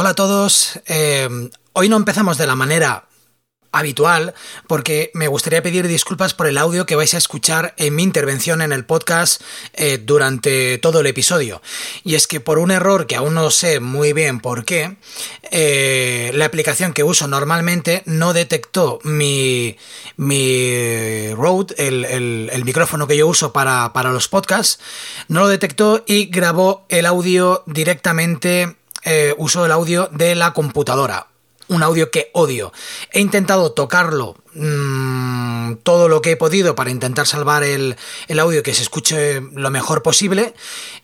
[0.00, 0.78] Hola a todos.
[0.86, 1.28] Eh,
[1.72, 3.08] hoy no empezamos de la manera
[3.72, 4.32] habitual
[4.68, 8.62] porque me gustaría pedir disculpas por el audio que vais a escuchar en mi intervención
[8.62, 9.42] en el podcast
[9.72, 11.60] eh, durante todo el episodio.
[12.04, 14.98] Y es que por un error que aún no sé muy bien por qué,
[15.50, 19.76] eh, la aplicación que uso normalmente no detectó mi,
[20.16, 24.78] mi Rode, el, el, micrófono que yo uso para, para los podcasts,
[25.26, 31.28] no lo detectó y grabó el audio directamente eh, uso el audio de la computadora.
[31.68, 32.72] Un audio que odio.
[33.12, 35.37] He intentado tocarlo mmm,
[35.76, 37.96] todo lo que he podido para intentar salvar el,
[38.28, 40.54] el, audio que se escuche lo mejor posible.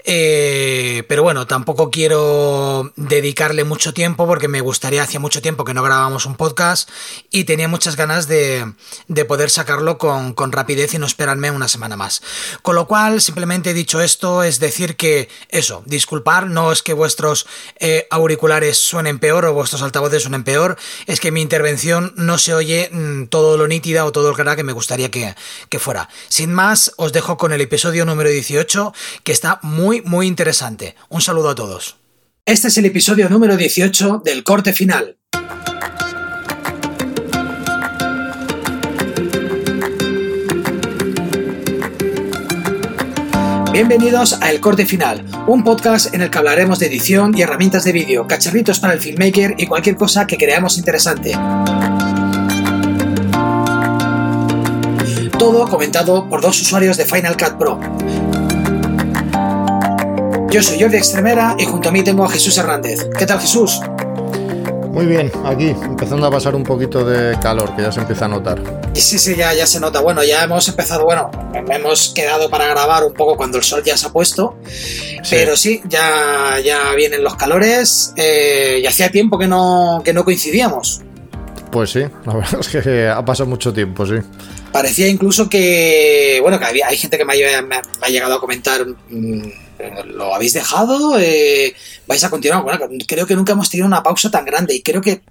[0.05, 5.75] Eh, pero bueno, tampoco quiero dedicarle mucho tiempo porque me gustaría, hacía mucho tiempo que
[5.75, 6.91] no grabábamos un podcast
[7.31, 8.73] y tenía muchas ganas de,
[9.09, 12.23] de poder sacarlo con, con, rapidez y no esperarme una semana más.
[12.63, 16.93] Con lo cual, simplemente he dicho esto, es decir que eso, disculpar, no es que
[16.93, 17.47] vuestros
[17.79, 22.55] eh, auriculares suenen peor o vuestros altavoces suenen peor, es que mi intervención no se
[22.55, 25.35] oye mmm, todo lo nítida o todo el que me gustaría que,
[25.69, 26.09] que fuera.
[26.29, 30.97] Sin más, os dejo con el episodio número 18 que está muy muy, interesante.
[31.09, 31.97] Un saludo a todos.
[32.47, 35.17] Este es el episodio número 18 del corte final.
[43.73, 47.83] Bienvenidos a El Corte Final, un podcast en el que hablaremos de edición y herramientas
[47.83, 51.33] de vídeo, cacharritos para el filmmaker y cualquier cosa que creamos interesante.
[55.45, 57.79] Todo comentado por dos usuarios de Final Cut Pro.
[60.51, 63.11] Yo soy Jordi Extremera y junto a mí tengo a Jesús Hernández.
[63.19, 63.79] ¿Qué tal Jesús?
[64.89, 68.29] Muy bien, aquí empezando a pasar un poquito de calor, que ya se empieza a
[68.29, 68.59] notar.
[68.95, 70.01] Sí, sí, ya, ya se nota.
[70.01, 73.99] Bueno, ya hemos empezado, bueno, hemos quedado para grabar un poco cuando el sol ya
[73.99, 75.29] se ha puesto, sí.
[75.29, 80.25] pero sí, ya, ya vienen los calores eh, y hacía tiempo que no, que no
[80.25, 81.03] coincidíamos.
[81.71, 84.15] Pues sí, la verdad es que ha pasado mucho tiempo, sí.
[84.75, 88.85] Parecía incluso que, bueno, que había, hay gente que me ha, llegado a comentar...
[89.09, 89.49] Mmm,
[90.07, 91.17] ¿Lo habéis dejado?
[91.17, 91.77] Eh,
[92.09, 92.65] ¿Vais a continuar?
[92.65, 95.23] Bueno, creo que nunca hemos tenido una pausa tan grande y creo que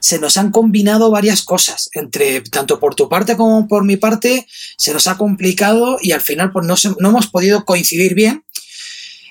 [0.00, 1.88] se nos han combinado varias cosas.
[1.94, 4.46] Entre tanto por tu parte como por mi parte,
[4.76, 8.44] se nos ha complicado y al final pues no, no hemos podido coincidir bien.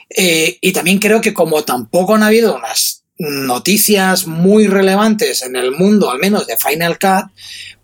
[0.10, 5.74] Eh, y también creo que como tampoco han habido unas noticias muy relevantes en el
[5.74, 7.32] mundo, al menos de Final Cut,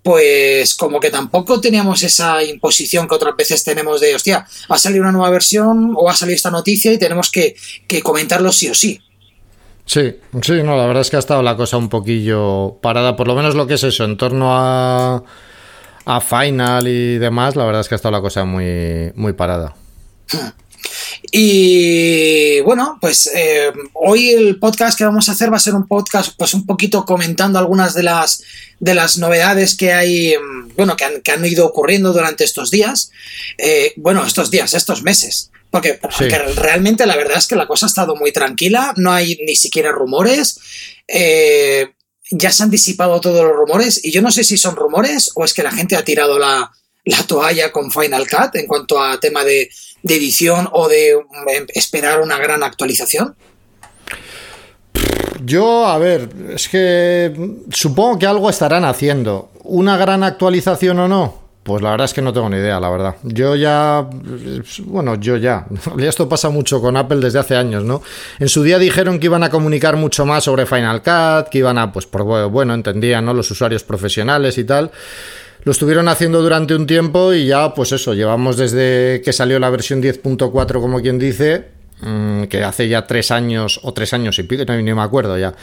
[0.06, 4.78] pues como que tampoco teníamos esa imposición que otras veces tenemos de, hostia, va a
[4.78, 7.56] salir una nueva versión o va a salir esta noticia y tenemos que,
[7.88, 9.02] que comentarlo sí o sí.
[9.88, 13.28] Sí, sí, no, la verdad es que ha estado la cosa un poquillo parada, por
[13.28, 15.24] lo menos lo que es eso, en torno a,
[16.06, 19.74] a Final y demás, la verdad es que ha estado la cosa muy, muy parada.
[21.38, 25.86] Y bueno, pues eh, hoy el podcast que vamos a hacer va a ser un
[25.86, 28.42] podcast pues un poquito comentando algunas de las,
[28.80, 30.36] de las novedades que hay,
[30.78, 33.12] bueno, que han, que han ido ocurriendo durante estos días.
[33.58, 35.52] Eh, bueno, estos días, estos meses.
[35.72, 36.00] Porque, sí.
[36.00, 39.58] porque, realmente la verdad es que la cosa ha estado muy tranquila, no hay ni
[39.58, 40.58] siquiera rumores.
[41.06, 41.90] Eh,
[42.32, 45.44] ya se han disipado todos los rumores y yo no sé si son rumores o
[45.44, 46.72] es que la gente ha tirado la,
[47.04, 49.70] la toalla con Final Cut en cuanto a tema de,
[50.06, 51.18] de edición o de
[51.74, 53.36] esperar una gran actualización?
[55.44, 57.34] Yo, a ver, es que
[57.72, 59.50] supongo que algo estarán haciendo.
[59.64, 61.46] ¿Una gran actualización o no?
[61.64, 63.16] Pues la verdad es que no tengo ni idea, la verdad.
[63.24, 64.08] Yo ya,
[64.84, 65.66] bueno, yo ya.
[65.98, 68.04] Esto pasa mucho con Apple desde hace años, ¿no?
[68.38, 71.80] En su día dijeron que iban a comunicar mucho más sobre Final Cut, que iban
[71.80, 73.34] a, pues, por bueno, entendían, ¿no?
[73.34, 74.92] Los usuarios profesionales y tal.
[75.66, 79.72] Lo estuvieron haciendo durante un tiempo y ya, pues eso, llevamos desde que salió la
[79.72, 81.66] versión 10.4, como quien dice,
[82.02, 85.38] mmm, que hace ya tres años o tres años y pico, no, ni me acuerdo
[85.40, 85.56] ya.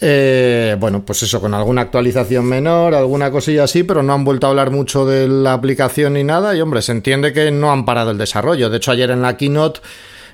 [0.00, 4.46] Eh, bueno, pues eso, con alguna actualización menor, alguna cosilla así, pero no han vuelto
[4.46, 6.54] a hablar mucho de la aplicación ni nada.
[6.54, 8.70] Y hombre, se entiende que no han parado el desarrollo.
[8.70, 9.80] De hecho, ayer en la keynote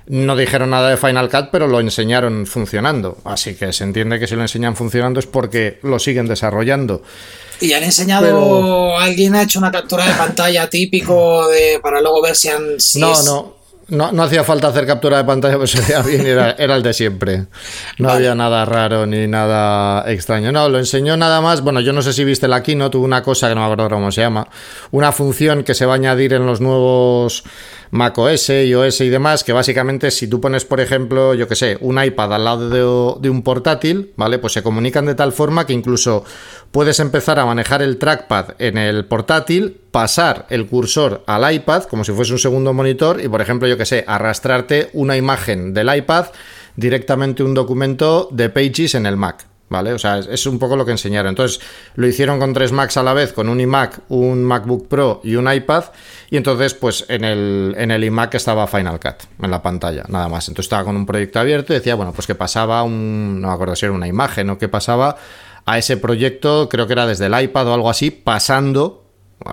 [0.09, 3.17] no dijeron nada de Final Cut, pero lo enseñaron funcionando.
[3.25, 7.03] Así que se entiende que si lo enseñan funcionando es porque lo siguen desarrollando.
[7.61, 8.99] Y han enseñado, Pero...
[8.99, 12.81] alguien ha hecho una captura de pantalla típico de, para luego ver si han...
[12.81, 13.25] Si no, es...
[13.25, 13.61] no.
[13.91, 16.95] No, no, hacía falta hacer captura de pantalla, pues veía bien, era, era el de
[16.95, 17.47] siempre.
[17.99, 18.19] No vale.
[18.19, 20.53] había nada raro ni nada extraño.
[20.53, 21.61] No, lo enseñó nada más.
[21.61, 23.91] Bueno, yo no sé si viste la keynote, tuvo una cosa que no me acuerdo
[23.91, 24.47] cómo se llama.
[24.93, 27.43] Una función que se va a añadir en los nuevos
[27.91, 32.03] macOS, iOS y demás, que básicamente si tú pones, por ejemplo, yo que sé, un
[32.03, 34.39] iPad al lado de, de, un portátil, ¿vale?
[34.39, 36.25] Pues se comunican de tal forma que incluso
[36.71, 42.05] puedes empezar a manejar el trackpad en el portátil, pasar el cursor al iPad como
[42.05, 45.95] si fuese un segundo monitor y, por ejemplo, yo que sé, arrastrarte una imagen del
[45.95, 46.27] iPad
[46.77, 49.47] directamente un documento de Pages en el Mac.
[49.71, 49.93] ¿Vale?
[49.93, 51.31] O sea, es, un poco lo que enseñaron.
[51.31, 51.61] Entonces,
[51.95, 55.37] lo hicieron con tres Macs a la vez, con un iMac, un MacBook Pro y
[55.37, 55.85] un iPad.
[56.29, 60.29] Y entonces, pues en el, en el iMac estaba Final Cut en la pantalla, nada
[60.29, 60.49] más.
[60.49, 63.41] Entonces estaba con un proyecto abierto y decía, bueno, pues que pasaba un.
[63.41, 65.17] No me acuerdo si era una imagen o que pasaba
[65.67, 69.05] a ese proyecto, creo que era desde el iPad o algo así, pasando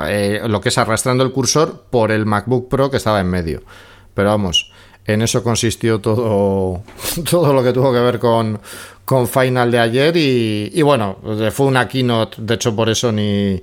[0.08, 3.62] eh, lo que es arrastrando el cursor por el MacBook Pro que estaba en medio.
[4.16, 4.72] Pero vamos,
[5.08, 6.84] en eso consistió todo,
[7.30, 8.60] todo lo que tuvo que ver con,
[9.06, 11.18] con Final de ayer y, y bueno,
[11.52, 13.62] fue una keynote, de hecho por eso ni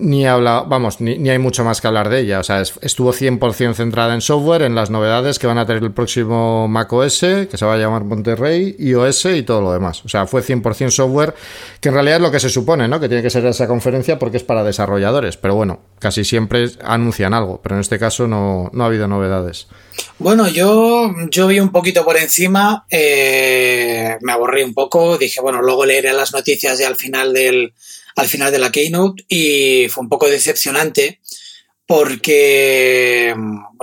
[0.00, 2.40] ni habla, vamos, ni, hay mucho más que hablar de ella.
[2.40, 5.92] O sea, estuvo 100% centrada en software, en las novedades que van a tener el
[5.92, 10.04] próximo Mac OS, que se va a llamar Monterrey, iOS y todo lo demás.
[10.04, 11.34] O sea, fue 100% software,
[11.80, 12.98] que en realidad es lo que se supone, ¿no?
[12.98, 15.36] Que tiene que ser esa conferencia porque es para desarrolladores.
[15.36, 19.68] Pero bueno, casi siempre anuncian algo, pero en este caso no, no ha habido novedades.
[20.18, 25.62] Bueno, yo, yo vi un poquito por encima, eh, me aburrí un poco, dije, bueno,
[25.62, 27.74] luego leeré las noticias y al final del
[28.16, 31.20] al final de la keynote y fue un poco decepcionante
[31.90, 33.34] porque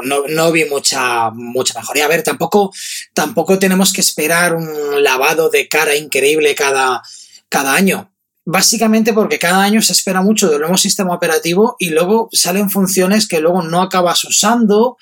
[0.01, 2.06] no, vi mucha, mucha mejoría.
[2.06, 2.71] A ver, tampoco,
[3.13, 7.01] tampoco tenemos que esperar un lavado de cara increíble cada,
[7.50, 8.09] cada año.
[8.45, 13.27] Básicamente porque cada año se espera mucho del nuevo sistema operativo y luego salen funciones
[13.27, 14.95] que luego no acabas usando.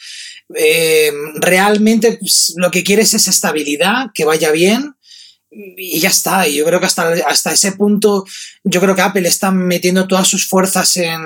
[0.56, 4.95] Eh, realmente pues, lo que quieres es estabilidad, que vaya bien
[5.56, 6.48] y ya está.
[6.48, 8.26] Y yo creo que hasta, hasta ese punto,
[8.64, 11.22] yo creo que Apple está metiendo todas sus fuerzas en,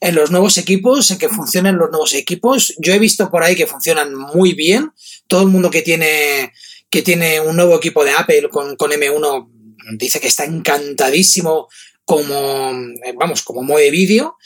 [0.00, 2.74] en, los nuevos equipos, en que funcionen los nuevos equipos.
[2.78, 4.92] Yo he visto por ahí que funcionan muy bien.
[5.26, 6.52] Todo el mundo que tiene,
[6.90, 9.48] que tiene un nuevo equipo de Apple con, con M1
[9.96, 11.68] dice que está encantadísimo
[12.04, 12.72] como,
[13.16, 14.36] vamos, como modo vídeo.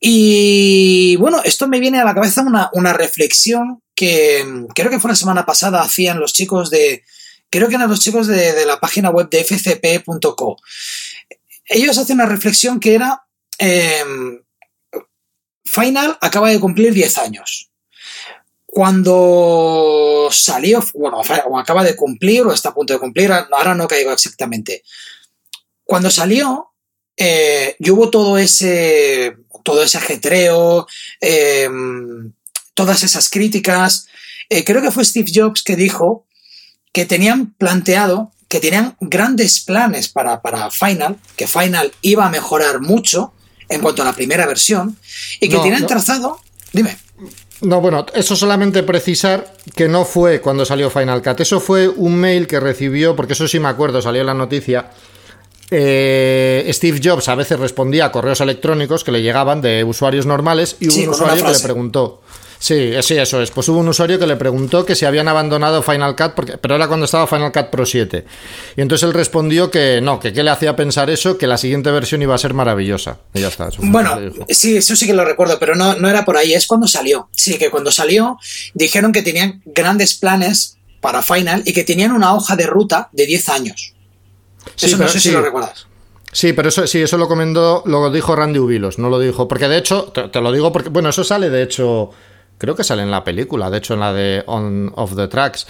[0.00, 4.44] Y bueno, esto me viene a la cabeza una, una reflexión que
[4.74, 7.04] creo que fue la semana pasada, hacían los chicos de,
[7.50, 10.56] creo que eran los chicos de, la página web de fcp.co.
[11.66, 13.24] Ellos hacen una reflexión que era,
[13.58, 14.40] em,
[15.64, 17.70] Final acaba de cumplir 10 años.
[18.64, 23.86] Cuando salió, bueno, o acaba de cumplir o está a punto de cumplir, ahora no
[23.86, 24.82] caigo exactamente.
[25.84, 26.72] Cuando salió,
[27.16, 30.86] eh, y hubo todo ese, todo ese ajetreo,
[31.20, 32.32] em,
[32.74, 34.06] todas esas críticas.
[34.48, 36.27] Eh, creo que fue Steve Jobs que dijo
[36.98, 42.80] que tenían planteado, que tenían grandes planes para, para Final, que Final iba a mejorar
[42.80, 43.32] mucho
[43.68, 44.96] en cuanto a la primera versión,
[45.38, 46.40] y que tenían trazado.
[46.72, 46.96] Dime.
[47.60, 51.38] No, bueno, eso solamente precisar que no fue cuando salió Final Cut.
[51.38, 54.90] Eso fue un mail que recibió, porque eso sí me acuerdo, salió en la noticia.
[55.70, 60.76] Eh, Steve Jobs a veces respondía a correos electrónicos que le llegaban de usuarios normales
[60.80, 62.22] y hubo un usuario que le preguntó.
[62.58, 63.50] Sí, sí, eso es.
[63.50, 66.74] Pues hubo un usuario que le preguntó que si habían abandonado Final Cut, porque, pero
[66.74, 68.24] era cuando estaba Final Cut Pro 7.
[68.76, 71.90] Y entonces él respondió que no, que qué le hacía pensar eso, que la siguiente
[71.90, 73.18] versión iba a ser maravillosa.
[73.34, 73.68] Y ya está.
[73.78, 74.18] bueno,
[74.48, 77.28] sí, eso sí que lo recuerdo, pero no, no era por ahí, es cuando salió.
[77.32, 78.38] Sí, que cuando salió
[78.74, 83.26] dijeron que tenían grandes planes para Final y que tenían una hoja de ruta de
[83.26, 83.94] 10 años.
[84.80, 85.86] Eso no sé si lo recuerdas.
[86.32, 89.66] Sí, pero eso sí, eso lo comentó, lo dijo Randy Ubilos, no lo dijo, porque
[89.66, 92.10] de hecho, te, lo digo porque, bueno, eso sale de hecho
[92.58, 95.66] creo que sale en la película, de hecho en la de On of the Tracks,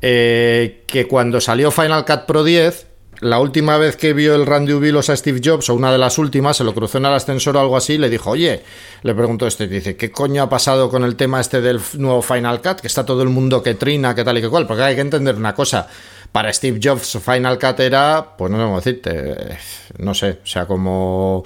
[0.00, 2.86] eh, que cuando salió Final Cut Pro 10,
[3.20, 6.18] la última vez que vio el Randy Ubilos a Steve Jobs, o una de las
[6.18, 8.62] últimas, se lo cruzó en el ascensor o algo así, y le dijo, oye,
[9.02, 12.62] le preguntó este, dice, ¿qué coño ha pasado con el tema este del nuevo Final
[12.62, 12.80] Cut?
[12.80, 15.00] Que está todo el mundo que trina, que tal y que cual, porque hay que
[15.00, 15.88] entender una cosa.
[16.30, 19.58] Para Steve Jobs, Final Cut era, pues no sé cómo decirte,
[19.98, 21.44] no sé, o sea, como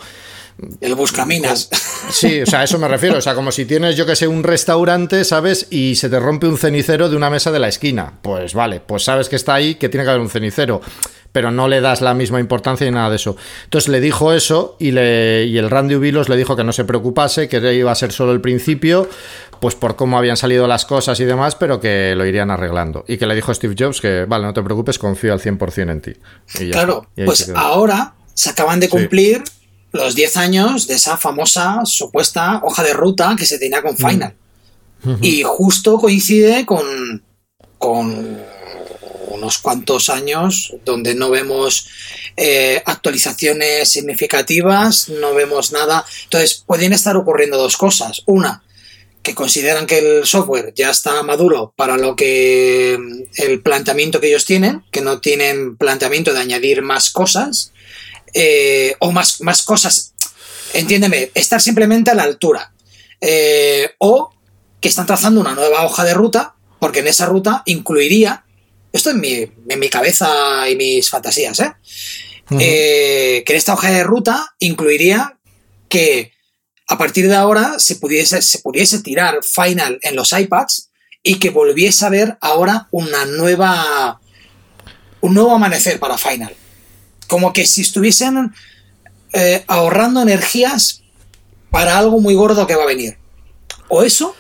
[0.81, 1.69] el buscaminas.
[2.11, 3.19] Sí, o sea, a eso me refiero.
[3.19, 5.67] O sea, como si tienes, yo que sé, un restaurante, ¿sabes?
[5.71, 8.15] Y se te rompe un cenicero de una mesa de la esquina.
[8.23, 10.81] Pues vale, pues sabes que está ahí, que tiene que haber un cenicero.
[11.33, 13.37] Pero no le das la misma importancia ni nada de eso.
[13.65, 16.85] Entonces le dijo eso y, le, y el Randy Ubilos le dijo que no se
[16.85, 19.09] preocupase, que iba a ser solo el principio,
[19.59, 23.07] pues por cómo habían salido las cosas y demás, pero que lo irían arreglando.
[23.09, 26.01] Y que le dijo Steve Jobs que, vale, no te preocupes, confío al 100% en
[26.03, 26.13] ti.
[26.71, 29.43] claro, pues ahora se acaban de cumplir
[29.93, 34.35] los 10 años de esa famosa supuesta hoja de ruta que se tenía con Final.
[35.21, 37.23] Y justo coincide con,
[37.77, 38.41] con
[39.29, 41.89] unos cuantos años donde no vemos
[42.37, 46.05] eh, actualizaciones significativas, no vemos nada.
[46.25, 48.23] Entonces, pueden estar ocurriendo dos cosas.
[48.27, 48.63] Una,
[49.23, 52.99] que consideran que el software ya está maduro para lo que
[53.37, 57.72] el planteamiento que ellos tienen, que no tienen planteamiento de añadir más cosas.
[58.35, 60.15] Eh, o más, más cosas,
[60.73, 62.73] entiéndeme, estar simplemente a la altura.
[63.21, 64.33] Eh, o
[64.81, 68.45] que están trazando una nueva hoja de ruta, porque en esa ruta incluiría
[68.93, 71.73] esto en mi, en mi cabeza y mis fantasías, ¿eh?
[72.59, 75.39] Eh, que en esta hoja de ruta incluiría
[75.89, 76.33] que
[76.89, 80.91] a partir de ahora se pudiese, se pudiese tirar Final en los iPads
[81.23, 84.21] y que volviese a ver ahora una nueva.
[85.21, 86.55] un nuevo amanecer para Final.
[87.33, 88.53] Como que si estuviesen
[89.33, 91.03] eh, ahorrando energías
[91.71, 93.17] para algo muy gordo que va a venir.
[93.89, 94.37] O eso,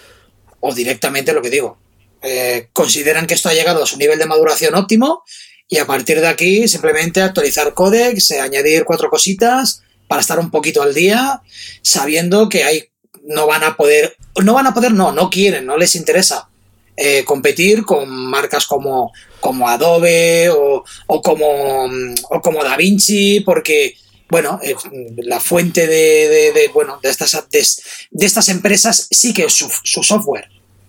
[0.60, 1.78] o directamente lo que digo.
[2.20, 5.24] Eh, consideran que esto ha llegado a su nivel de maduración óptimo
[5.68, 10.50] y a partir de aquí simplemente actualizar códex, eh, añadir cuatro cositas para estar un
[10.50, 11.40] poquito al día,
[11.80, 12.90] sabiendo que hay
[13.24, 16.50] no van a poder, no van a poder, no, no quieren, no les interesa
[16.96, 20.84] eh, competir con marcas como, como Adobe o,
[21.22, 21.86] como,
[22.30, 23.96] o como DaVinci, porque
[24.28, 24.74] bueno, eh,
[25.18, 30.48] la fuente de, bueno, de estas, de, estas empresas sí que es su, software,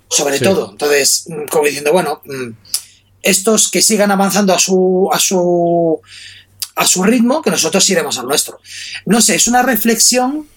[0.10, 0.72] sobre todo.
[0.72, 2.52] Entonces, como diciendo, bueno, mm,
[3.22, 6.00] estos que sigan avanzando a su, a su,
[6.76, 8.60] a su ritmo, que nosotros iremos al nuestro.
[9.06, 10.48] No sé, es una reflexión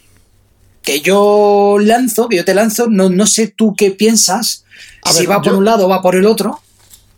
[0.86, 4.64] que yo lanzo, que yo te lanzo, no, no sé tú qué piensas,
[5.04, 6.60] si va por un lado o va por el otro.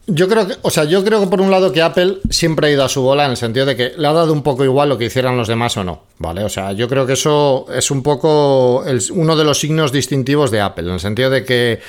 [0.06, 2.70] Yo creo que, o sea, yo creo que por un lado que Apple siempre ha
[2.70, 4.88] ido a su bola en el sentido de que le ha dado un poco igual
[4.88, 6.44] lo que hicieran los demás o no, ¿vale?
[6.44, 10.62] O sea, yo creo que eso es un poco uno de los signos distintivos de
[10.62, 11.80] Apple, en el sentido de que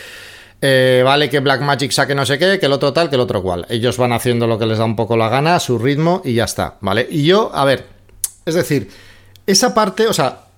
[0.59, 3.41] eh, vale que Blackmagic saque no sé qué, que el otro tal, que el otro
[3.41, 3.65] cual.
[3.69, 6.33] Ellos van haciendo lo que les da un poco la gana, a su ritmo y
[6.33, 7.07] ya está, ¿vale?
[7.09, 7.86] Y yo, a ver,
[8.45, 8.89] es decir,
[9.48, 10.49] esa parte, o sea,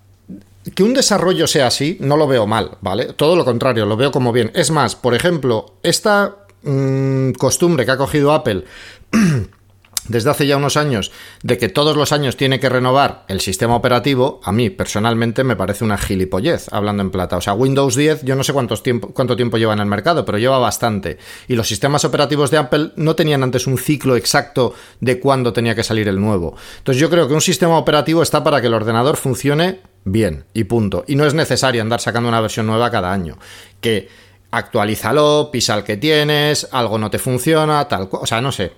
[0.75, 3.13] que un desarrollo sea así, no lo veo mal, ¿vale?
[3.13, 4.51] Todo lo contrario, lo veo como bien.
[4.53, 8.65] Es más, por ejemplo, esta mm, costumbre que ha cogido Apple
[10.07, 11.11] desde hace ya unos años
[11.43, 15.55] de que todos los años tiene que renovar el sistema operativo, a mí personalmente me
[15.55, 17.37] parece una gilipollez, hablando en plata.
[17.37, 20.25] O sea, Windows 10 yo no sé cuántos tiempo, cuánto tiempo lleva en el mercado,
[20.25, 21.17] pero lleva bastante.
[21.47, 25.75] Y los sistemas operativos de Apple no tenían antes un ciclo exacto de cuándo tenía
[25.75, 26.55] que salir el nuevo.
[26.79, 30.63] Entonces yo creo que un sistema operativo está para que el ordenador funcione bien y
[30.63, 31.03] punto.
[31.07, 33.37] Y no es necesario andar sacando una versión nueva cada año.
[33.79, 34.09] Que
[34.51, 38.73] actualízalo, pisa el que tienes, algo no te funciona, tal O sea, no sé.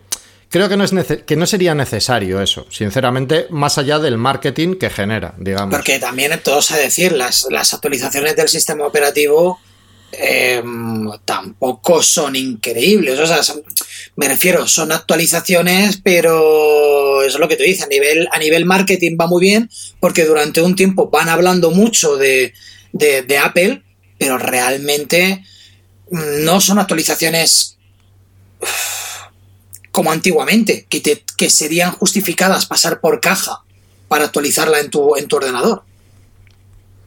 [0.54, 0.92] Creo que no, es
[1.26, 5.74] que no sería necesario eso, sinceramente, más allá del marketing que genera, digamos.
[5.74, 9.60] Porque también, todos a decir, las, las actualizaciones del sistema operativo
[10.12, 13.18] em, tampoco son increíbles.
[13.20, 13.42] O sea,
[14.16, 18.66] me refiero, son actualizaciones, pero eso es lo que tú dices, a nivel, a nivel
[18.66, 22.54] marketing va muy bien, porque durante un tiempo van hablando mucho de,
[22.92, 23.82] de Apple,
[24.20, 25.44] pero realmente
[26.12, 27.80] no son actualizaciones
[29.94, 33.62] como antiguamente, que, te, que serían justificadas pasar por caja
[34.08, 35.84] para actualizarla en tu, en tu ordenador.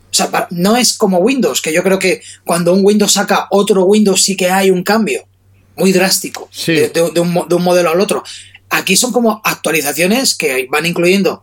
[0.09, 3.85] O sea, no es como Windows, que yo creo que cuando un Windows saca otro
[3.87, 5.27] Windows sí que hay un cambio
[5.75, 7.13] muy drástico de, un,
[7.49, 8.23] de, un, modelo al otro.
[8.71, 11.43] Aquí son como actualizaciones que van incluyendo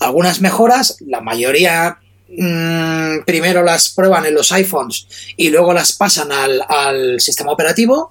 [0.00, 1.98] algunas mejoras, la mayoría
[2.30, 8.10] mmm, primero las prueban en los iPhones y luego las pasan al, al sistema operativo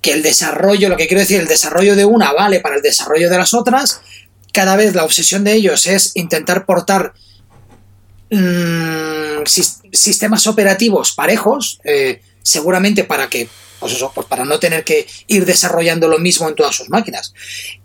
[0.00, 3.28] que el desarrollo, lo que quiero decir, el desarrollo de una vale para el desarrollo
[3.28, 4.00] de las otras,
[4.52, 7.12] cada vez la obsesión de ellos es intentar portar
[8.30, 13.48] mm, sistemas operativos parejos, eh, seguramente para que,
[13.80, 17.34] pues eso, pues para no tener que ir desarrollando lo mismo en todas sus máquinas.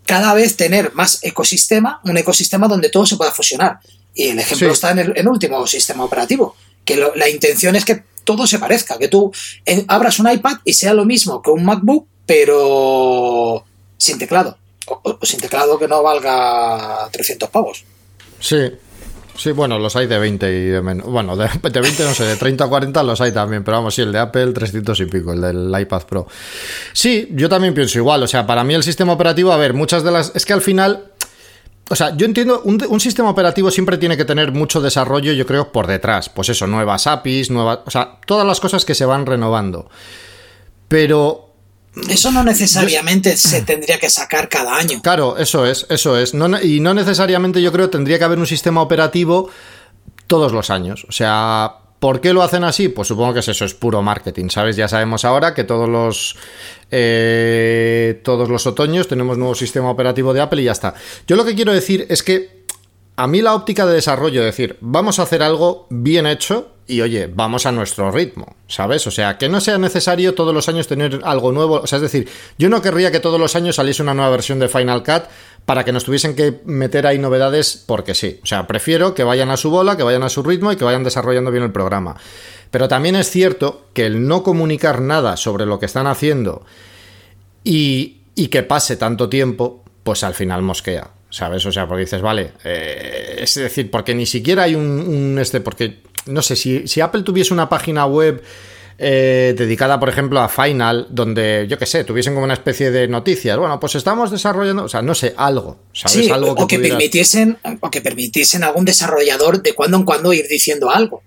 [0.05, 3.79] Cada vez tener más ecosistema, un ecosistema donde todo se pueda fusionar.
[4.15, 6.55] Y el ejemplo está en el último sistema operativo,
[6.85, 9.31] que la intención es que todo se parezca, que tú
[9.65, 13.63] eh, abras un iPad y sea lo mismo que un MacBook, pero
[13.97, 14.57] sin teclado.
[14.85, 17.85] O, sin teclado que no valga 300 pavos.
[18.39, 18.57] Sí,
[19.35, 21.07] Sí, bueno, los hay de 20 y de menos.
[21.07, 24.01] Bueno, de, 20 no sé, de 30 a 40 los hay también, pero vamos, sí,
[24.01, 26.27] el de Apple 300 y pico, el del iPad Pro.
[26.93, 30.03] Sí, yo también pienso igual, o sea, para mí el sistema operativo, a ver, muchas
[30.03, 30.31] de las...
[30.35, 31.12] Es que al final
[31.89, 35.71] o sea, yo entiendo, un, sistema operativo siempre tiene que tener mucho desarrollo, yo creo,
[35.71, 36.29] por detrás.
[36.29, 37.79] Pues eso, nuevas APIs, nuevas.
[37.85, 39.89] O sea, todas las cosas que se van renovando.
[40.87, 41.49] Pero.
[42.09, 45.01] Eso no necesariamente se tendría que sacar cada año.
[45.03, 46.33] Claro, eso es, eso es.
[46.63, 49.51] y no necesariamente yo creo tendría que haber un sistema operativo
[50.25, 51.05] todos los años.
[51.07, 52.89] O sea, ¿Por qué lo hacen así?
[52.89, 54.75] Pues supongo que es eso, es puro marketing, ¿sabes?
[54.75, 56.35] Ya sabemos ahora que todos los
[56.91, 60.95] eh, todos los otoños tenemos nuevo sistema operativo de Apple y ya está.
[61.27, 62.65] Yo lo que quiero decir es que
[63.15, 66.99] a mí la óptica de desarrollo, es decir, vamos a hacer algo bien hecho y
[66.99, 69.07] oye, vamos a nuestro ritmo, ¿sabes?
[69.07, 71.75] O sea, que no sea necesario todos los años tener algo nuevo.
[71.75, 74.59] O sea, es decir, yo no querría que todos los años saliese una nueva versión
[74.59, 75.23] de Final Cut
[75.65, 78.39] para que nos tuviesen que meter ahí novedades porque sí.
[78.43, 80.83] O sea, prefiero que vayan a su bola, que vayan a su ritmo y que
[80.83, 82.15] vayan desarrollando bien el programa.
[82.71, 86.65] Pero también es cierto que el no comunicar nada sobre lo que están haciendo
[87.63, 91.11] y y que pase tanto tiempo, pues al final mosquea.
[91.29, 91.65] ¿Sabes?
[91.65, 96.03] O sea, porque dices, vale, eh, es decir, porque ni siquiera hay un, este, porque,
[96.27, 98.43] no sé, si, si Apple tuviese una página web
[98.97, 103.07] eh, dedicada, por ejemplo, a Final, donde, yo qué sé, tuviesen como una especie de
[103.07, 103.57] noticias.
[103.57, 105.79] Bueno, pues estamos desarrollando, o sea, no sé, algo.
[105.93, 106.29] ¿sabes?
[106.31, 110.33] algo que o, que permitiesen, o que permitiesen a algún desarrollador de cuando en cuando
[110.33, 111.23] ir diciendo algo.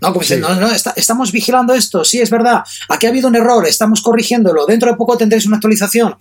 [0.00, 2.62] No, como diciendo, no, no, estamos vigilando esto, sí, es verdad.
[2.88, 4.66] Aquí ha habido un error, estamos corrigiéndolo.
[4.66, 6.16] Dentro de poco tendréis una actualización.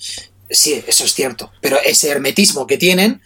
[0.49, 1.51] Sí, eso es cierto.
[1.61, 3.21] Pero ese hermetismo que tienen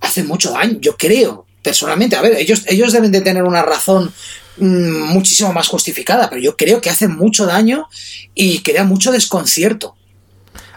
[0.00, 2.16] hace mucho daño, yo creo, personalmente.
[2.16, 4.12] A ver, ellos, ellos deben de tener una razón
[4.58, 7.88] Mm, muchísimo más justificada, pero yo creo que hace mucho daño
[8.34, 9.94] y crea mucho desconcierto.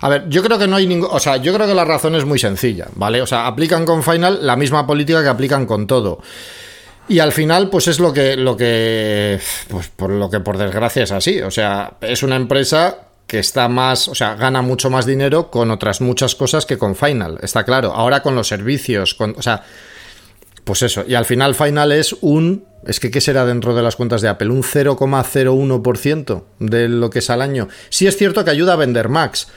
[0.01, 1.09] A ver, yo creo que no hay ningún.
[1.11, 3.21] O sea, yo creo que la razón es muy sencilla, ¿vale?
[3.21, 6.21] O sea, aplican con Final la misma política que aplican con todo.
[7.07, 8.35] Y al final, pues es lo que.
[8.35, 9.39] lo que.
[9.69, 11.41] Pues por lo que por desgracia es así.
[11.41, 14.07] O sea, es una empresa que está más.
[14.07, 17.39] O sea, gana mucho más dinero con otras muchas cosas que con Final.
[17.41, 17.93] Está claro.
[17.93, 19.15] Ahora con los servicios.
[19.15, 19.63] Con, o sea.
[20.69, 21.03] Pues eso.
[21.07, 24.27] Y al final Final es un es que, ¿qué será dentro de las cuentas de
[24.27, 24.49] Apple?
[24.49, 27.69] Un 0,01% de lo que es al año.
[27.89, 29.47] Sí es cierto que ayuda a vender Macs.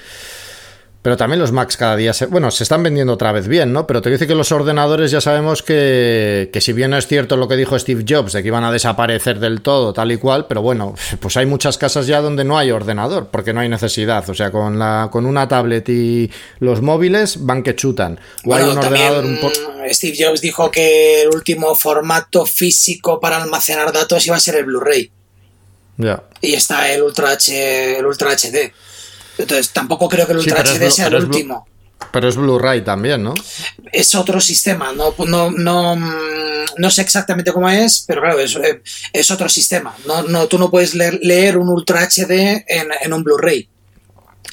[1.02, 2.26] Pero también los Macs cada día se.
[2.26, 3.88] Bueno, se están vendiendo otra vez bien, ¿no?
[3.88, 7.48] Pero te dice que los ordenadores ya sabemos que, que si bien es cierto lo
[7.48, 10.62] que dijo Steve Jobs, de que iban a desaparecer del todo, tal y cual, pero
[10.62, 14.28] bueno, pues hay muchas casas ya donde no hay ordenador, porque no hay necesidad.
[14.30, 16.30] O sea, con, la, con una tablet y
[16.60, 18.20] los móviles van que chutan.
[18.44, 19.24] O hay un ordenador.
[19.90, 24.66] Steve Jobs dijo que el último formato físico para almacenar datos iba a ser el
[24.66, 25.10] Blu-ray.
[25.96, 26.22] Ya.
[26.40, 28.72] Y está el Ultra, H, el Ultra HD.
[29.42, 31.66] Entonces, tampoco creo que el Ultra HD sea el último.
[32.10, 33.34] Pero es Blu-ray también, ¿no?
[33.92, 35.96] Es otro sistema, no, no, no,
[36.76, 38.58] no, sé exactamente cómo es, pero claro, es,
[39.12, 39.94] es otro sistema.
[40.06, 43.68] No, no, tú no puedes leer, leer un Ultra HD en, en un Blu-ray.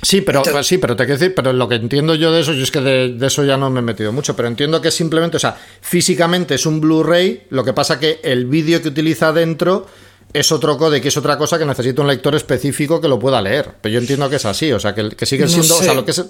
[0.02, 2.64] Sí, pero sí, pero te quiero decir, pero lo que entiendo yo de eso, yo
[2.64, 5.38] es que de, de, eso ya no me he metido mucho, pero entiendo que simplemente,
[5.38, 9.88] o sea, físicamente es un Blu-ray, lo que pasa que el vídeo que utiliza dentro
[10.34, 13.42] es otro code, que es otra cosa que necesita un lector específico que lo pueda
[13.42, 13.76] leer.
[13.82, 15.76] Pero yo entiendo que es así, o sea, que, que sigue siendo.
[15.76, 16.24] O sea, lo que es.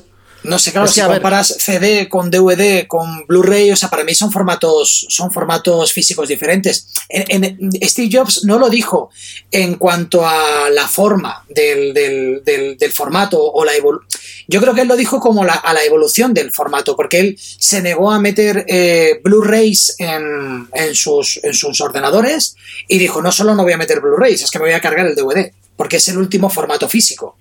[0.43, 4.31] No sé, claro, si comparas CD con DVD, con Blu-ray, o sea, para mí son
[4.31, 6.87] formatos, son formatos físicos diferentes.
[7.09, 9.09] En, Steve Jobs no lo dijo
[9.51, 14.07] en cuanto a la forma del, del, formato o la evolución.
[14.49, 17.81] Yo creo que él lo dijo como a la evolución del formato, porque él se
[17.81, 22.55] negó a meter eh, Blu-rays en, en, sus, en sus ordenadores
[22.87, 25.05] y dijo, no solo no voy a meter Blu-rays, es que me voy a cargar
[25.05, 27.37] el DVD, porque es el último formato físico.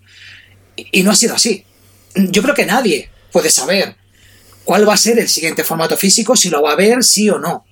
[0.76, 1.64] y no ha sido así
[2.14, 3.96] yo creo que nadie puede saber
[4.64, 7.38] cuál va a ser el siguiente formato físico, si lo va a ver, sí o
[7.38, 7.64] no.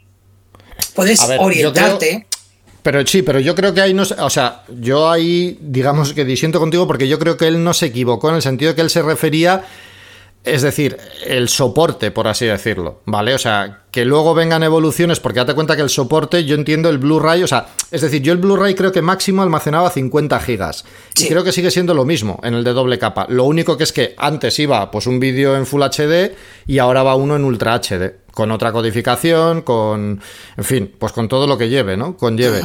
[0.94, 2.27] Puedes orientarte.
[2.87, 4.05] Pero sí, pero yo creo que ahí no.
[4.20, 7.87] O sea, yo ahí, digamos que disiento contigo porque yo creo que él no se
[7.87, 9.64] equivocó en el sentido de que él se refería
[10.46, 13.35] es decir, el soporte, por así decirlo, ¿vale?
[13.35, 16.98] O sea, que luego vengan evoluciones, porque date cuenta que el soporte, yo entiendo el
[16.98, 20.85] Blu-ray, o sea, es decir, yo el Blu-ray creo que máximo almacenaba 50 gigas.
[21.18, 23.26] Y creo que sigue siendo lo mismo en el de doble capa.
[23.28, 27.02] Lo único que es que antes iba pues un vídeo en Full HD y ahora
[27.02, 30.20] va uno en Ultra HD, con otra codificación, con,
[30.56, 32.16] en fin, pues con todo lo que lleve, ¿no?
[32.16, 32.62] Conlleve.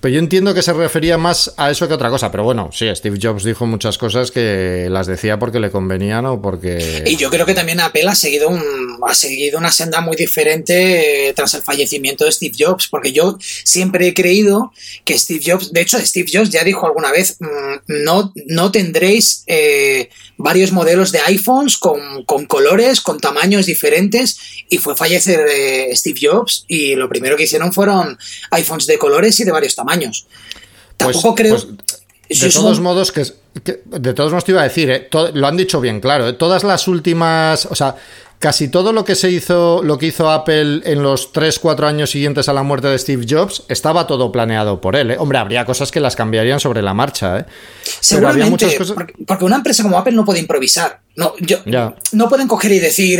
[0.00, 2.30] Pero yo entiendo que se refería más a eso que a otra cosa.
[2.30, 6.40] Pero bueno, sí, Steve Jobs dijo muchas cosas que las decía porque le convenían o
[6.40, 7.02] porque.
[7.04, 8.62] Y yo creo que también Apple ha seguido, un,
[9.06, 12.86] ha seguido una senda muy diferente eh, tras el fallecimiento de Steve Jobs.
[12.86, 14.72] Porque yo siempre he creído
[15.04, 15.72] que Steve Jobs.
[15.72, 21.12] De hecho, Steve Jobs ya dijo alguna vez: mm, no, no tendréis eh, varios modelos
[21.12, 24.38] de iPhones con, con, colores, con tamaños diferentes.
[24.70, 26.64] Y fue fallecer eh, Steve Jobs.
[26.68, 28.16] Y lo primero que hicieron fueron
[28.52, 30.26] iPhones de colores y de varios tamaños años.
[30.96, 31.76] Tampoco pues, creo.
[32.28, 33.24] Pues, de todos modos, que,
[33.86, 36.62] de todos modos te iba a decir, eh, lo han dicho bien claro, eh, todas
[36.62, 37.96] las últimas, o sea,
[38.38, 42.48] casi todo lo que se hizo, lo que hizo Apple en los 3-4 años siguientes
[42.48, 45.10] a la muerte de Steve Jobs, estaba todo planeado por él.
[45.10, 45.16] ¿eh?
[45.18, 47.40] Hombre, habría cosas que las cambiarían sobre la marcha.
[47.40, 47.44] ¿eh?
[47.82, 48.96] Seguramente, muchas cosas...
[49.26, 51.00] porque una empresa como Apple no puede improvisar.
[51.16, 51.58] No, yo,
[52.12, 53.18] no pueden coger y decir,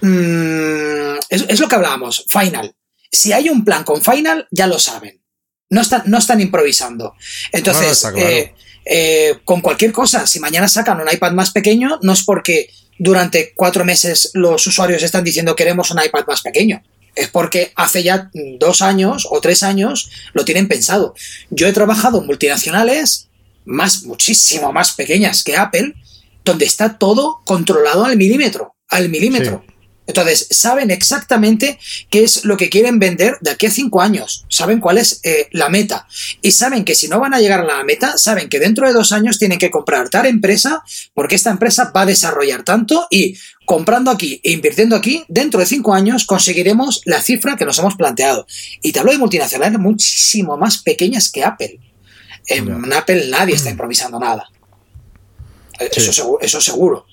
[0.00, 2.74] mm, es, lo que hablábamos, Final
[3.12, 5.20] si hay un plan con Final, ya lo saben.
[5.68, 7.14] No están, no están improvisando.
[7.52, 12.24] Entonces, eh, eh, con cualquier cosa, si mañana sacan un iPad más pequeño, no es
[12.24, 16.82] porque durante cuatro meses los usuarios están diciendo queremos un iPad más pequeño.
[17.14, 21.14] Es porque hace ya dos años o tres años lo tienen pensado.
[21.50, 23.28] Yo he trabajado en multinacionales
[23.64, 25.94] más, muchísimo más pequeñas que Apple,
[26.44, 28.74] donde está todo controlado al milímetro.
[28.88, 29.64] Al milímetro.
[30.06, 31.78] Entonces, saben exactamente
[32.10, 34.44] qué es lo que quieren vender de aquí a cinco años.
[34.48, 36.08] Saben cuál es eh, la meta.
[36.40, 38.92] Y saben que si no van a llegar a la meta, saben que dentro de
[38.92, 40.82] dos años tienen que comprar tal empresa
[41.14, 45.66] porque esta empresa va a desarrollar tanto y comprando aquí e invirtiendo aquí, dentro de
[45.66, 48.46] cinco años conseguiremos la cifra que nos hemos planteado.
[48.82, 51.78] Y te hablo de multinacionales muchísimo más pequeñas que Apple.
[52.48, 54.48] En Apple nadie está improvisando nada.
[55.78, 57.06] Eso, eso seguro.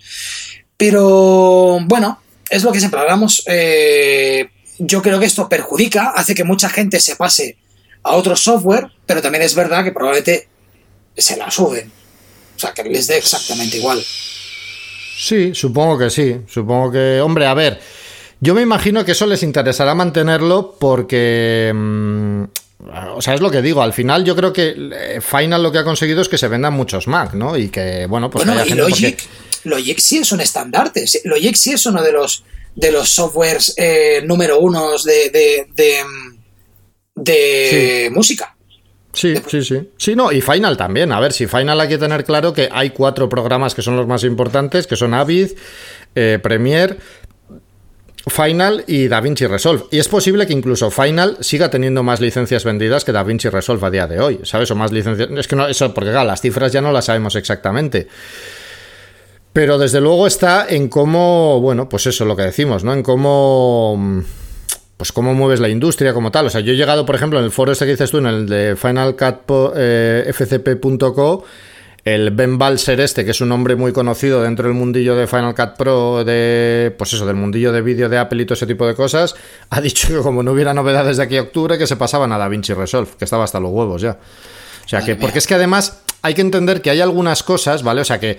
[0.76, 3.44] Pero bueno, es lo que siempre hablamos.
[3.48, 7.58] Eh, yo creo que esto perjudica, hace que mucha gente se pase
[8.04, 10.48] a otro software, pero también es verdad que probablemente
[11.16, 11.92] se la suben.
[12.56, 14.02] O sea, que les dé exactamente igual.
[15.18, 16.38] Sí, supongo que sí.
[16.48, 17.80] Supongo que, hombre, a ver,
[18.40, 21.72] yo me imagino que eso les interesará mantenerlo porque...
[21.74, 22.44] Mm,
[23.14, 25.80] o sea, es lo que digo, al final yo creo que eh, Final lo que
[25.80, 27.58] ha conseguido es que se vendan muchos Mac, ¿no?
[27.58, 29.22] Y que, bueno, pues haya gente Logic
[29.98, 31.06] sí es un estandarte.
[31.26, 32.44] Logic sí es uno de los,
[32.76, 35.68] de los softwares eh, número uno de,
[37.16, 38.56] de, música.
[39.12, 39.90] Sí, sí, sí.
[39.98, 41.12] Sí, no, y Final también.
[41.12, 44.08] A ver, si Final hay que tener claro que hay cuatro programas que son los
[44.08, 45.50] más importantes, que son Avid,
[46.16, 46.98] eh, Premiere,
[48.28, 49.86] Final y DaVinci Resolve.
[49.92, 53.90] Y es posible que incluso Final siga teniendo más licencias vendidas que DaVinci Resolve a
[53.90, 54.70] día de hoy, ¿sabes?
[54.72, 55.30] O más licencias.
[55.32, 58.08] Es que no, eso, porque claro, las cifras ya no las sabemos exactamente.
[59.60, 62.94] Pero desde luego está en cómo, bueno, pues eso, lo que decimos, ¿no?
[62.94, 64.24] En cómo
[64.96, 66.46] pues cómo mueves la industria como tal.
[66.46, 68.28] O sea, yo he llegado, por ejemplo, en el foro este que dices tú, en
[68.28, 71.44] el de finalcatfcp.co,
[72.06, 75.28] eh, el Ben Balser este, que es un hombre muy conocido dentro del mundillo de
[75.28, 78.66] Final Cut Pro, de, pues eso, del mundillo de vídeo de Apple y todo ese
[78.66, 79.36] tipo de cosas,
[79.72, 82.38] ha dicho que como no hubiera novedades de aquí a octubre, que se pasaban a
[82.38, 84.20] DaVinci Resolve, que estaba hasta los huevos ya.
[84.86, 88.02] O sea que, porque es que además hay que entender que hay algunas cosas, ¿vale?
[88.02, 88.38] O sea que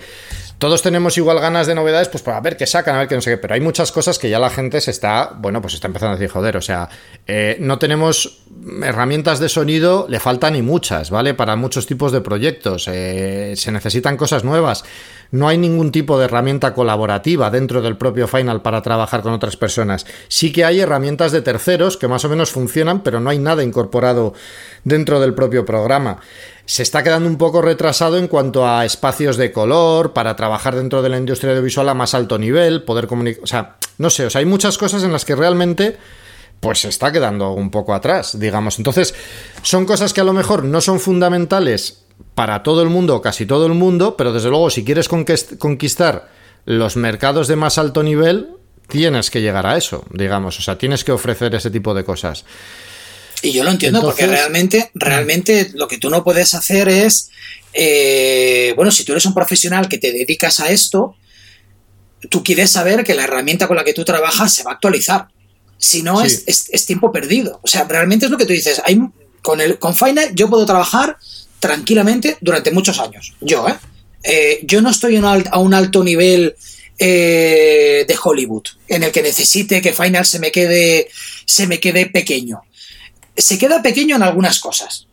[0.61, 3.21] todos tenemos igual ganas de novedades, pues para ver qué sacan, a ver qué no
[3.21, 5.87] sé qué, pero hay muchas cosas que ya la gente se está, bueno, pues está
[5.87, 6.87] empezando a decir, joder, o sea,
[7.25, 8.43] eh, no tenemos
[8.83, 11.33] herramientas de sonido, le faltan y muchas, ¿vale?
[11.33, 14.83] Para muchos tipos de proyectos, eh, se necesitan cosas nuevas.
[15.31, 19.57] No hay ningún tipo de herramienta colaborativa dentro del propio Final para trabajar con otras
[19.57, 20.05] personas.
[20.27, 23.63] Sí que hay herramientas de terceros que más o menos funcionan, pero no hay nada
[23.63, 24.35] incorporado
[24.83, 26.19] dentro del propio programa
[26.65, 31.01] se está quedando un poco retrasado en cuanto a espacios de color, para trabajar dentro
[31.01, 34.29] de la industria audiovisual a más alto nivel, poder comunicar, o sea, no sé, o
[34.29, 35.97] sea, hay muchas cosas en las que realmente
[36.59, 38.77] pues se está quedando un poco atrás, digamos.
[38.77, 39.15] Entonces,
[39.63, 43.65] son cosas que a lo mejor no son fundamentales para todo el mundo casi todo
[43.65, 46.29] el mundo, pero desde luego si quieres conquistar
[46.65, 48.49] los mercados de más alto nivel,
[48.87, 52.45] tienes que llegar a eso, digamos, o sea, tienes que ofrecer ese tipo de cosas.
[53.41, 57.29] Y yo lo entiendo porque realmente, realmente lo que tú no puedes hacer es,
[57.73, 61.15] eh, bueno, si tú eres un profesional que te dedicas a esto,
[62.29, 65.27] tú quieres saber que la herramienta con la que tú trabajas se va a actualizar.
[65.77, 67.59] Si no, es, es, tiempo perdido.
[67.63, 68.79] O sea, realmente es lo que tú dices.
[68.85, 68.99] Hay,
[69.41, 71.17] con, el, con Final yo puedo trabajar
[71.59, 73.33] tranquilamente durante muchos años.
[73.41, 73.75] Yo, ¿eh?
[74.23, 76.55] eh yo no estoy a un alto nivel
[76.99, 81.09] eh, de Hollywood en el que necesite que Final se me quede,
[81.45, 82.61] se me quede pequeño
[83.35, 85.07] se queda pequeño en algunas cosas.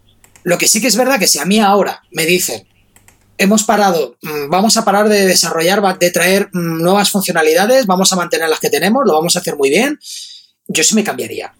[0.44, 2.66] Lo que sí que es verdad que si a mí ahora me dicen,
[3.36, 8.16] hemos parado, mm, vamos a parar de desarrollar, de traer mm, nuevas funcionalidades, vamos a
[8.16, 9.98] mantener las que tenemos, lo vamos a hacer muy bien,
[10.66, 11.54] yo sí me cambiaría.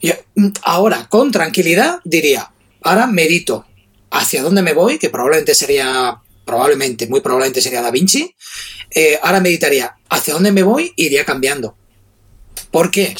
[0.00, 3.66] Yo, mm, ahora, con tranquilidad, diría, ahora medito
[4.10, 8.34] hacia dónde me voy, que probablemente sería, probablemente, muy probablemente sería Da Vinci,
[8.90, 11.76] eh, ahora meditaría hacia dónde me voy, iría cambiando.
[12.70, 13.14] ¿Por qué?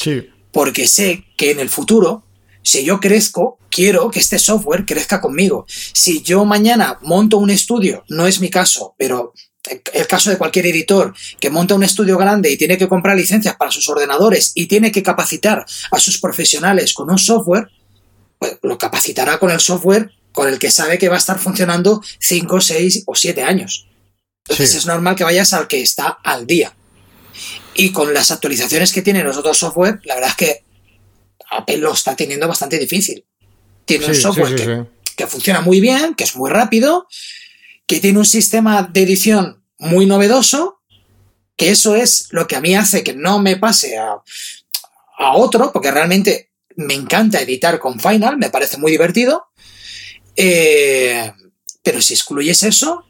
[0.51, 2.23] Porque sé que en el futuro
[2.65, 5.67] si yo crezco, quiero que este software crezca conmigo.
[5.67, 9.33] Si yo mañana monto un estudio, no es mi caso, pero
[9.93, 13.55] el caso de cualquier editor que monta un estudio grande y tiene que comprar licencias
[13.55, 17.69] para sus ordenadores y tiene que capacitar a sus profesionales con un software,
[18.39, 22.01] pues lo capacitará con el software con el que sabe que va a estar funcionando
[22.19, 23.87] 5, 6 o 7 años.
[24.47, 26.75] Entonces es normal que vayas al que está al día.
[27.75, 30.64] Y con las actualizaciones que tienen los otros software, la verdad es que
[31.57, 33.25] Apple lo está teniendo bastante difícil.
[33.85, 37.07] Tiene un software que, funciona muy bien, que es muy rápido,
[37.85, 40.81] que tiene un sistema de edición muy novedoso,
[41.55, 44.21] que eso es lo que a mí hace que no me pase a,
[45.35, 49.45] otro, porque realmente me encanta editar con Final, me parece muy divertido.
[50.35, 51.31] Eh,
[51.81, 53.05] pero si excluyes eso,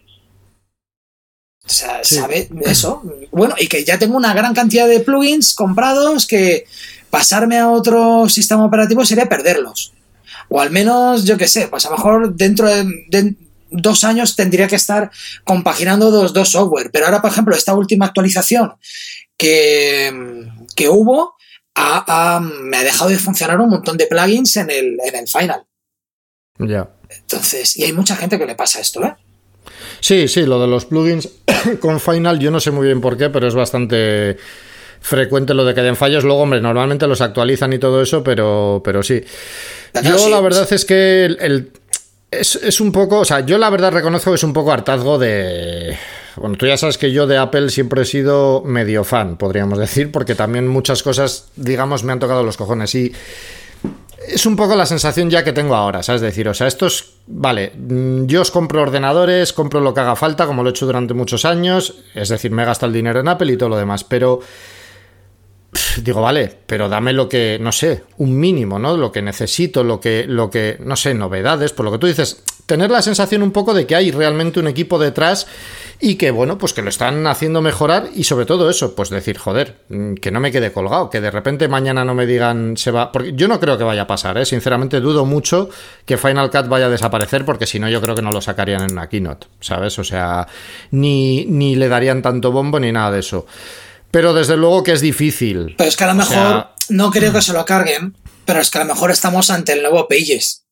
[1.66, 2.50] ¿sabe?
[2.62, 3.02] Eso.
[3.32, 6.68] Bueno, y que ya tengo una gran cantidad de plugins comprados que
[7.16, 9.94] pasarme a otro sistema operativo sería perderlos.
[10.50, 13.36] O al menos, yo qué sé, pues a lo mejor dentro de,
[13.72, 15.10] dos años tendría que estar
[15.46, 16.92] compaginando dos, dos software.
[16.92, 18.74] Pero ahora, por ejemplo, esta última actualización
[19.38, 21.36] que, que hubo
[22.42, 25.64] me ha dejado de funcionar un montón de plugins en el, en el Final.
[26.60, 26.90] Ya.
[27.10, 29.16] Entonces, y hay mucha gente que le pasa esto, ¿eh?
[30.02, 31.30] Sí, sí, lo de los plugins
[31.80, 34.38] con Final, yo no sé muy bien por qué, pero es bastante
[35.06, 36.24] frecuente lo de que den fallos.
[36.24, 39.24] Luego, hombre, normalmente los actualizan y todo eso, pero, pero sí.
[40.04, 41.72] Yo la verdad es que el,
[42.32, 45.20] es, es, un poco, o sea, yo la verdad reconozco que es un poco hartazgo
[45.20, 45.96] de...
[46.38, 50.12] Bueno, tú ya sabes que yo de Apple siempre he sido medio fan, podríamos decir,
[50.12, 52.94] porque también muchas cosas, digamos, me han tocado los cojones.
[52.96, 53.14] Y
[54.28, 56.22] es un poco la sensación ya que tengo ahora, ¿sabes?
[56.22, 60.16] Decir, o sea, esto es, vale, mm, yo os compro ordenadores, compro lo que haga
[60.16, 63.20] falta, como lo he hecho durante muchos años, es decir, me he gastado el dinero
[63.20, 64.42] en Apple y todo lo demás, pero
[66.04, 68.98] digo, vale, pero dame lo que, no sé, un mínimo, ¿no?
[68.98, 72.44] Lo que necesito, lo que, lo que, no sé, novedades, por lo que tú dices,
[72.66, 75.48] tener la sensación un poco de que hay realmente un equipo detrás
[76.00, 79.38] y que, bueno, pues que lo están haciendo mejorar y sobre todo eso, pues decir,
[79.38, 82.92] joder, mm, que no me quede colgado, que de repente mañana no me digan se
[82.92, 84.46] va, porque yo no creo que vaya a pasar, ¿eh?
[84.46, 85.70] sinceramente dudo mucho
[86.06, 88.84] que Final Cut vaya a desaparecer porque si no yo creo que no lo sacarían
[88.84, 89.98] en una keynote, ¿sabes?
[90.00, 90.48] O sea,
[90.92, 93.46] ni, ni le darían tanto bombo ni nada de eso.
[94.16, 95.76] Pero desde luego que es difícil.
[95.78, 98.78] Pero es que a lo mejor, no creo que se lo carguen, pero es que
[98.78, 100.64] a lo mejor estamos ante el nuevo Pages.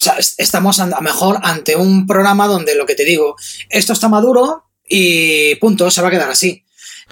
[0.00, 3.34] O sea, estamos a lo mejor ante un programa donde lo que te digo,
[3.68, 6.64] esto está maduro y punto, se va a quedar así.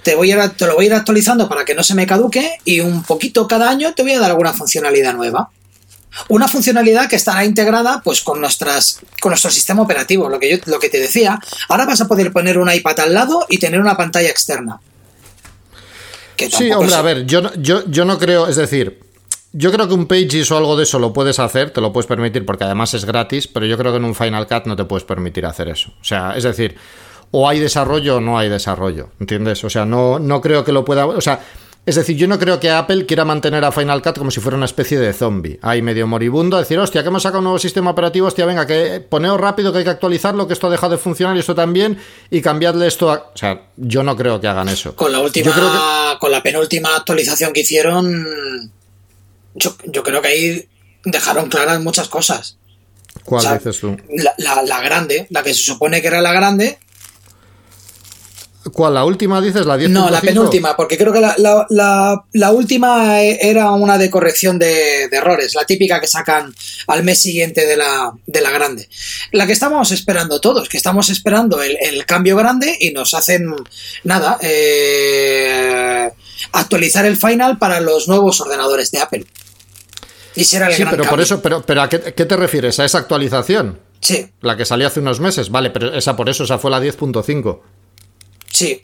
[0.03, 2.57] Te, voy a, te lo voy a ir actualizando para que no se me caduque
[2.63, 5.49] y un poquito cada año te voy a dar alguna funcionalidad nueva.
[6.29, 10.57] Una funcionalidad que estará integrada pues con nuestras con nuestro sistema operativo, lo que yo
[10.67, 11.41] lo que te decía.
[11.67, 14.79] Ahora vas a poder poner un iPad al lado y tener una pantalla externa.
[16.37, 18.99] Sí, hombre, a ver, yo, yo, yo no creo, es decir,
[19.53, 22.07] yo creo que un Pages o algo de eso lo puedes hacer, te lo puedes
[22.07, 24.83] permitir porque además es gratis, pero yo creo que en un Final Cut no te
[24.83, 25.91] puedes permitir hacer eso.
[26.01, 26.75] O sea, es decir,
[27.31, 29.63] o hay desarrollo o no hay desarrollo, ¿entiendes?
[29.63, 31.05] O sea, no, no creo que lo pueda...
[31.05, 31.39] O sea,
[31.85, 34.57] es decir, yo no creo que Apple quiera mantener a Final Cut como si fuera
[34.57, 35.59] una especie de zombie.
[35.61, 39.01] Ahí medio moribundo, decir, hostia, que hemos sacado un nuevo sistema operativo, hostia, venga, que
[39.01, 41.99] poneos rápido, que hay que actualizarlo, que esto ha dejado de funcionar y esto también,
[42.31, 43.31] y cambiadle esto a...
[43.33, 44.95] O sea, yo no creo que hagan eso.
[44.95, 48.71] Con la última, con la penúltima actualización que hicieron,
[49.53, 50.69] yo, creo que ahí
[51.03, 52.57] dejaron claras muchas cosas.
[53.23, 53.95] ¿Cuál dices tú?
[54.37, 56.79] La, grande, la que se supone que era la grande.
[58.73, 58.95] ¿Cuál?
[58.95, 59.65] ¿La última dices?
[59.65, 59.89] ¿La 10.5?
[59.89, 65.65] No, la penúltima, porque creo que la, última era una de corrección de, errores, la
[65.65, 66.53] típica que sacan
[66.87, 68.89] al mes siguiente de la, de la grande.
[69.31, 73.53] La que estamos esperando todos, que estamos esperando el, el cambio grande y nos hacen
[74.03, 76.09] nada, eh,
[76.51, 79.25] actualizar el final para los nuevos ordenadores de Apple.
[80.35, 82.79] Y será el sí, pero por eso, pero, pero ¿a qué, te refieres?
[82.79, 83.79] ¿A esa actualización?
[84.01, 84.29] Sí.
[84.41, 87.61] La que salió hace unos meses, vale, pero esa por eso, esa fue la 10.5.
[88.55, 88.81] Sí.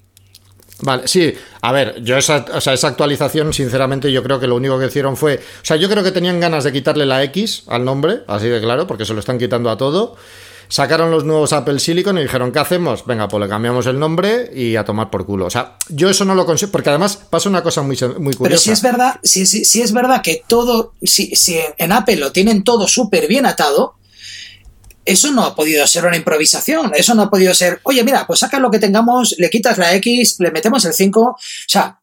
[0.82, 4.56] Vale, sí, a ver, yo esa, o sea, esa actualización, sinceramente, yo creo que lo
[4.56, 5.36] único que hicieron fue.
[5.36, 8.60] O sea, yo creo que tenían ganas de quitarle la X al nombre, así de
[8.60, 10.18] claro, porque se lo están quitando a todo.
[10.68, 13.06] Sacaron los nuevos Apple Silicon y dijeron, ¿qué hacemos?
[13.06, 15.46] Venga, pues le cambiamos el nombre y a tomar por culo.
[15.46, 18.44] O sea, yo eso no lo consigo, porque además pasa una cosa muy, muy curiosa.
[18.44, 22.32] Pero si es verdad, si, si, es verdad que todo, si, si en Apple lo
[22.32, 23.96] tienen todo súper bien atado,
[25.06, 28.40] eso no ha podido ser una improvisación, eso no ha podido ser, oye, mira, pues
[28.40, 31.38] saca lo que tengamos, le quitas la X, le metemos el 5, o
[31.68, 32.02] sea,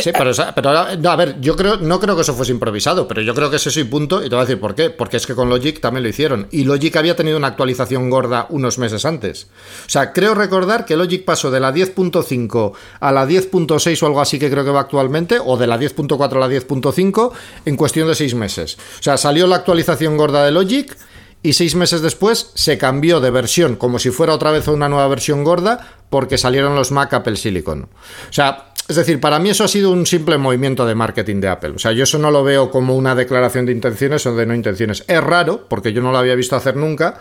[0.00, 3.50] Sí, pero, a ver, yo creo, no creo que eso fuese improvisado, pero yo creo
[3.50, 4.90] que es eso y punto, y te voy a decir por qué.
[4.90, 6.48] Porque es que con Logic también lo hicieron.
[6.50, 9.48] Y Logic había tenido una actualización gorda unos meses antes.
[9.86, 14.20] O sea, creo recordar que Logic pasó de la 10.5 a la 10.6 o algo
[14.20, 17.32] así que creo que va actualmente, o de la 10.4 a la 10.5
[17.66, 18.78] en cuestión de seis meses.
[18.98, 20.96] O sea, salió la actualización gorda de Logic
[21.42, 25.08] y seis meses después se cambió de versión como si fuera otra vez una nueva
[25.08, 27.82] versión gorda porque salieron los Mac Apple Silicon.
[27.82, 31.48] O sea, es decir, para mí eso ha sido un simple movimiento de marketing de
[31.48, 31.72] Apple.
[31.76, 34.54] O sea, yo eso no lo veo como una declaración de intenciones o de no
[34.54, 35.04] intenciones.
[35.06, 37.18] Es raro, porque yo no lo había visto hacer nunca,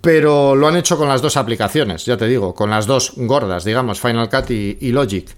[0.00, 3.64] pero lo han hecho con las dos aplicaciones, ya te digo, con las dos gordas,
[3.64, 5.28] digamos, Final Cut y, Logic.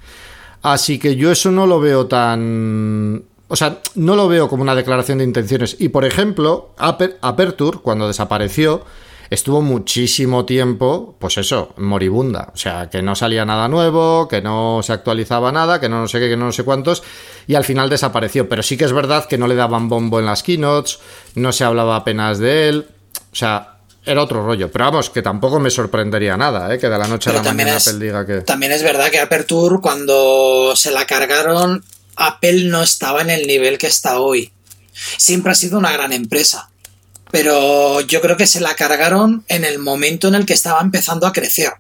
[0.62, 3.24] Así que yo eso no lo veo tan...
[3.52, 5.76] O sea, no lo veo como una declaración de intenciones.
[5.78, 8.82] Y por ejemplo, Aperture, cuando desapareció,
[9.28, 12.50] estuvo muchísimo tiempo, pues eso, moribunda.
[12.54, 16.08] O sea, que no salía nada nuevo, que no se actualizaba nada, que no, no
[16.08, 17.02] sé qué, que no, no sé cuántos,
[17.46, 18.48] y al final desapareció.
[18.48, 21.00] Pero sí que es verdad que no le daban bombo en las keynotes,
[21.34, 22.86] no se hablaba apenas de él.
[23.32, 24.72] O sea, era otro rollo.
[24.72, 26.78] Pero vamos, que tampoco me sorprendería nada, ¿eh?
[26.78, 28.40] que de la noche a la mañana Apple diga que.
[28.40, 31.84] También es verdad que Aperture, cuando se la cargaron,
[32.16, 34.53] Apple no estaba en el nivel que está hoy.
[35.16, 36.68] Siempre ha sido una gran empresa.
[37.31, 41.27] pero yo creo que se la cargaron en el momento en el que estaba empezando
[41.27, 41.72] a crecer.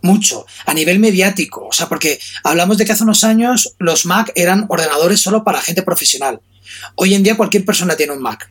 [0.00, 1.66] Mucho, a nivel mediático.
[1.66, 5.60] O sea, porque hablamos de que hace unos años los Mac eran ordenadores solo para
[5.60, 6.40] gente profesional.
[6.94, 8.48] Hoy en día cualquier persona tiene un Mac.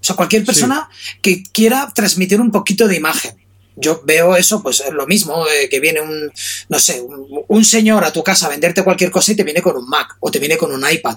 [0.00, 0.88] O sea, cualquier persona
[1.20, 3.39] que quiera transmitir un poquito de imagen.
[3.76, 6.32] Yo veo eso, pues lo mismo, eh, que viene un,
[6.68, 7.02] no sé,
[7.48, 10.16] un, señor a tu casa a venderte cualquier cosa y te viene con un Mac
[10.20, 11.16] o te viene con un iPad.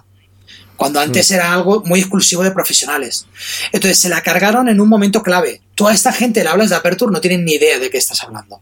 [0.78, 1.34] Cuando antes mm.
[1.34, 3.26] era algo muy exclusivo de profesionales.
[3.72, 5.62] Entonces se la cargaron en un momento clave.
[5.76, 8.24] Tú a esta gente le hablas de Aperture, no tienen ni idea de qué estás
[8.24, 8.62] hablando.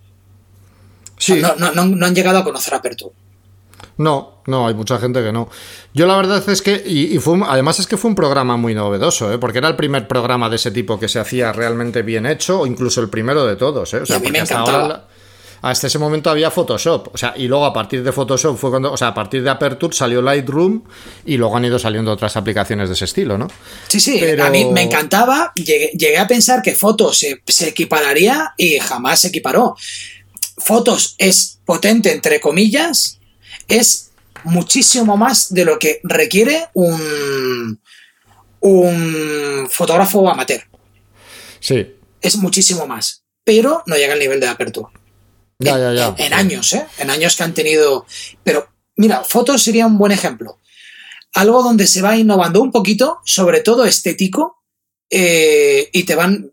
[1.17, 1.35] Sí.
[1.35, 3.13] no, no, no, han llegado a conocer Aperture.
[3.97, 5.49] No, no, hay mucha gente que no.
[5.93, 9.31] Yo la verdad es que, y, fue, además es que fue un programa muy novedoso,
[9.31, 9.37] ¿eh?
[9.37, 12.67] porque era el primer programa de ese tipo que se hacía realmente bien hecho, o
[12.67, 13.93] incluso el primero de todos.
[13.93, 13.97] ¿eh?
[13.97, 15.05] O sea, hasta ahora,
[15.61, 18.91] hasta ese momento había Photoshop, o sea, y luego a partir de Photoshop fue cuando,
[18.91, 20.81] o sea, a partir de Aperture salió Lightroom
[21.25, 23.47] y luego han ido saliendo otras aplicaciones de ese estilo, ¿no?
[23.87, 28.79] Sí, sí, a mí me encantaba, llegué, a pensar que Fotos se, se equipararía y
[28.79, 29.75] jamás se equiparó.
[30.57, 33.19] Fotos es potente, entre comillas,
[33.71, 34.11] es
[34.43, 37.79] muchísimo más de lo que requiere un,
[38.59, 40.61] un fotógrafo amateur.
[41.59, 41.95] Sí.
[42.21, 44.89] Es muchísimo más, pero no llega al nivel de apertura.
[45.59, 46.15] Ya, ya, ya.
[46.17, 46.85] En, años, ¿eh?
[46.97, 48.05] En años que han tenido.
[48.43, 50.59] Pero, mira, fotos sería un buen ejemplo.
[51.33, 54.63] Algo donde se va innovando un poquito, sobre todo estético,
[55.09, 56.51] eh, y te van,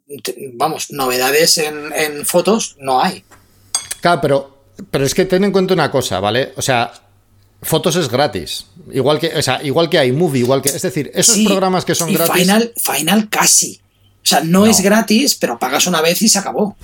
[0.55, 3.25] vamos, novedades en, en, fotos no hay.
[4.01, 4.59] Claro, pero,
[4.91, 6.53] pero es que ten en cuenta una cosa, ¿vale?
[6.57, 6.93] O sea,
[7.63, 8.67] Fotos es gratis.
[8.93, 10.69] Igual que, o sea, igual que iMovie, igual que.
[10.69, 12.43] Es decir, esos programas que son gratis.
[12.43, 13.81] Final, Final casi.
[14.23, 16.77] O sea, no, es gratis, pero pagas una vez y se acabó.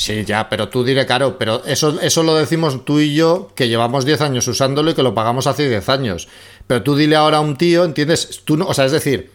[0.00, 3.68] Sí, ya, pero tú diré caro, pero eso, eso lo decimos tú y yo, que
[3.68, 6.28] llevamos 10 años usándolo y que lo pagamos hace 10 años.
[6.66, 8.40] Pero tú dile ahora a un tío, ¿entiendes?
[8.44, 9.30] Tú no, o sea, es decir,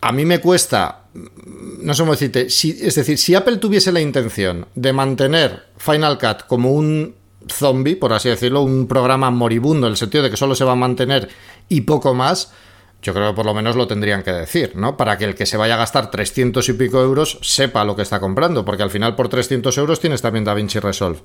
[0.00, 4.00] a mí me cuesta, no sé cómo decirte, si, es decir, si Apple tuviese la
[4.00, 9.92] intención de mantener Final Cut como un zombie, por así decirlo, un programa moribundo en
[9.92, 11.28] el sentido de que solo se va a mantener
[11.68, 12.52] y poco más,
[13.00, 14.96] yo creo que por lo menos lo tendrían que decir, ¿no?
[14.96, 18.02] Para que el que se vaya a gastar 300 y pico euros sepa lo que
[18.02, 21.20] está comprando, porque al final por 300 euros tienes también DaVinci Resolve.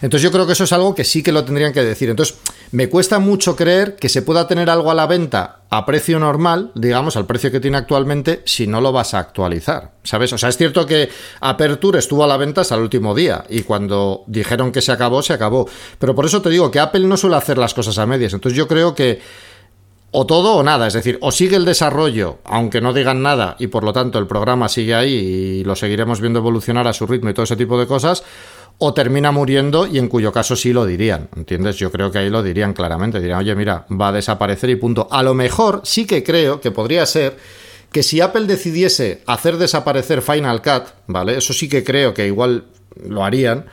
[0.00, 2.08] Entonces yo creo que eso es algo que sí que lo tendrían que decir.
[2.08, 2.38] Entonces
[2.72, 6.72] me cuesta mucho creer que se pueda tener algo a la venta a precio normal,
[6.74, 10.32] digamos, al precio que tiene actualmente, si no lo vas a actualizar, ¿sabes?
[10.32, 13.62] O sea, es cierto que Aperture estuvo a la venta hasta el último día y
[13.62, 15.68] cuando dijeron que se acabó, se acabó.
[15.98, 18.32] Pero por eso te digo que Apple no suele hacer las cosas a medias.
[18.32, 19.20] Entonces yo creo que
[20.12, 23.68] o todo o nada, es decir, o sigue el desarrollo, aunque no digan nada, y
[23.68, 27.30] por lo tanto el programa sigue ahí y lo seguiremos viendo evolucionar a su ritmo
[27.30, 28.24] y todo ese tipo de cosas,
[28.78, 31.76] o termina muriendo y en cuyo caso sí lo dirían, ¿entiendes?
[31.76, 35.06] Yo creo que ahí lo dirían claramente, dirían, oye, mira, va a desaparecer y punto.
[35.10, 37.36] A lo mejor sí que creo que podría ser
[37.92, 41.36] que si Apple decidiese hacer desaparecer Final Cut, ¿vale?
[41.36, 42.64] Eso sí que creo que igual
[43.06, 43.66] lo harían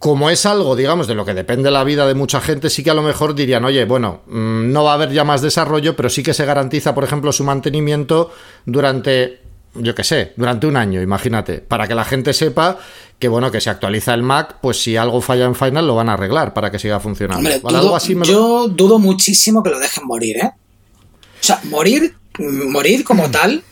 [0.00, 2.90] como es algo, digamos, de lo que depende la vida de mucha gente, sí que
[2.90, 6.08] a lo mejor dirían, oye, bueno, mm, no va a haber ya más desarrollo, pero
[6.08, 8.32] sí que se garantiza, por ejemplo, su mantenimiento
[8.64, 9.42] durante,
[9.74, 12.78] yo qué sé, durante un año, imagínate, para que la gente sepa
[13.18, 16.08] que, bueno, que se actualiza el Mac, pues si algo falla en Final lo van
[16.08, 17.46] a arreglar para que siga funcionando.
[18.32, 20.50] Yo dudo muchísimo que lo dejen morir, ¿eh?
[21.42, 23.62] O sea, morir, morir como tal.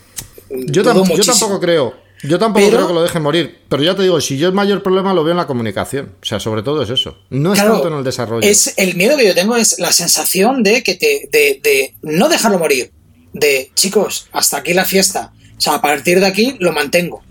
[0.50, 2.07] Yo, yo tampoco creo.
[2.22, 4.82] Yo tampoco creo que lo dejen morir, pero ya te digo, si yo el mayor
[4.82, 7.88] problema lo veo en la comunicación, o sea, sobre todo es eso, no es tanto
[7.88, 8.48] en el desarrollo.
[8.48, 12.28] Es el miedo que yo tengo es la sensación de que te, de, de no
[12.28, 12.90] dejarlo morir,
[13.32, 17.22] de chicos, hasta aquí la fiesta, o sea, a partir de aquí lo mantengo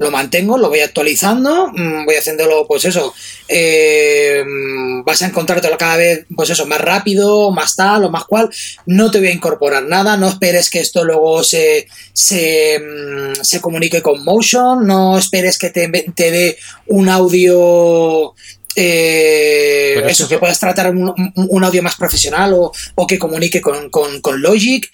[0.00, 3.14] lo mantengo, lo voy actualizando, mm, voy haciéndolo, pues eso,
[3.46, 8.24] eh, mm, vas a encontrártelo cada vez, pues eso, más rápido, más tal o más
[8.24, 8.48] cual,
[8.86, 13.60] no te voy a incorporar nada, no esperes que esto luego se, se, mm, se
[13.60, 18.34] comunique con Motion, no esperes que te, te dé un audio
[18.76, 24.90] eh, eso, que puedas tratar un, audio más profesional o, que comunique con, con, Logic.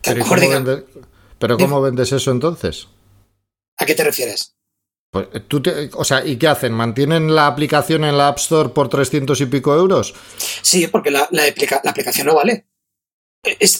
[0.00, 0.24] Pero,
[1.38, 2.86] ¿Pero cómo vendes eso entonces?
[3.78, 4.56] ¿A qué te refieres?
[5.10, 5.62] Pues, ¿tú
[5.94, 6.72] o sea, ¿y qué hacen?
[6.72, 10.14] ¿Mantienen la aplicación en la App Store por 300 y pico euros?
[10.62, 11.28] Sí, porque la,
[11.84, 12.66] aplicación no vale.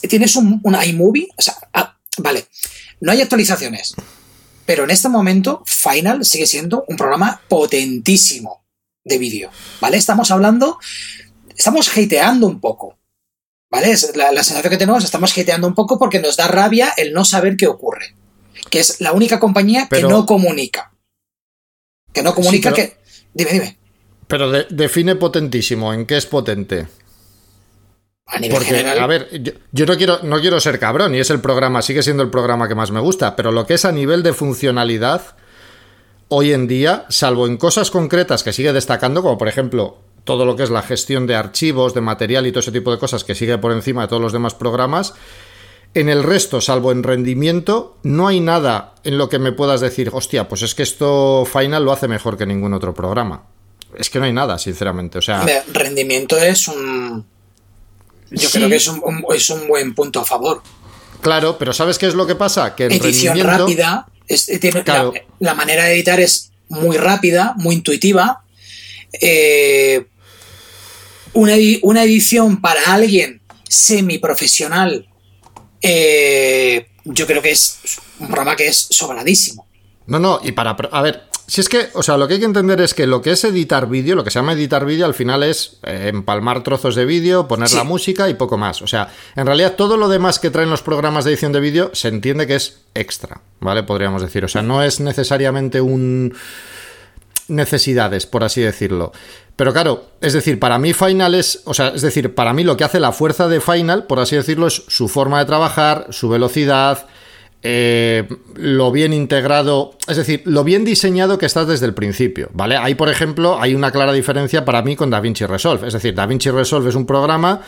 [0.08, 2.46] tienes un, iMovie, o sea, ah, vale,
[3.00, 3.94] no hay actualizaciones,
[4.64, 8.64] pero en este momento Final sigue siendo un programa potentísimo
[9.04, 9.96] de vídeo, ¿vale?
[9.96, 10.78] Estamos hablando,
[11.56, 12.98] estamos hateando un poco,
[13.70, 13.94] ¿vale?
[14.14, 17.24] La, la sensación que tenemos, estamos hateando un poco porque nos da rabia el no
[17.24, 18.16] saber qué ocurre
[18.70, 20.92] que es la única compañía que no comunica.
[22.12, 22.96] Que no comunica que...
[23.34, 23.78] Dime, dime.
[24.26, 26.88] Pero define potentísimo, ¿en qué es potente?
[28.26, 28.98] A nivel Porque, general.
[28.98, 32.02] a ver, yo, yo no, quiero, no quiero ser cabrón y es el programa, sigue
[32.02, 35.36] siendo el programa que más me gusta, pero lo que es a nivel de funcionalidad,
[36.28, 40.56] hoy en día, salvo en cosas concretas que sigue destacando, como por ejemplo todo lo
[40.56, 43.36] que es la gestión de archivos, de material y todo ese tipo de cosas que
[43.36, 45.14] sigue por encima de todos los demás programas,
[45.94, 50.10] en el resto, salvo en rendimiento, no hay nada en lo que me puedas decir,
[50.12, 53.44] hostia, pues es que esto Final lo hace mejor que ningún otro programa.
[53.96, 55.18] Es que no hay nada, sinceramente.
[55.18, 57.24] O sea, rendimiento es un.
[58.30, 58.58] Yo Sí.
[58.58, 60.62] creo que es un, un- es un buen punto a favor.
[61.22, 62.74] claro, pero ¿sabes qué es lo que pasa?
[62.74, 63.64] Que en Edición rendimiento...
[63.64, 64.06] rápida.
[64.28, 65.12] es- tiene- Claro.
[65.14, 68.42] la, la manera de editar es muy rápida, muy intuitiva.
[69.20, 70.06] Eh,
[71.32, 75.06] una, una edición para alguien semiprofesional,
[75.82, 77.78] eh, yo creo que es
[78.18, 79.66] un programa que es sobradísimo.
[80.06, 80.70] No, no, y para...
[80.72, 83.22] A ver, si es que, o sea, lo que hay que entender es que lo
[83.22, 86.62] que es editar vídeo, lo que se llama editar vídeo, al final es eh, empalmar
[86.62, 87.76] trozos de vídeo, poner Sí.
[87.76, 88.82] la música y poco más.
[88.82, 91.90] O sea, en realidad todo lo demás que traen los programas de edición de vídeo
[91.92, 93.82] se entiende que es extra, ¿vale?
[93.84, 94.44] Podríamos decir.
[94.44, 96.34] O sea, no es necesariamente un
[97.48, 99.12] necesidades, por así decirlo.
[99.56, 102.76] Pero claro, es decir, para mí Final es, o sea, es decir, para mí lo
[102.76, 106.28] que hace la fuerza de Final, por así decirlo, es su forma de trabajar, su
[106.28, 107.06] velocidad,
[107.62, 112.76] eh, lo bien integrado, es decir, lo bien diseñado que estás desde el principio, ¿vale?
[112.76, 115.86] Ahí, por ejemplo, hay una clara diferencia para mí con DaVinci Resolve.
[115.86, 117.62] Es decir, DaVinci Resolve es un programa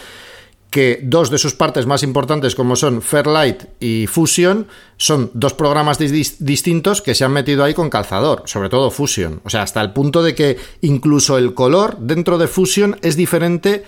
[0.70, 4.66] que dos de sus partes más importantes, como son Fairlight y Fusion,
[4.98, 9.40] son dos programas dis- distintos que se han metido ahí con calzador, sobre todo Fusion.
[9.44, 13.84] O sea, hasta el punto de que incluso el color dentro de Fusion es diferente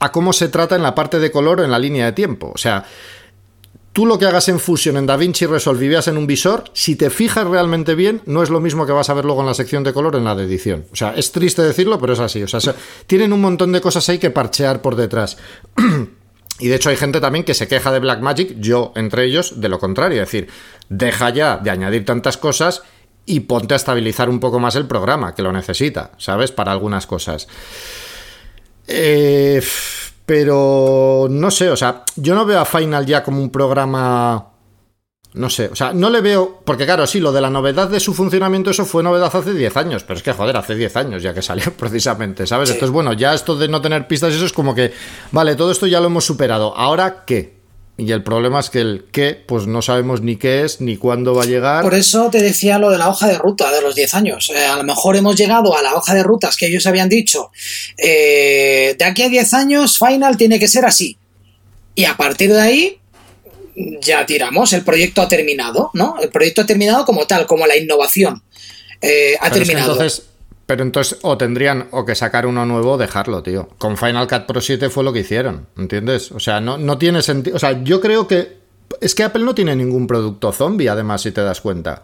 [0.00, 2.52] a cómo se trata en la parte de color en la línea de tiempo.
[2.54, 2.84] O sea,
[3.94, 7.10] tú lo que hagas en Fusion, en DaVinci Resolve y en un visor, si te
[7.10, 9.82] fijas realmente bien, no es lo mismo que vas a ver luego en la sección
[9.82, 10.84] de color en la de edición.
[10.92, 12.42] O sea, es triste decirlo, pero es así.
[12.42, 12.74] O sea, se-
[13.08, 15.38] tienen un montón de cosas ahí que parchear por detrás.
[16.58, 19.68] Y de hecho hay gente también que se queja de Blackmagic, yo entre ellos, de
[19.68, 20.48] lo contrario, es decir,
[20.88, 22.82] deja ya de añadir tantas cosas
[23.26, 26.50] y ponte a estabilizar un poco más el programa, que lo necesita, ¿sabes?
[26.50, 27.46] Para algunas cosas.
[28.86, 29.62] Eh,
[30.24, 34.47] pero no sé, o sea, yo no veo a Final ya como un programa...
[35.34, 36.62] No sé, o sea, no le veo.
[36.64, 39.76] Porque, claro, sí, lo de la novedad de su funcionamiento, eso fue novedad hace 10
[39.76, 40.02] años.
[40.04, 42.70] Pero es que, joder, hace 10 años ya que salió, precisamente, ¿sabes?
[42.70, 42.74] Sí.
[42.74, 44.92] Entonces, bueno, ya esto de no tener pistas, eso es como que.
[45.32, 46.74] Vale, todo esto ya lo hemos superado.
[46.76, 47.58] ¿Ahora qué?
[48.00, 51.34] Y el problema es que el qué, pues no sabemos ni qué es, ni cuándo
[51.34, 51.82] va a llegar.
[51.82, 54.50] Por eso te decía lo de la hoja de ruta de los 10 años.
[54.54, 57.50] Eh, a lo mejor hemos llegado a la hoja de rutas que ellos habían dicho.
[57.96, 61.18] eh, de aquí a 10 años, Final tiene que ser así.
[61.96, 63.00] Y a partir de ahí,
[64.00, 64.72] ya tiramos.
[64.72, 66.16] El proyecto ha terminado, ¿no?
[66.20, 68.42] El proyecto ha terminado como tal, como la innovación.
[69.00, 69.92] eh, ha Pero es que terminado.
[69.92, 70.26] entonces,
[70.66, 73.68] pero entonces o tendrían o que sacar uno nuevo o dejarlo, tío.
[73.78, 76.32] Con Final Cut Pro 7 fue lo que hicieron, ¿entiendes?
[76.32, 77.56] O sea, no, no tiene sentido.
[77.56, 78.58] O sea, yo creo que.
[79.00, 82.02] Es que Apple no tiene ningún producto zombie, además, si te das cuenta.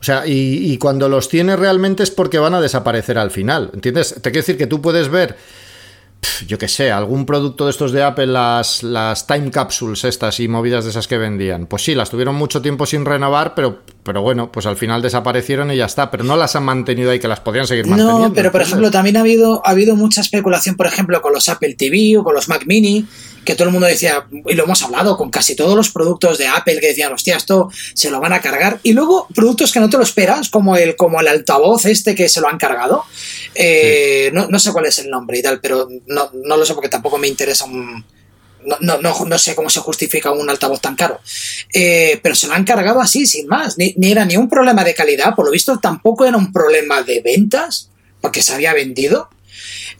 [0.00, 3.70] O sea, y, y cuando los tiene realmente es porque van a desaparecer al final.
[3.74, 4.14] ¿Entiendes?
[4.14, 5.36] Te quiero decir que tú puedes ver
[6.46, 10.48] yo qué sé, algún producto de estos de Apple, las, las time capsules estas y
[10.48, 11.66] movidas de esas que vendían.
[11.66, 15.70] Pues sí, las tuvieron mucho tiempo sin renovar, pero, pero bueno, pues al final desaparecieron
[15.70, 16.10] y ya está.
[16.10, 18.28] Pero no las han mantenido ahí, que las podrían seguir manteniendo.
[18.28, 21.48] No, pero por ejemplo, también ha habido, ha habido mucha especulación, por ejemplo, con los
[21.48, 23.06] Apple TV o con los Mac Mini,
[23.46, 26.48] que todo el mundo decía, y lo hemos hablado con casi todos los productos de
[26.48, 28.80] Apple, que decían, hostia, esto se lo van a cargar.
[28.82, 32.28] Y luego productos que no te lo esperas, como el, como el altavoz este que
[32.28, 33.04] se lo han cargado.
[33.54, 36.74] Eh, no, no sé cuál es el nombre y tal, pero no, no lo sé
[36.74, 38.04] porque tampoco me interesa un.
[38.64, 41.20] No, no, no, no sé cómo se justifica un altavoz tan caro.
[41.72, 43.78] Eh, pero se lo han cargado así, sin más.
[43.78, 47.02] Ni, ni era ni un problema de calidad, por lo visto tampoco era un problema
[47.02, 47.90] de ventas,
[48.20, 49.28] porque se había vendido.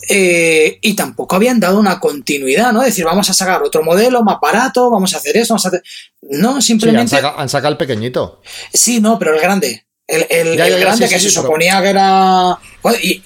[0.09, 2.81] Eh, y tampoco habían dado una continuidad, ¿no?
[2.83, 5.69] Es decir, vamos a sacar otro modelo más barato, vamos a hacer esto, vamos a
[5.69, 5.83] hacer.
[6.23, 7.11] No, Sí, han simplemente.
[7.17, 8.41] sacado, han sacado el pequeñito.
[8.73, 9.87] Sí, no, pero el grande.
[10.07, 12.59] El, el- Ya, ya, el ya, grande sí, que sí, se pero- suponía que era.
[13.03, 13.23] Y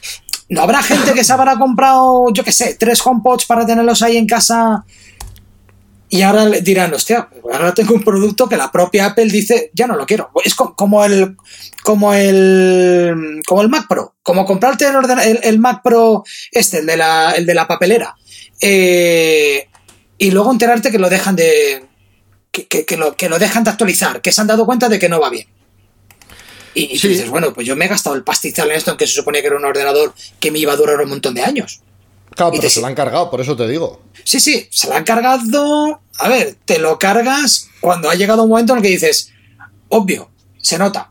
[0.49, 4.17] no habrá gente que se habrá comprado, yo qué sé, tres HomePods para tenerlos ahí
[4.17, 4.85] en casa.
[6.13, 9.87] Y ahora le dirán, hostia, ahora tengo un producto que la propia Apple dice, ya
[9.87, 10.31] no lo quiero.
[10.45, 11.37] Es co- como el,
[11.85, 16.87] como el, como el Mac Pro, como comprarte el, el- el Mac Pro este, el
[16.87, 18.15] de la, el de la papelera,
[18.61, 19.69] Eh,
[20.19, 21.85] y luego enterarte que lo dejan de,
[22.51, 24.99] que, que- que lo, que lo dejan de actualizar, que se han dado cuenta de
[24.99, 25.47] que no va bien.
[26.75, 27.09] Y, y Sí.
[27.09, 29.47] dices, bueno, pues yo me he gastado el pastizal en esto, aunque se suponía que
[29.47, 31.81] era un ordenador que me iba a durar un montón de años.
[32.41, 34.01] Claro, pero te- se lo han cargado, por eso te digo.
[34.25, 36.01] Sí, sí, se la han cargado.
[36.19, 39.31] A ver, te lo cargas cuando ha llegado un momento en el que dices,
[39.89, 41.11] obvio, se nota.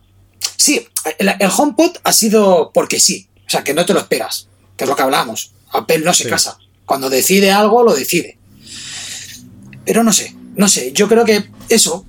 [0.57, 4.47] Sí, el, el HomePod ha sido porque sí, o sea, que no te lo esperas,
[4.75, 5.51] que es lo que hablamos.
[5.71, 6.29] Apple no se Sí.
[6.29, 6.57] casa.
[6.85, 8.37] Cuando decide algo, lo decide.
[9.85, 12.05] Pero no sé, no sé, yo creo que eso,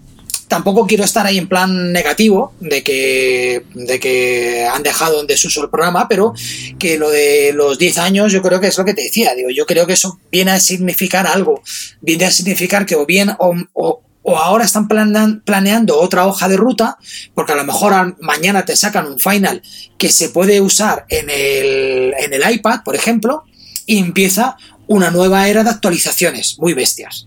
[0.51, 5.63] tampoco quiero estar ahí en plan negativo de que, de que han dejado en desuso
[5.63, 6.35] el programa, pero
[6.77, 9.51] que lo de los 10 años yo creo que es lo que te decía, digo,
[9.51, 11.63] yo creo que eso viene a significar algo,
[12.01, 16.99] viene a significar que o bien o, ahora están planeando otra hoja de ruta,
[17.33, 19.63] porque a lo mejor mañana te sacan un final
[19.99, 23.45] que se puede usar en el, en el iPad, por ejemplo,
[23.87, 24.57] y empieza
[24.89, 26.57] una nueva era de actualizaciones.
[26.59, 27.27] Muy bestias.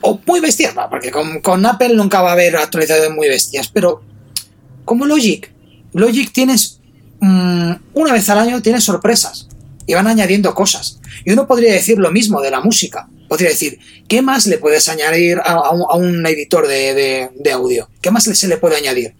[0.00, 4.02] O muy bestias, porque con, Apple nunca va a haber actualizaciones muy bestias, pero
[4.84, 5.52] como Logic,
[5.92, 6.80] Logic tienes
[7.20, 9.48] mm, una vez al año tienes sorpresas
[9.86, 11.00] y van añadiendo cosas.
[11.24, 13.08] Y uno podría decir lo mismo de la música.
[13.28, 17.88] Podría decir, ¿qué más le puedes añadir a, un, editor de, audio?
[18.00, 19.14] ¿Qué más se le puede añadir?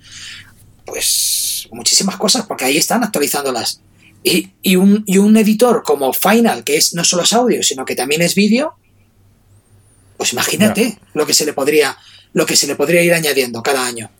[0.84, 3.82] Pues muchísimas cosas, porque ahí están actualizándolas.
[4.22, 7.84] Y, y, un, y un editor como Final, que es no solo es audio, sino
[7.84, 8.74] que también es vídeo,
[10.20, 11.96] pues imagínate lo que se le podría,
[12.34, 14.10] lo que se le podría ir añadiendo cada año.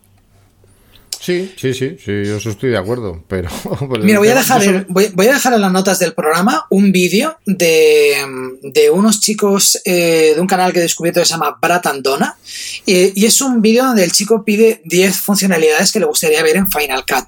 [1.23, 3.51] Sí, sí, sí, sí, yo estoy de acuerdo, pero...
[3.91, 7.37] Pues, Mira, voy a, dejar voy, a dejar en las notas del programa un vídeo
[7.45, 12.39] de, unos chicos eh, de un canal que he descubierto que se llama Bratandona
[12.87, 16.71] y es un vídeo donde el chico pide 10 funcionalidades que le gustaría ver en
[16.71, 17.27] Final Cut.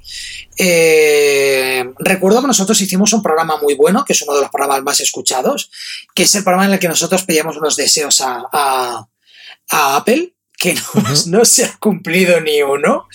[0.57, 4.83] Eh, recuerdo que nosotros hicimos un programa muy bueno, que es uno de los programas
[4.83, 5.71] más escuchados,
[6.15, 10.77] que es el programa en el que nosotros pedíamos unos deseos a, a Apple que
[11.27, 13.09] no, se ha cumplido ni uno,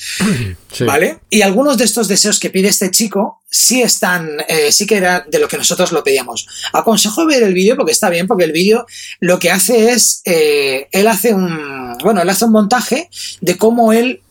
[0.81, 1.19] ¿vale?
[1.29, 5.25] Y algunos de estos deseos que pide este chico sí están, eh, sí que era
[5.25, 6.45] de lo que nosotros lo pedíamos.
[6.73, 8.85] Aconsejo ver el vídeo porque está bien, porque el vídeo
[9.21, 13.93] lo que hace es, eh, él hace un, bueno, él hace un montaje de cómo
[13.93, 14.21] él,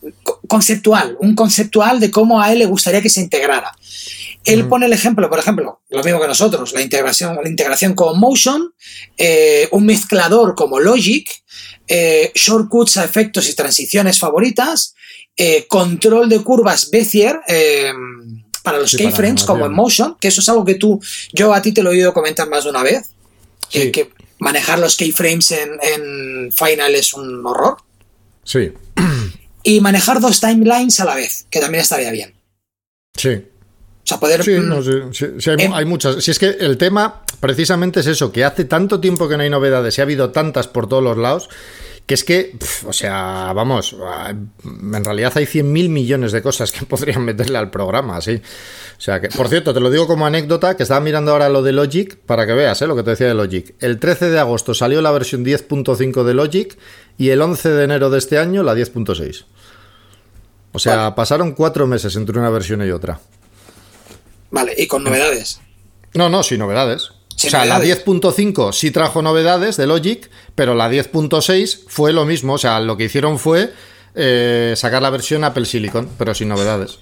[0.47, 3.75] conceptual, un conceptual de cómo a él le gustaría que se integrara.
[4.47, 8.19] Él pone el ejemplo, por ejemplo, lo mismo que nosotros, la integración, la integración con
[8.19, 8.73] Motion,
[9.17, 11.29] eh, un mezclador como Logic,
[11.87, 14.95] eh, shortcuts a efectos y transiciones favoritas,
[15.35, 17.39] eh, control de curvas Bezier
[18.63, 21.01] para los keyframes como en Motion, que eso es algo que tú,
[21.33, 23.11] yo a ti te lo he oído comentar más de una vez,
[23.69, 27.77] que manejar los keyframes en, en Final es un horror.
[28.43, 28.71] Sí.
[29.63, 32.33] Y manejar dos timelines a la vez, que también estaría bien.
[33.17, 33.43] Sí.
[34.07, 34.41] O sea, poder.
[34.41, 36.23] Sí, mm, sí, hay, hay, muchas.
[36.23, 39.49] Si es que el tema precisamente es eso, que hace tanto tiempo que no hay
[39.49, 41.49] novedades y ha habido tantas por todos los lados,
[42.05, 42.55] que es que,
[42.85, 43.97] o sea, vamos,
[44.63, 48.35] en realidad hay 100.000 millones de cosas que podrían meterle al programa, sí.
[48.97, 51.61] O sea, que, por cierto, te lo digo como anécdota, que estaba mirando ahora lo
[51.61, 52.87] de Logic, para que veas, ¿eh?
[52.87, 53.75] lo que te decía de Logic.
[53.81, 56.77] El 13 de agosto salió la versión 10.5 de Logic
[57.17, 59.43] y el 11 de enero de este año la 10.6.
[60.71, 63.19] O sea, pasaron cuatro meses entre una versión y otra.
[64.51, 65.59] Vale, y con novedades.
[66.13, 67.11] No, no, sin novedades
[67.45, 72.53] o sea, la 10.5 sí trajo novedades de Logic, pero la 10.6 fue lo mismo.
[72.53, 73.71] O sea, lo que hicieron fue
[74.15, 76.97] eh, sacar la versión Apple Silicon, pero sin novedades.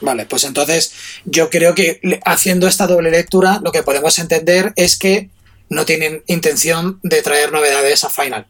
[0.00, 0.92] Vale, pues entonces
[1.24, 5.30] yo creo que haciendo esta doble lectura lo que podemos entender es que
[5.68, 8.46] no tienen intención de traer novedades a Final.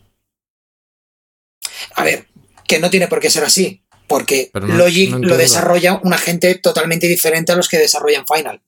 [1.95, 2.27] A ver,
[2.69, 7.53] que no tiene por qué ser así, porque Logic lo desarrolla una gente totalmente diferente
[7.53, 8.61] a los que desarrollan Final.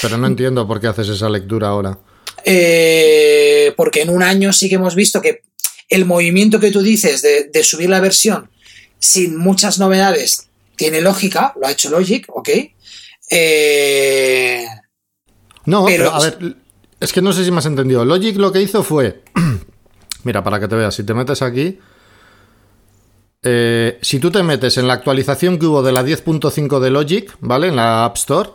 [0.00, 1.98] Pero no entiendo por qué haces esa lectura ahora.
[2.44, 5.42] Eh, porque en un año sí que hemos visto que
[5.88, 8.50] el movimiento que tú dices de, subir la versión
[8.98, 12.48] sin muchas novedades tiene lógica, lo ha hecho Logic, ok.
[13.30, 14.66] Eh,
[15.66, 16.56] no, pero, a ver,
[17.00, 18.04] es que no sé si me has entendido.
[18.04, 19.22] Logic lo que hizo fue.
[20.24, 21.78] Mira, para que te veas, si te metes aquí.
[23.42, 27.36] Eh, si tú te metes en la actualización que hubo de la 10.5 de Logic,
[27.40, 27.68] ¿vale?
[27.68, 28.50] En la App Store.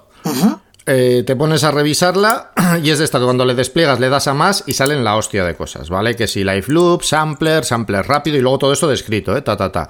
[0.89, 4.33] Eh, te pones a revisarla y es de esta cuando le despliegas le das a
[4.33, 6.15] más y salen la hostia de cosas, ¿vale?
[6.15, 9.41] Que si live loop, sampler, sampler rápido y luego todo esto descrito, ¿eh?
[9.41, 9.89] Ta, ta, ta.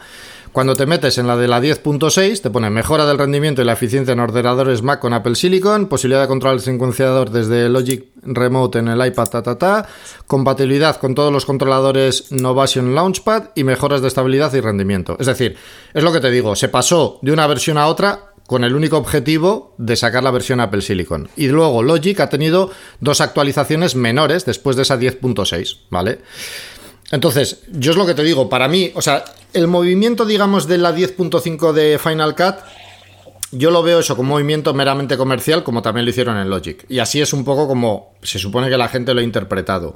[0.57, 3.73] Cuando te metes en la de la 10.6, te pone mejora del rendimiento y la
[3.73, 8.79] eficiencia en ordenadores Mac con Apple Silicon, posibilidad de controlar el secuenciador desde Logic Remote
[8.79, 9.87] en el iPad, ta, ta, ta,
[10.25, 15.15] compatibilidad con todos los controladores Novation Launchpad y mejoras de estabilidad y rendimiento.
[15.19, 15.57] Es decir,
[15.93, 18.97] es lo que te digo, se pasó de una versión a otra con el único
[18.97, 21.29] objetivo de sacar la versión Apple Silicon.
[21.37, 26.17] Y luego Logic ha tenido dos actualizaciones menores después de esa 10.6, ¿vale?
[27.11, 29.23] Entonces, yo es lo que te digo, para mí, o sea,
[29.53, 32.55] el movimiento, digamos, de la 10.5 de Final Cut,
[33.51, 36.85] yo lo veo eso como movimiento meramente comercial, como también lo hicieron en Logic.
[36.89, 39.95] Y así es un poco como se supone que la gente lo ha interpretado.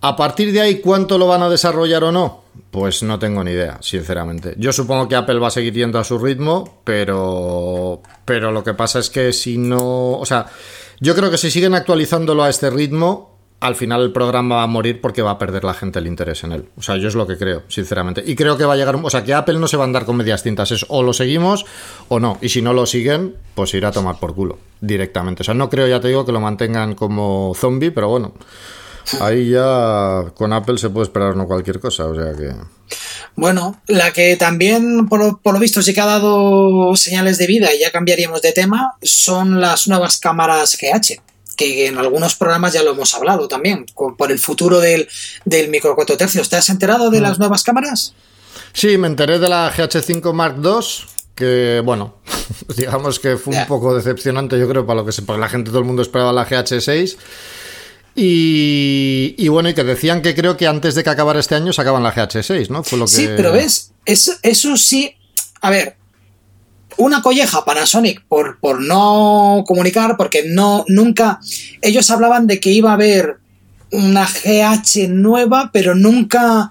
[0.00, 2.44] A partir de ahí, ¿cuánto lo van a desarrollar o no?
[2.70, 4.54] Pues no tengo ni idea, sinceramente.
[4.58, 8.02] Yo supongo que Apple va a seguir yendo a su ritmo, pero.
[8.24, 10.12] Pero lo que pasa es que si no.
[10.18, 10.46] O sea,
[11.00, 14.66] yo creo que si siguen actualizándolo a este ritmo, al final el programa va a
[14.66, 16.68] morir porque va a perder la gente el interés en él.
[16.76, 18.22] O sea, yo es lo que creo, sinceramente.
[18.24, 20.04] Y creo que va a llegar, o sea, que Apple no se va a andar
[20.04, 21.64] con medias tintas, es o lo seguimos
[22.08, 22.38] o no.
[22.42, 25.42] Y si no lo siguen, pues irá a tomar por culo directamente.
[25.42, 28.34] O sea, no creo, ya te digo, que lo mantengan como zombie, pero bueno,
[29.20, 32.52] ahí ya con Apple se puede esperar no cualquier cosa, o sea que...
[33.36, 37.74] Bueno, la que también, por, por, lo visto, sí que ha dado señales de vida
[37.74, 41.25] y ya cambiaríamos de tema, son las nuevas cámaras GH
[41.56, 45.08] que en algunos programas ya lo hemos hablado también, por el futuro del,
[45.44, 46.48] del micro 4 tercios.
[46.48, 47.22] ¿Te has enterado de mm.
[47.22, 48.14] las nuevas cámaras?
[48.72, 52.16] Sí, me enteré de la GH5 Mark II, que bueno,
[52.76, 55.70] digamos que fue un poco decepcionante, yo creo, para lo que se, para la gente,
[55.70, 57.16] todo el mundo esperaba la GH6.
[58.18, 61.72] Y, y, bueno, y que decían que creo que antes de que acabara este año
[61.74, 62.82] sacaban la GH6, ¿no?
[62.82, 63.10] Fue lo que...
[63.10, 65.14] Sí, pero ves, eso, eso sí.
[65.60, 65.96] A ver,
[66.96, 71.40] una colleja Panasonic por, por no comunicar, porque no, nunca,
[71.82, 73.36] ellos hablaban de que iba a haber
[73.92, 76.70] una GH nueva, pero nunca,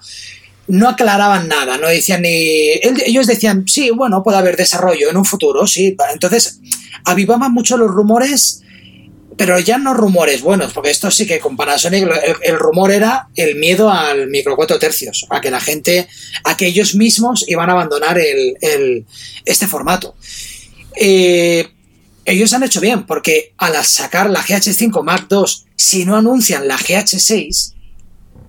[0.68, 2.72] no aclaraban nada, no decían ni,
[3.04, 6.60] ellos decían, sí, bueno, puede haber desarrollo en un futuro, sí, entonces
[7.04, 8.62] avivaban mucho los rumores
[9.36, 12.08] pero ya no rumores buenos, porque esto sí que con Panasonic
[12.42, 16.08] el, rumor era el miedo al micro 4 tercios, a que la gente,
[16.44, 19.04] a que ellos mismos iban a abandonar el,
[19.44, 20.14] este formato.
[20.96, 21.68] Eh,
[22.24, 25.44] ellos han hecho bien, porque al sacar la GH5 Mark II,
[25.76, 27.74] si no anuncian la GH6,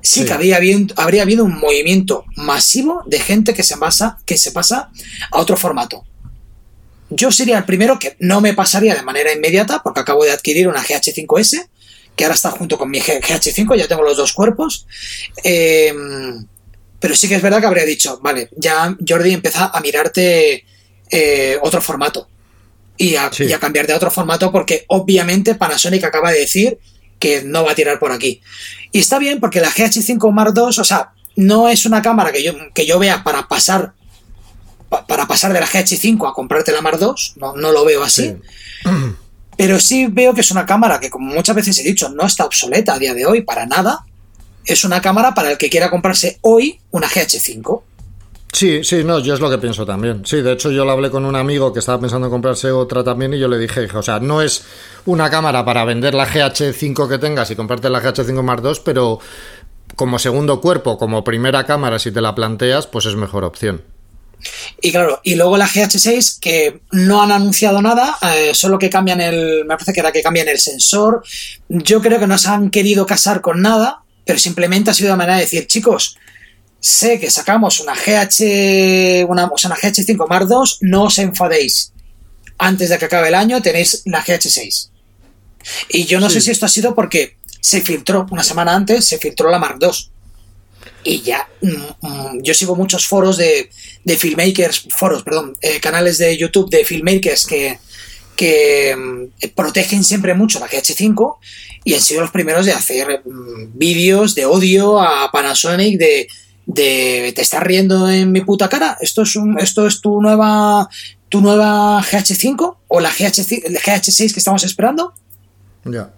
[0.01, 4.89] sí, que habría habido un movimiento masivo de gente que se, pasa, que se pasa
[5.31, 6.06] a otro formato.
[7.09, 10.67] Yo sería el primero que no me pasaría de manera inmediata porque acabo de adquirir
[10.67, 11.67] una GH5S,
[12.15, 14.85] que ahora está junto con mi GH5, ya tengo los dos cuerpos.
[15.43, 16.45] Em,
[16.99, 20.65] pero sí que es verdad que habría dicho, vale, ya Jordi empieza a mirarte
[21.11, 22.27] eh, otro formato.
[22.99, 26.79] Y a, y a, cambiar de otro formato porque obviamente Panasonic acaba de decir
[27.19, 28.41] que no va a tirar por aquí.
[28.91, 32.43] Y está bien porque la GH5 Mark II, o sea, no es una cámara que
[32.43, 33.93] yo, que yo vea para pasar
[34.89, 38.35] para pasar de la GH5 a comprarte la Mar 2, no, no lo veo así.
[39.57, 42.45] Pero sí veo que es una cámara que, como muchas veces he dicho, no está
[42.45, 44.05] obsoleta a día de hoy para nada.
[44.65, 47.81] Es una cámara para el que quiera comprarse hoy una GH5.
[48.53, 50.25] Sí, sí, no, yo es lo que pienso también.
[50.25, 53.03] Sí, de hecho yo lo hablé con un amigo que estaba pensando en comprarse otra
[53.03, 54.63] también y yo le dije, o sea, no es
[55.05, 59.19] una cámara para vender la GH5 que tengas y comprarte la GH5 Mark 2, pero
[59.95, 63.81] como segundo cuerpo, como primera cámara, si te la planteas, pues es mejor opción.
[64.81, 69.19] Y claro, y luego la GH6 que no han anunciado nada, eh, solo que cambian
[69.21, 71.23] el, me parece que era que cambian el sensor.
[71.67, 75.17] Yo creo que no se han querido casar con nada, pero simplemente ha sido de
[75.17, 76.17] manera de decir, chicos,
[76.79, 81.93] sé que sacamos una GH, una, o una GH5 Mark II, no os enfadéis.
[82.59, 84.89] Antes de que acabe el año tenéis la GH6.
[85.89, 89.17] Y yo no sé si esto ha sido porque se filtró una semana antes, se
[89.17, 89.89] filtró la Mark II
[91.07, 93.69] y ya mm, mm, yo sigo muchos foros de,
[94.03, 97.79] de filmmakers, foros, perdón, eh, canales de YouTube de filmmakers que,
[98.35, 101.37] que mm, protegen siempre mucho la GH5
[101.85, 103.21] y han sido los primeros de hacer
[103.73, 106.27] vídeos de odio a Panasonic de,
[106.65, 110.89] de te estás riendo en mi puta cara, esto es un, esto es tu nueva
[111.29, 113.43] tu nueva GH5 o la GH,
[113.83, 115.13] GH6 que estamos esperando.
[115.83, 116.11] Ya.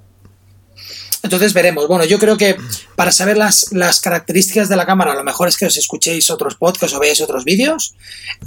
[1.22, 1.88] Entonces veremos.
[1.88, 2.56] Bueno, yo creo que
[2.96, 6.56] para saber las, las, características de la cámara, lo mejor es que os escuchéis otros
[6.56, 7.96] podcasts o veáis otros vídeos.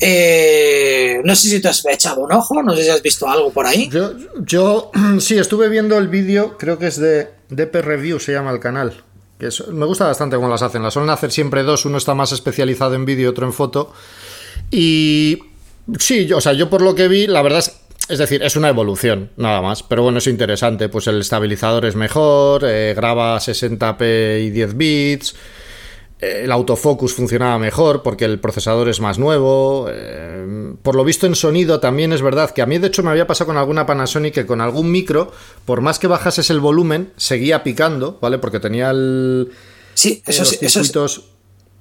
[0.00, 3.52] Eh, no sé si te has echado un ojo, no sé si has visto algo
[3.52, 3.90] por ahí.
[4.44, 8.60] Yo, sí, estuve viendo el vídeo, creo que es de DP Review, se llama el
[8.60, 9.04] canal.
[9.38, 10.82] Que me gusta bastante cómo las hacen.
[10.82, 13.92] Las suelen hacer siempre dos, uno está más especializado en vídeo, otro en foto.
[14.70, 15.38] Y
[15.98, 18.68] sí, o sea, yo por lo que vi, la verdad es es decir, es una
[18.68, 19.82] evolución, nada más.
[19.82, 20.88] Pero bueno, es interesante.
[20.88, 25.34] Pues el estabilizador es mejor, eh, graba 60p y 10 bits.
[26.20, 29.88] Eh, el autofocus funcionaba mejor porque el procesador es más nuevo.
[29.90, 33.10] Eh, por lo visto en sonido también es verdad que a mí de hecho me
[33.10, 35.32] había pasado con alguna Panasonic que con algún micro,
[35.64, 38.38] por más que bajases el volumen, seguía picando, ¿vale?
[38.38, 39.52] Porque tenía el...
[39.94, 40.80] Sí, eso, sí, eso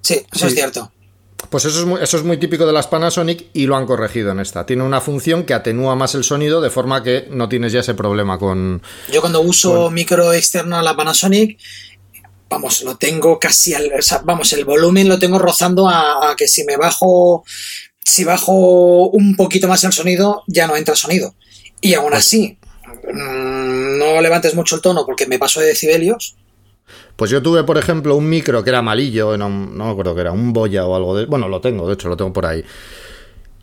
[0.02, 0.92] Sí, eso es cierto.
[1.50, 4.32] Pues eso es, muy, eso es muy típico de las Panasonic y lo han corregido
[4.32, 4.66] en esta.
[4.66, 7.94] Tiene una función que atenúa más el sonido de forma que no tienes ya ese
[7.94, 8.82] problema con...
[9.12, 11.60] Yo cuando uso micro externo a la Panasonic,
[12.50, 13.92] vamos, lo tengo casi al...
[14.24, 17.44] vamos, el volumen lo tengo rozando a, que si me bajo...
[18.04, 21.36] Si bajo un poquito más el sonido, ya no entra sonido.
[21.82, 22.58] Y aún pues así,
[23.14, 26.36] mm, no levantes mucho el tono porque me paso de decibelios
[27.22, 30.22] pues yo tuve, por ejemplo, un micro que era malillo, no, no me acuerdo que
[30.22, 31.28] era, un boya o algo de...
[31.28, 32.66] Bueno, lo tengo, de hecho, lo tengo por ahí.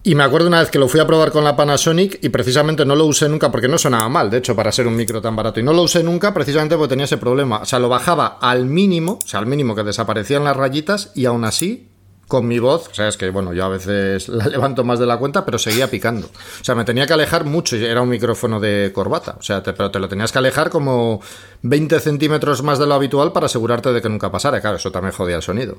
[0.05, 2.85] Y me acuerdo una vez que lo fui a probar con la Panasonic y precisamente
[2.85, 5.35] no lo usé nunca porque no sonaba mal, de hecho, para ser un micro tan
[5.35, 5.59] barato.
[5.59, 7.59] Y no lo usé nunca precisamente porque tenía ese problema.
[7.59, 11.25] O sea, lo bajaba al mínimo, o sea, al mínimo que desaparecían las rayitas y
[11.25, 11.89] aún así
[12.29, 15.07] con mi voz, o sea, es que bueno, yo a veces la levanto más de
[15.07, 16.27] la cuenta, pero seguía picando.
[16.27, 19.91] O sea, me tenía que alejar mucho, era un micrófono de corbata, o sea, pero
[19.91, 21.21] te lo tenías que alejar como
[21.63, 24.61] 20 centímetros más de lo habitual para asegurarte de que nunca pasara.
[24.61, 25.79] Claro, eso también jodía el sonido.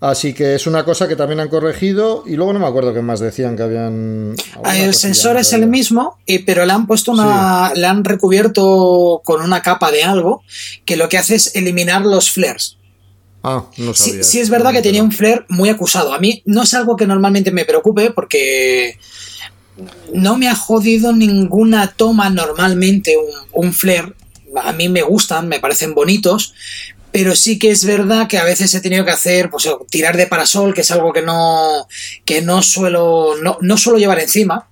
[0.00, 3.02] Así que es una cosa que también han corregido y luego no me acuerdo qué
[3.02, 4.36] más decían que habían...
[4.72, 7.72] El sensor es el mismo, pero le han puesto una...
[7.74, 10.42] le han recubierto con una capa de algo
[10.84, 12.78] que lo que hace es eliminar los flares.
[13.46, 14.24] Ah, no sabía.
[14.24, 16.14] Sí, es verdad que tenía un flare muy acusado.
[16.14, 18.98] A mí no es algo que normalmente me preocupe porque
[20.14, 24.14] no me ha jodido ninguna toma normalmente un, un flare.
[24.56, 26.54] A mí me gustan, me parecen bonitos,
[27.12, 30.26] pero sí que es verdad que a veces he tenido que hacer, pues tirar de
[30.26, 31.86] parasol, que es algo que no,
[32.24, 34.68] que no suelo, no, no suelo llevar encima.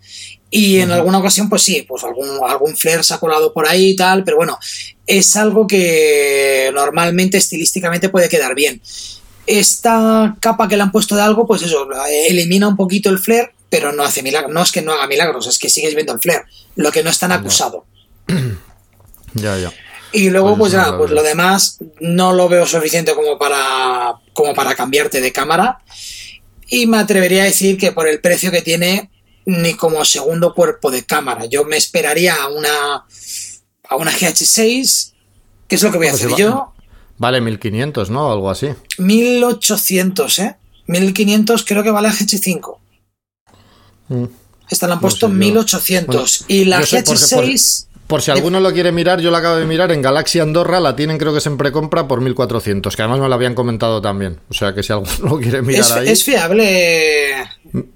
[0.55, 3.93] Y en alguna ocasión, pues sí, pues algún, algún flare se ha colado por ahí
[3.93, 4.59] y tal, pero bueno,
[5.07, 8.83] es algo que normalmente estilísticamente puede quedar bien.
[9.47, 11.89] Esta capa que le han puesto de algo, pues eso,
[12.29, 14.53] elimina un poquito el flare, pero no hace milagros.
[14.53, 16.45] No es que no haga milagros, es que sigues viendo el flare,
[16.77, 17.87] lo que no es tan acusado.
[19.35, 19.73] Ya, ya.
[20.13, 24.75] Y luego, pues, ya, pues lo demás no lo veo suficiente como para, como para
[24.75, 25.79] cambiarte de cámara.
[26.69, 29.11] Y me atrevería a decir que por el precio que tiene,
[29.47, 31.47] ni como segundo cuerpo de cámara.
[31.47, 33.05] Yo me esperaría a una,
[33.89, 35.13] a una GH6,
[35.69, 36.73] que es lo que voy a hacer yo.
[37.19, 38.33] Vale 1500, ¿no?
[38.33, 38.69] Algo así.
[38.99, 40.57] 1800, ¿eh?
[40.87, 42.77] 1500 creo que vale la GH5.
[44.09, 44.25] Mm.
[44.69, 46.47] Esta la han puesto 1800.
[46.49, 47.87] y la GH6...
[48.07, 50.95] Por si alguno lo quiere mirar, yo la acabo de mirar en Galaxy Andorra, la
[50.95, 54.39] tienen creo que es en precompra por 1400, que además me lo habían comentado también.
[54.51, 56.09] O sea que si alguno lo quiere mirar es, ahí.
[56.09, 57.37] Es fiable.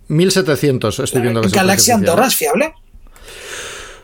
[0.08, 2.74] 1700, estoy viendo que ¿Galaxy Andorra es fiable?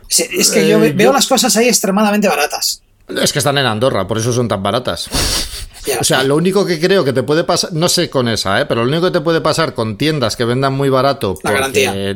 [0.09, 2.83] Es que yo eh, veo las cosas ahí extremadamente baratas.
[3.07, 5.09] Es que están en Andorra, por eso son tan baratas.
[5.99, 8.65] o sea, lo único que creo que te puede pasar, no sé con esa, ¿eh?
[8.65, 11.37] pero lo único que te puede pasar con tiendas que vendan muy barato.
[11.43, 12.15] La garantía.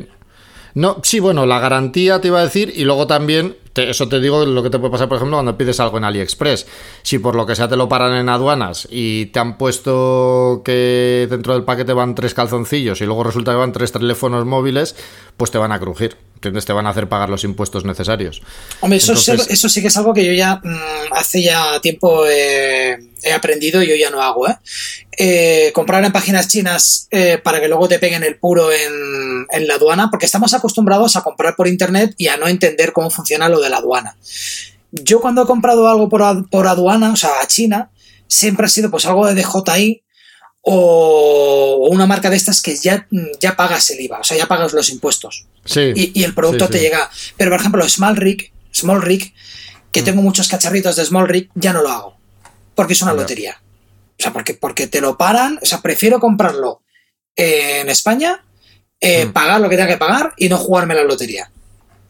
[0.76, 4.46] No, sí, bueno, la garantía te iba a decir, y luego también eso te digo
[4.46, 6.66] lo que te puede pasar, por ejemplo, cuando pides algo en AliExpress.
[7.04, 11.28] Si por lo que sea te lo paran en aduanas y te han puesto que
[11.30, 14.96] dentro del paquete van tres calzoncillos y luego resulta que van tres teléfonos móviles,
[15.38, 16.18] pues te van a crujir.
[16.36, 16.66] ¿Entiendes?
[16.66, 18.44] Te van a hacer pagar los impuestos necesarios.
[18.82, 22.28] Hombre, eso, eso sí que es algo que yo ya mm, hace ya tiempo
[23.24, 24.48] he aprendido y yo ya no hago.
[24.48, 24.56] ¿eh?
[25.18, 29.68] eh comprar en páginas chinas eh, para que luego te peguen el puro en, en
[29.68, 33.50] la aduana, porque estamos acostumbrados a comprar por internet y a no entender cómo funciona
[33.50, 34.18] lo de la aduana.
[34.92, 37.92] Yo cuando he comprado algo por, por aduana, o sea, a China,
[38.28, 40.04] siempre ha sido pues algo de DJI
[40.62, 43.08] o una marca de estas que ya,
[43.40, 45.48] ya pagas el IVA, o sea, ya pagas los impuestos.
[45.64, 47.10] Sí, y, el producto te llega.
[47.38, 49.34] Pero, por ejemplo, Small Rig, Small Rig,
[49.92, 50.06] que mm.
[50.06, 52.18] tengo muchos cacharritos de Small Rig, ya no lo hago.
[52.76, 53.62] Porque es una lotería.
[54.20, 55.58] O sea, porque, porque te lo paran.
[55.62, 56.82] O sea, prefiero comprarlo
[57.36, 58.44] en España,
[59.00, 59.32] eh, mm.
[59.32, 61.50] pagar lo que tenga que pagar y no jugarme la lotería.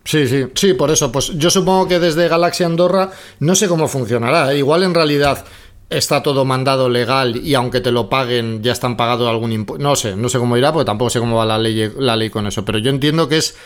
[0.08, 1.12] Sí, sí, sí, por eso.
[1.12, 4.53] Pues yo supongo que desde Galaxy Andorra no sé cómo funcionará.
[4.53, 5.43] Igual en realidad
[5.89, 9.84] está todo mandado legal y aunque te lo paguen ya están pagado algún impuesto.
[9.84, 12.64] No sé, no sé cómo irá porque tampoco sé cómo va la ley con eso,
[12.64, 13.58] pero yo entiendo que es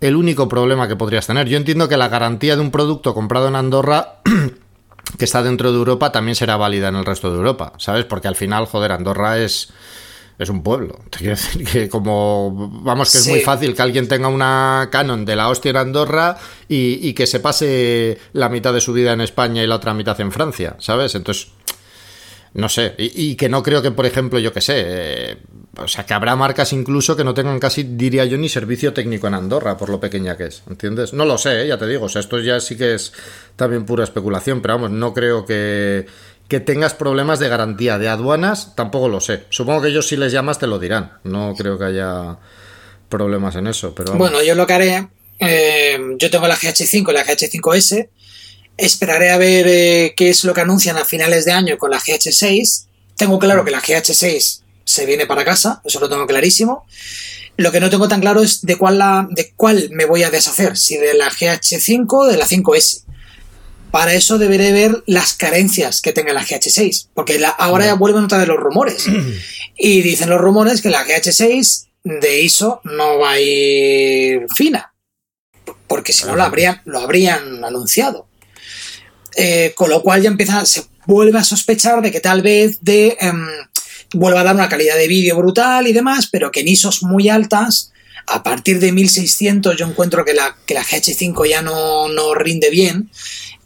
[0.00, 1.48] el único problema que podrías tener.
[1.48, 4.16] Yo entiendo que la garantía de un producto comprado en Andorra
[5.16, 8.04] que está dentro de Europa también será válida en el resto de Europa, ¿sabes?
[8.04, 9.72] Porque al final, joder, Andorra es
[10.42, 10.98] es un pueblo.
[11.10, 15.24] Te quiero decir que como, vamos, que es muy fácil que alguien tenga una Canon
[15.24, 16.36] de la hostia en Andorra
[16.68, 20.20] y, que se pase la mitad de su vida en España y la otra mitad
[20.20, 21.14] en Francia, ¿sabes?
[21.14, 21.48] Entonces,
[22.54, 25.36] no sé, y, que no creo que, por ejemplo, yo que sé, eh,
[25.78, 29.26] o sea, que habrá marcas incluso que no tengan casi, diría yo, ni servicio técnico
[29.26, 31.14] en Andorra, por lo pequeña que es, ¿entiendes?
[31.14, 33.12] No lo sé, eh, ya te digo, o sea, esto ya sí que es
[33.56, 36.06] también pura especulación, pero vamos, no creo que
[36.52, 37.96] que tengas problemas de garantía.
[37.96, 39.44] De aduanas, tampoco lo sé.
[39.48, 41.12] Supongo que ellos si les llamas te lo dirán.
[41.24, 42.36] No creo que haya
[43.08, 43.94] problemas en eso.
[43.94, 48.10] Pero bueno, yo lo que haré, eh, yo tengo la GH5 y la GH5S.
[48.76, 51.98] Esperaré a ver eh, qué es lo que anuncian a finales de año con la
[51.98, 52.84] GH6.
[53.16, 56.84] Tengo claro que la GH6 se viene para casa, eso lo tengo clarísimo.
[57.56, 60.30] Lo que no tengo tan claro es de cuál, la, de cuál me voy a
[60.30, 63.04] deshacer, si de la GH5 o de la 5S.
[63.92, 68.38] Para eso deberé ver las carencias que tenga la GH6, porque ahora ya vuelven otra
[68.38, 69.04] vez los rumores.
[69.76, 74.94] y dicen los rumores que la GH6 de ISO no va a ir fina,
[75.86, 78.26] porque si no lo habrían, lo habrían anunciado.
[79.36, 83.18] Eh, con lo cual ya empieza, se vuelve a sospechar de que tal vez de
[83.20, 83.46] em,
[84.14, 87.28] vuelva a dar una calidad de vídeo brutal y demás, pero que en ISOs muy
[87.28, 87.92] altas,
[88.26, 92.70] a partir de 1600 yo encuentro que la, que la GH5 ya no, no rinde
[92.70, 93.10] bien,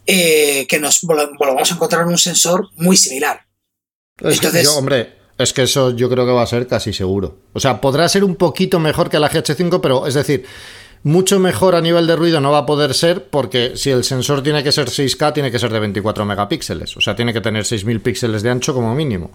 [0.07, 3.41] eh, que nos volvamos a encontrar un sensor muy similar.
[4.19, 7.37] Entonces, hombre, es que eso yo creo que va a ser casi seguro.
[7.53, 10.45] O sea, podrá ser un poquito mejor que la GH5, pero es decir,
[11.03, 14.41] mucho mejor a nivel de ruido no va a poder ser porque si el sensor
[14.41, 16.97] tiene que ser 6K, tiene que ser de 24 megapíxeles.
[16.97, 19.31] O sea, tiene que tener 6.000 píxeles de ancho como mínimo.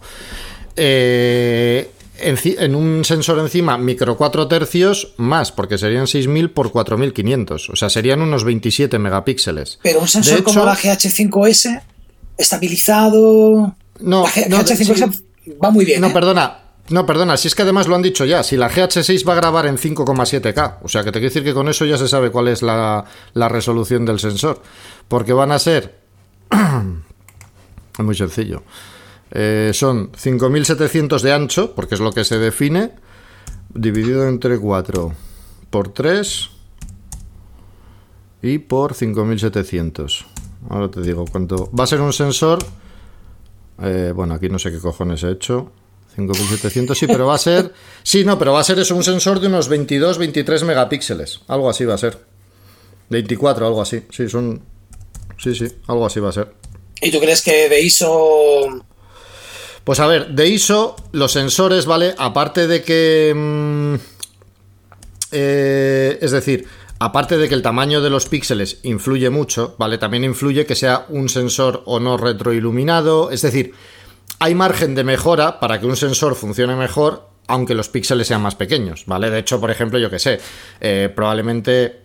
[0.75, 1.91] Eh,
[2.23, 7.91] en, un sensor encima micro 4 tercios más, porque serían 6000 por 4500, o sea,
[7.91, 9.79] serían unos 27 megapíxeles.
[9.83, 11.83] Pero un sensor como la GH5S,
[12.39, 13.77] estabilizado.
[14.01, 15.23] No, la GH5S
[15.62, 16.01] va muy bien.
[16.01, 16.12] No, ¿eh?
[16.12, 16.59] perdona.
[16.89, 19.37] No, perdona, si es que además lo han dicho ya, si la GH6 va a
[19.37, 22.31] grabar en 5,7K, o sea que te quiero decir que con eso ya se sabe
[22.31, 23.05] cuál es la,
[23.35, 24.61] la resolución del sensor,
[25.09, 26.01] porque van a ser...
[26.51, 28.64] es muy sencillo.
[29.35, 32.93] Eh, son 5700 de ancho, porque es lo que se define,
[33.72, 35.12] dividido entre 4
[35.70, 36.51] por 3
[38.43, 40.26] y por 5700.
[40.68, 41.70] Ahora te digo cuánto.
[41.78, 42.59] Va a ser un sensor.
[43.83, 45.72] Eh, bueno, aquí no sé qué cojones he hecho.
[46.14, 47.72] 5700, sí, pero va a ser.
[48.03, 51.41] Sí, no, pero va a ser eso, un sensor de unos 22, 23 megapíxeles.
[51.49, 52.18] Algo así va a ser.
[53.09, 54.03] 24, algo así.
[54.11, 54.61] Sí, son.
[55.39, 56.53] Sí, sí, algo así va a ser.
[57.01, 58.85] ¿Y tú crees que de ISO
[59.85, 62.14] pues a ver, de ISO, los sensores, ¿vale?
[62.18, 63.33] Aparte de que...
[63.35, 63.95] Mm,
[65.33, 66.66] eh, es decir,
[66.99, 69.99] aparte de que el tamaño de los píxeles influye mucho, ¿vale?
[69.99, 73.30] También influye que sea un sensor o no retroiluminado.
[73.30, 73.72] Es decir,
[74.39, 78.55] hay margen de mejora para que un sensor funcione mejor aunque los píxeles sean más
[78.55, 79.30] pequeños, ¿vale?
[79.30, 80.41] De hecho, por ejemplo, yo que sé,
[80.80, 82.02] eh, probablemente,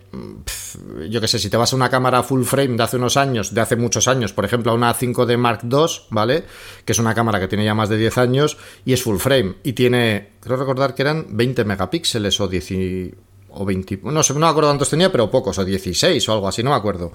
[1.08, 3.54] yo que sé, si te vas a una cámara full frame de hace unos años,
[3.54, 6.44] de hace muchos años, por ejemplo, a una 5D Mark II, ¿vale?
[6.84, 9.56] Que es una cámara que tiene ya más de 10 años y es full frame
[9.62, 13.14] y tiene, creo recordar que eran 20 megapíxeles o 10,
[13.50, 16.48] o 20, no sé, no me acuerdo cuántos tenía, pero pocos, o 16 o algo
[16.48, 17.12] así, no me acuerdo.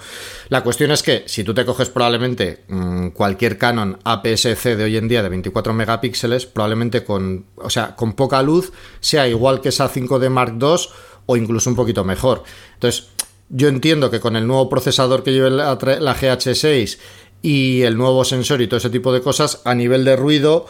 [0.49, 4.97] La cuestión es que si tú te coges probablemente mm, cualquier Canon APS-C de hoy
[4.97, 9.69] en día de 24 megapíxeles, probablemente con, o sea, con poca luz sea igual que
[9.69, 10.77] esa 5D Mark II
[11.25, 12.43] o incluso un poquito mejor.
[12.75, 13.07] Entonces,
[13.49, 16.97] yo entiendo que con el nuevo procesador que lleva la, la GH6
[17.41, 20.65] y el nuevo sensor y todo ese tipo de cosas, a nivel de ruido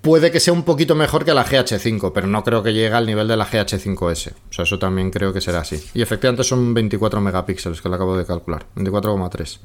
[0.00, 3.06] puede que sea un poquito mejor que la GH5, pero no creo que llegue al
[3.06, 4.32] nivel de la GH5S.
[4.32, 5.82] O sea, eso también creo que será así.
[5.94, 8.66] Y efectivamente son 24 megapíxeles, que lo acabo de calcular.
[8.76, 9.58] 24,3.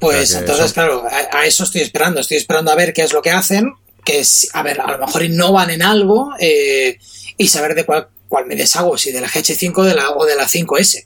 [0.00, 2.20] Pues entonces, claro, a, eso estoy esperando.
[2.20, 3.72] Estoy esperando a ver qué es lo que hacen.
[4.04, 4.22] Que
[4.52, 6.98] a ver, a lo mejor innovan en algo eh,
[7.36, 10.34] y saber de cuál, cuál me deshago, si de la GH5 de la, o de
[10.34, 11.04] la 5S.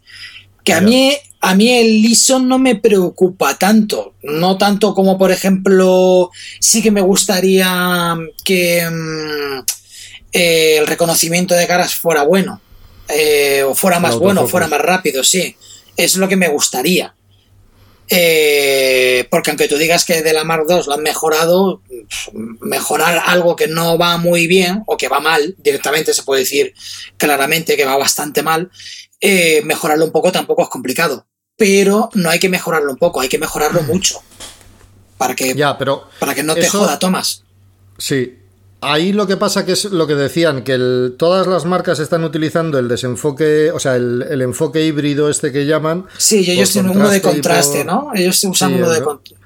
[0.63, 4.15] Que a mí, a mí el ISO no me preocupa tanto.
[4.23, 8.15] No tanto como, por ejemplo, sí que me gustaría
[8.45, 9.59] que mm,
[10.35, 12.61] eh, el reconocimiento de caras fuera bueno.
[13.09, 15.57] Eh, o fuera más bueno, fuera más rápido, sí.
[15.97, 17.16] Es lo que me gustaría.
[18.09, 21.83] Eh, porque aunque tú digas que de la Mark II lo han mejorado,
[22.61, 26.75] mejorar algo que no va muy bien o que va mal, directamente se puede decir
[27.17, 28.71] claramente que va bastante mal,
[29.21, 31.27] eh, mejorarlo un poco tampoco es complicado.
[31.57, 33.87] Pero no hay que mejorarlo un poco, hay que mejorarlo mm.
[33.87, 34.23] mucho.
[35.17, 37.43] Para que, ya, pero para que no te joda, Tomás.
[37.97, 38.39] Sí.
[38.81, 42.79] Ahí lo que pasa que es lo que decían, que todas las marcas están utilizando
[42.79, 46.07] el desenfoque, o sea, el, enfoque híbrido este que llaman.
[46.19, 48.11] Sí, ellos tienen uno de contraste, ¿no?
[48.15, 49.46] Ellos usan uno de contraste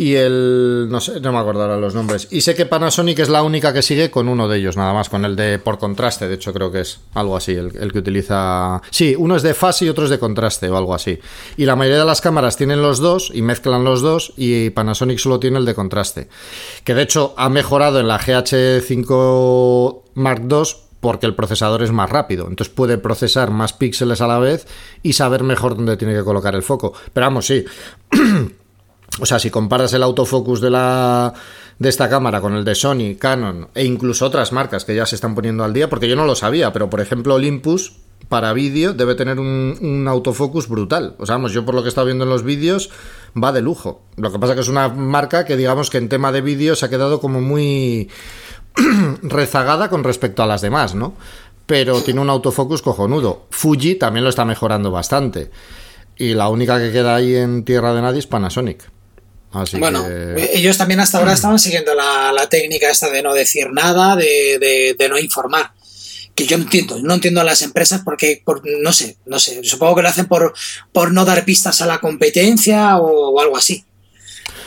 [0.00, 0.88] y el.
[0.88, 2.26] No sé, no me acuerdo ahora los nombres.
[2.30, 5.10] Y sé que Panasonic es la única que sigue con uno de ellos, nada más,
[5.10, 6.26] con el de por contraste.
[6.26, 8.80] De hecho, creo que es algo así, el, que utiliza.
[8.90, 11.18] Sí, uno es de fase y otro es de contraste o algo así.
[11.58, 15.18] Y la mayoría de las cámaras tienen los dos y mezclan los dos, y Panasonic
[15.18, 16.28] solo tiene el de contraste.
[16.82, 20.62] Que de hecho ha mejorado en la GH5 Mark II
[21.00, 24.66] porque el procesador es más rápido, entonces puede procesar más píxeles a la vez
[25.02, 26.94] y saber mejor dónde tiene que colocar el foco.
[27.12, 27.66] Pero vamos, sí.
[29.18, 31.34] O sea, si comparas el autofocus de la
[31.78, 35.14] de esta cámara con el de Sony, Canon e incluso otras marcas que ya se
[35.14, 37.94] están poniendo al día, porque yo no lo sabía, pero por ejemplo Olympus
[38.28, 41.16] para vídeo debe tener un, autofocus brutal.
[41.18, 42.90] O sea, vamos, yo por lo que he estado viendo en los vídeos
[43.36, 44.02] va de lujo.
[44.16, 46.86] Lo que pasa que es una marca que digamos que en tema de vídeo se
[46.86, 48.10] ha quedado como muy
[49.22, 51.14] rezagada con respecto a las demás, ¿no?
[51.66, 53.46] Pero tiene un autofocus cojonudo.
[53.50, 55.50] Fuji también lo está mejorando bastante.
[56.16, 58.99] Y la única que queda ahí en tierra de nadie es Panasonic
[59.78, 60.06] bueno,
[60.52, 65.18] ellos también hasta ahora estaban siguiendo la, técnica esta de no decir nada, de, no
[65.18, 65.72] informar.
[66.34, 69.62] Que yo no entiendo, no entiendo a las empresas porque, por, no sé, no sé,
[69.64, 70.54] supongo que lo hacen por,
[70.92, 73.84] por no dar pistas a la competencia o, algo así.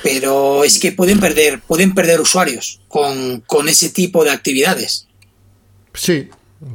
[0.03, 5.07] pero es que pueden perder, pueden perder usuarios con, con ese tipo de actividades.
[5.93, 6.29] Sí,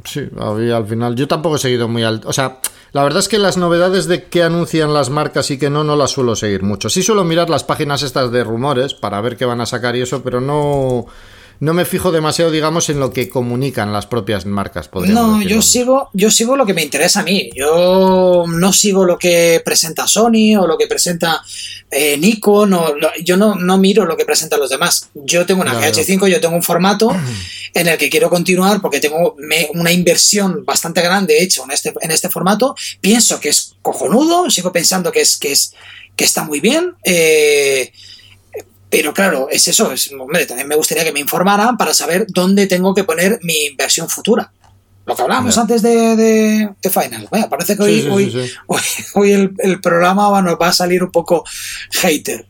[0.04, 2.28] sí, al final yo tampoco he seguido muy alto.
[2.28, 2.58] O sea,
[2.92, 5.96] la verdad es que las novedades de qué anuncian las marcas y que no, no
[5.96, 6.88] las suelo seguir mucho.
[6.88, 10.02] Sí suelo mirar las páginas estas de rumores para ver qué van a sacar y
[10.02, 11.06] eso, pero no
[11.60, 14.88] no me fijo demasiado, digamos, en lo que comunican las propias marcas.
[14.92, 17.50] No, yo sigo, yo sigo lo que me interesa a mí.
[17.54, 21.42] Yo no sigo lo que presenta Sony o lo que presenta
[21.90, 22.78] eh, Nikon.
[23.24, 25.08] yo no, no miro lo que presentan los demás.
[25.14, 27.10] Yo tengo una GH5, yo tengo un formato
[27.74, 29.36] en el que quiero continuar porque tengo
[29.74, 32.76] una inversión bastante grande hecha en este, en este formato.
[33.00, 35.74] Pienso que es cojonudo, sigo pensando que es, que es,
[36.14, 36.94] que está muy bien.
[37.04, 37.92] Eh,
[38.90, 42.66] pero claro, es eso, es, hombre, también me gustaría que me informaran para saber dónde
[42.66, 44.52] tengo que poner mi inversión futura.
[45.04, 47.28] Lo que hablábamos antes de, de, Final.
[47.48, 48.50] parece que hoy, hoy,
[49.14, 51.44] hoy, el, programa nos va a salir un poco
[51.92, 52.46] hater.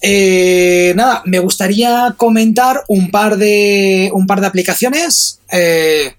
[0.00, 5.40] Eh, nada, me gustaría comentar un par de, un par de aplicaciones.
[5.50, 6.14] Eh,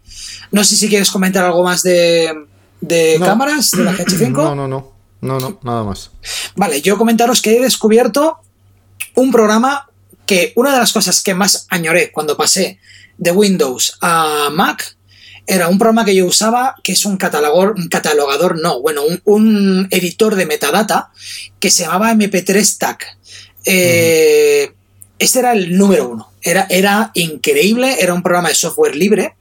[0.51, 2.45] no sé si quieres comentar algo más de,
[2.81, 4.31] de cámaras de la GH5.
[4.31, 4.99] No, no, no.
[5.21, 6.11] No, no, nada más.
[6.55, 8.37] Vale, yo comentaros que he descubierto
[9.19, 9.89] un programa
[10.25, 12.79] que una de las cosas que más añoré cuando pasé
[13.17, 14.95] de Windows a Mac
[15.47, 19.87] era un programa que yo usaba que es un catalogador, un catalogador no, bueno, un,
[19.89, 21.09] editor de metadata
[21.59, 23.17] que se llamaba MP3 Stack.
[23.65, 24.71] Eh,
[25.17, 26.31] este era el número uno.
[26.43, 29.35] Era, era increíble, era un programa de software libre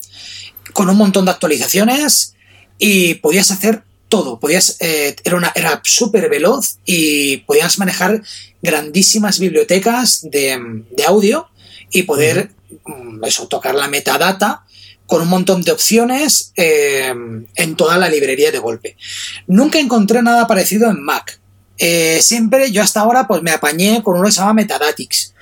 [0.72, 2.35] con un montón de actualizaciones
[2.79, 4.41] y podías hacer todo.
[4.41, 8.23] Podías, eh, era una, era súper veloz y podías manejar
[8.63, 11.49] grandísimas bibliotecas de, audio
[11.91, 12.51] y poder
[12.87, 14.65] mm, eso, tocar la metadata
[15.07, 17.15] con un montón de opciones eh,
[17.55, 18.97] en toda la librería de golpe.
[19.47, 21.41] Nunca encontré nada parecido en Mac.
[21.79, 25.35] Eh, siempre yo hasta ahora pues me apañé con uno que se llama Metadatix.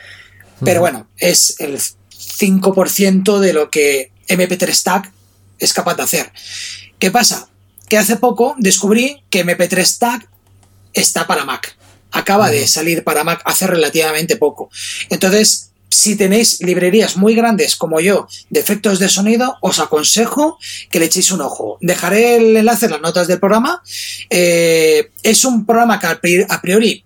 [0.65, 5.13] Pero bueno, es el 5% de lo que MP3 Stack
[5.59, 6.33] es capaz de hacer.
[6.99, 7.49] ¿Qué pasa?
[7.89, 10.29] Que hace poco descubrí que MP3 Stack
[10.93, 11.77] está para Mac
[12.17, 14.71] acaba de salir para Mac hace relativamente poco.
[15.11, 20.59] Entonces, si tenéis librerías muy grandes como yo de efectos de sonido, os aconsejo
[20.91, 21.79] que le echéis un ojo.
[21.81, 23.83] Dejaré el enlace en las notas del programa.
[24.31, 26.07] Eh, es un programa que
[26.49, 27.05] a priori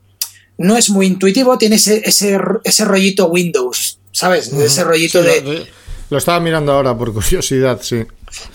[0.59, 4.53] no es muy intuitivo, tiene ese, ese, rollito Windows, ¿sabes?
[4.53, 5.67] Ese rollito de...
[6.11, 8.05] Lo estaba mirando ahora por curiosidad, sí.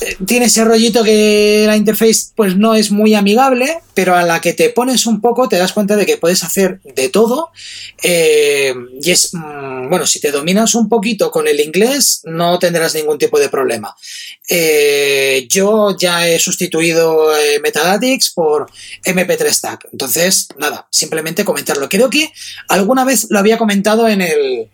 [0.02, 4.42] Eh, tiene ese rollito que la interface pues no es muy amigable, pero a la
[4.42, 7.52] que te pones un poco te das cuenta de que puedes hacer de todo.
[8.04, 12.94] Eh, y es, mm, bueno, si te dominas un poquito con el inglés, no tendrás
[12.94, 13.96] ningún tipo de problema.
[14.50, 17.30] Eh, yo ya he sustituido
[17.64, 18.70] Metadatix por
[19.04, 19.88] MP3 Stack.
[19.94, 21.88] Entonces, nada, simplemente comentarlo.
[21.88, 22.32] Creo que
[22.68, 24.70] alguna vez lo había comentado en el,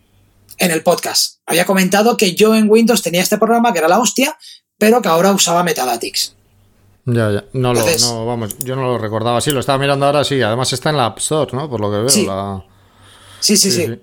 [0.57, 1.37] en el podcast.
[1.45, 4.37] Había comentado que yo en Windows tenía este programa que era la hostia,
[4.77, 6.35] pero que ahora usaba Metadatix.
[7.05, 7.45] Ya, ya.
[7.53, 10.41] No, lo, no, vamos, yo no lo recordaba así, lo estaba mirando ahora, sí.
[10.41, 11.69] Además está en la App Store, ¿no?
[11.69, 12.09] Por lo que veo.
[12.09, 12.27] Sí,
[13.39, 13.99] sí, sí, sí,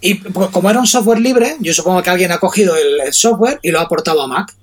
[0.00, 3.70] Y como era un software libre, yo supongo que alguien ha cogido el, software y
[3.70, 4.54] lo ha aportado a Mac.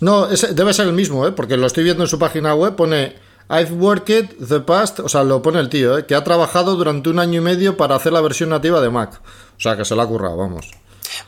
[0.00, 1.32] No, debe ser el mismo, ¿eh?
[1.32, 3.16] Porque lo estoy viendo en su página web, pone
[3.50, 6.06] I've worked the past, o sea, lo pone el tío, ¿eh?
[6.06, 9.20] que ha trabajado durante un año y medio para hacer la versión nativa de Mac.
[9.56, 10.66] O sea, que se la ha currado, vamos.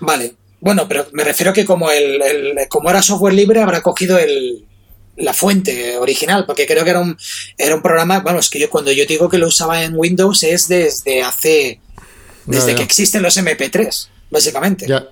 [0.00, 2.20] Vale, bueno, pero me refiero que como el,
[2.68, 4.66] como era software libre habrá cogido el,
[5.16, 7.16] la fuente original, porque creo que era un,
[7.56, 10.42] era un programa, bueno, es que yo cuando yo digo que lo usaba en Windows
[10.42, 11.80] es desde hace,
[12.44, 14.86] desde que existen los MP3, básicamente.
[14.86, 15.08] Ya.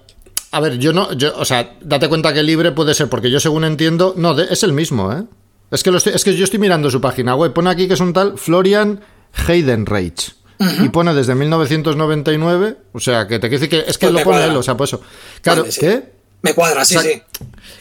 [0.51, 3.41] A ver, yo no, yo, o sea, date cuenta que libre puede ser, porque yo
[3.41, 5.25] según entiendo, no, es el mismo, ¿eh?
[5.71, 8.01] Es que, lo es que yo estoy mirando su página web, pone aquí que es
[8.01, 9.01] un tal Florian
[9.47, 10.35] Heidenreich
[10.83, 14.25] y pone desde 1999, o sea, que te quiere decir que es que pues lo
[14.25, 15.03] pone él, o sea, pues eso.
[15.43, 16.19] Claro, ¿qué?
[16.43, 17.23] Me cuadra, sí, sí.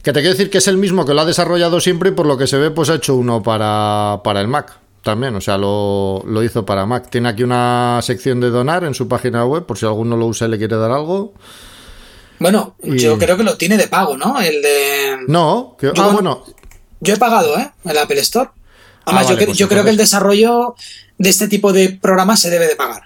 [0.04, 2.26] Que te quiere decir que es el mismo que lo ha desarrollado siempre y por
[2.26, 5.58] lo que se ve, pues ha hecho uno para, para el Mac también, o sea,
[5.58, 7.10] lo, lo, hizo para Mac.
[7.10, 10.48] Tiene aquí una sección de donar en su página web, por si alguno lo usa
[10.48, 11.34] y le quiere dar algo.
[12.40, 14.40] Bueno, yo creo que lo tiene de pago, ¿no?
[14.40, 15.18] El de...
[15.28, 15.92] No, que...
[15.96, 16.44] ah, bueno.
[17.00, 17.72] Yo he pagado, ¿eh?
[17.86, 18.50] El Apple Store.
[19.06, 20.76] Además, ah, yo, pues yo creo que el desarrollo
[21.18, 23.04] de este tipo de programas se debe de pagar.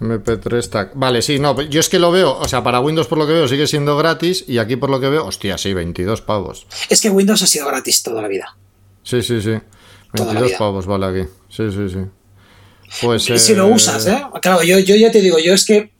[0.00, 0.90] MP3 Stack.
[0.94, 3.32] Vale, sí, no, yo es que lo veo, o sea, para Windows por lo que
[3.32, 6.66] veo sigue siendo gratis y aquí por lo que veo, hostia, sí, 22 pavos.
[6.88, 8.56] Es que Windows ha sido gratis toda la vida.
[9.02, 9.58] Sí, sí, sí.
[10.12, 11.30] 22 pavos vale aquí.
[11.48, 11.98] Sí, sí, sí.
[13.02, 14.22] Pues, si lo eh, usas, ¿eh?
[14.40, 15.92] Claro, yo, yo ya te digo, yo es que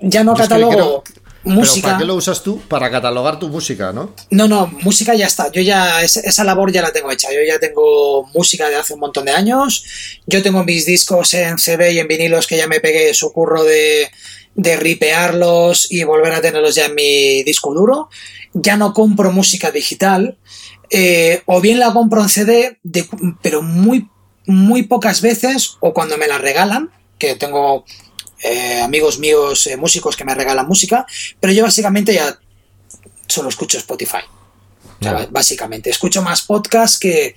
[0.00, 1.02] ya no catalogo.
[1.44, 1.88] Música.
[1.88, 2.60] ¿Para qué lo usas tú?
[2.68, 4.14] Para catalogar tu música, ¿no?
[4.30, 5.50] No, no, música ya está.
[5.50, 7.28] Yo ya, esa labor ya la tengo hecha.
[7.32, 9.84] Yo ya tengo música de hace un montón de años.
[10.26, 13.64] Yo tengo mis discos en CD y en vinilos que ya me pegué su curro
[13.64, 14.10] de,
[14.54, 18.08] de ripearlos y volver a tenerlos ya en mi disco duro.
[18.52, 20.38] Ya no compro música digital.
[20.90, 22.78] Eh, o bien la compro en CD,
[23.42, 24.08] pero muy,
[24.46, 27.84] muy pocas veces, o cuando me la regalan, que tengo
[28.44, 31.06] eh, amigos míos eh, músicos que me regalan música,
[31.40, 32.38] pero yo básicamente ya
[33.26, 34.20] solo escucho Spotify.
[35.30, 37.34] básicamente, escucho más podcast que,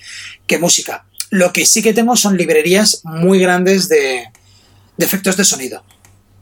[0.60, 1.06] música.
[1.30, 4.26] Lo que sí que tengo son librerías muy grandes de,
[4.98, 5.82] efectos de sonido.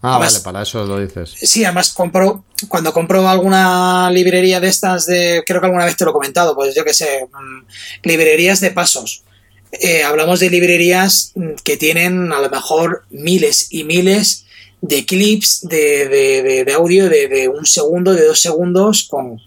[0.01, 1.35] Ah, vale, para eso lo dices.
[1.39, 6.05] Sí, además compro, cuando compro alguna librería de estas de, creo que alguna vez te
[6.05, 7.65] lo he comentado, pues yo qué sé, mm,
[8.01, 9.23] librerías de pasos.
[9.71, 14.44] Eh, hablamos de librerías mm, que tienen a lo mejor miles y miles
[14.87, 19.41] de clips de, audio de, un segundo, de dos segundos con,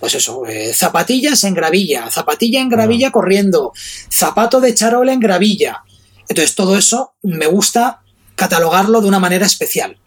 [0.00, 3.72] pues eso, eh, zapatillas en gravilla, zapatilla en gravilla corriendo,
[4.10, 5.82] zapato de charola en gravilla.
[6.28, 8.02] Entonces todo eso me gusta
[8.34, 9.98] catalogarlo de una manera especial.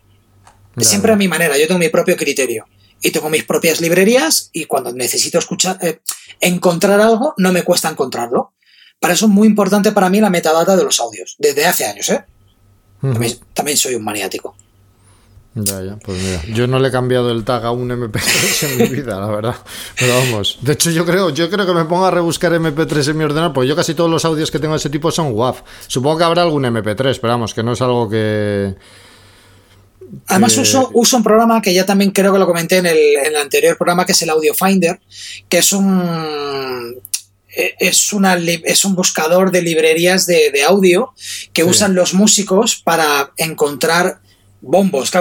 [0.78, 2.66] Siempre a mi manera, yo tengo mi propio criterio
[3.02, 6.02] y tengo mis propias librerías y cuando necesito escuchar, eh,
[6.40, 8.54] encontrar algo, no me cuesta encontrarlo.
[9.00, 12.10] Para eso es muy importante para mí la metadata de los audios, desde hace años,
[12.10, 12.24] ¿eh?
[13.54, 14.56] también soy un maniático.
[15.54, 18.78] Ya, ya, pues mira, yo no le he cambiado el tag a un MP3 en
[18.78, 19.56] mi vida, la verdad.
[20.00, 23.18] Pero vamos, de hecho yo creo, yo creo que me pongo a rebuscar MP3 en
[23.18, 25.62] mi ordenador, pues yo casi todos los audios que tengo de ese tipo son WAV.
[25.88, 28.76] Supongo que habrá algún MP3, pero vamos, que no es algo que...
[30.28, 33.28] Además uso, uso, un programa que ya también creo que lo comenté en el, en
[33.28, 35.00] el anterior programa, que es el Audio Finder,
[35.50, 36.96] que es un
[37.54, 41.14] e, es, una, es un buscador de librerías de, audio
[41.54, 44.21] que usan los músicos para encontrar
[44.62, 45.12] bombos.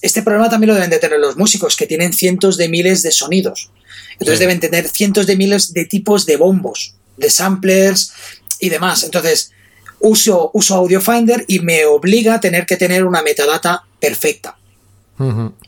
[0.00, 3.12] este problema también lo deben de tener los músicos, que tienen cientos de miles de
[3.12, 3.70] sonidos.
[4.12, 8.12] Entonces deben tener cientos de miles de tipos de bombos, de samplers
[8.60, 9.04] y demás.
[9.04, 9.52] Entonces,
[10.00, 14.56] uso, uso Audio Finder y me obliga a tener que tener una metadata perfecta.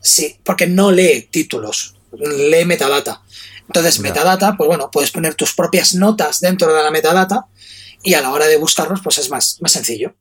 [0.01, 3.23] Sí, porque no lee títulos, lee metadata.
[3.69, 7.47] Entonces, metadata, pues bueno, puedes poner tus propias notas dentro de la metadata
[8.03, 10.15] y a la hora de buscarlos, pues es más, más sencillo.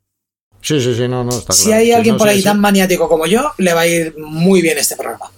[0.63, 3.51] Sí, sí, sí, no, no, está Si hay alguien por ahí tan maniático como yo,
[3.57, 5.29] le va a ir muy bien este programa.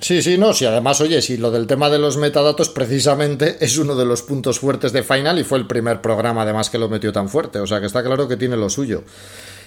[0.00, 3.76] Sí, sí, no, sí, además, oye, si lo del tema de los metadatos precisamente es
[3.76, 6.88] uno de los puntos fuertes de Final y fue el primer programa además que lo
[6.88, 9.04] metió tan fuerte, o sea que está claro que tiene lo suyo.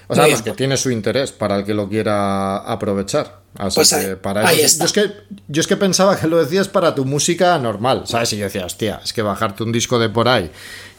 [0.09, 3.41] O sea, pues que tiene su interés para el que lo quiera aprovechar.
[3.57, 4.79] Así pues que para eso.
[4.79, 5.11] Yo es que,
[5.49, 8.31] yo es que pensaba que lo decías para tu música normal, ¿sabes?
[8.33, 10.49] Y yo decía, hostia, es que bajarte un disco de por ahí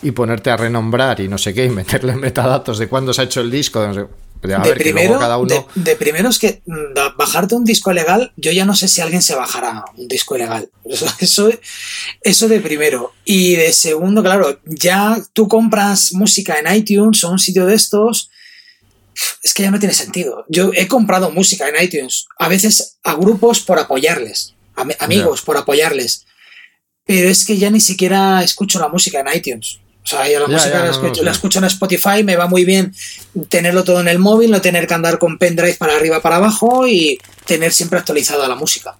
[0.02, 3.24] y ponerte a renombrar y no sé qué, y meterle metadatos de cuándo se ha
[3.24, 4.06] hecho el disco, de
[4.42, 5.66] de, primero, cada uno...
[5.74, 9.22] de, primero es que mm, bajarte un disco ilegal, yo ya no sé si alguien
[9.22, 10.70] se bajará un disco ilegal.
[11.20, 11.50] Eso,
[12.22, 13.12] eso, de primero.
[13.24, 18.30] Y de segundo, claro, ya tú compras música en iTunes o un sitio de estos,
[19.42, 20.44] es que ya no tiene sentido.
[20.48, 24.54] Yo he comprado música en iTunes, a veces a grupos por apoyarles,
[25.00, 26.26] amigos por apoyarles,
[27.04, 29.80] pero es que ya ni siquiera escucho la música en iTunes.
[30.08, 30.78] O sea, yo la música
[31.22, 32.94] la, escucho, en Spotify, me va muy bien
[33.50, 36.86] tenerlo todo en el móvil, no tener que andar con pendrive para arriba, para abajo
[36.86, 38.96] y tener siempre actualizada la música.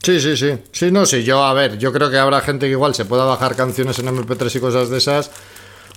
[0.00, 0.56] Sí, sí, sí.
[0.70, 3.24] Sí, no, sí, yo, a ver, yo creo que habrá gente que igual se pueda
[3.24, 5.32] bajar canciones en MP3 y cosas de esas.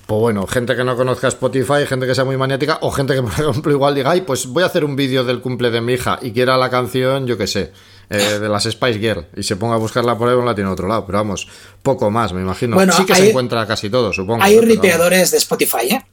[0.07, 3.21] Pues bueno, gente que no conozca Spotify, gente que sea muy maniática, o gente que,
[3.21, 5.93] por ejemplo, igual diga, ay, pues voy a hacer un vídeo del cumple de mi
[5.93, 7.71] hija y quiera la canción, yo qué sé.
[8.11, 10.87] Eh, de las Spice Girl y se ponga a buscarla por ahí, la tiene otro
[10.87, 11.05] lado.
[11.05, 11.47] Pero vamos,
[11.83, 12.75] poco más, me imagino.
[12.75, 14.43] Bueno, sí que se encuentra casi todo, supongo.
[14.43, 16.05] Hay ripeadores de Spotify, ¿eh?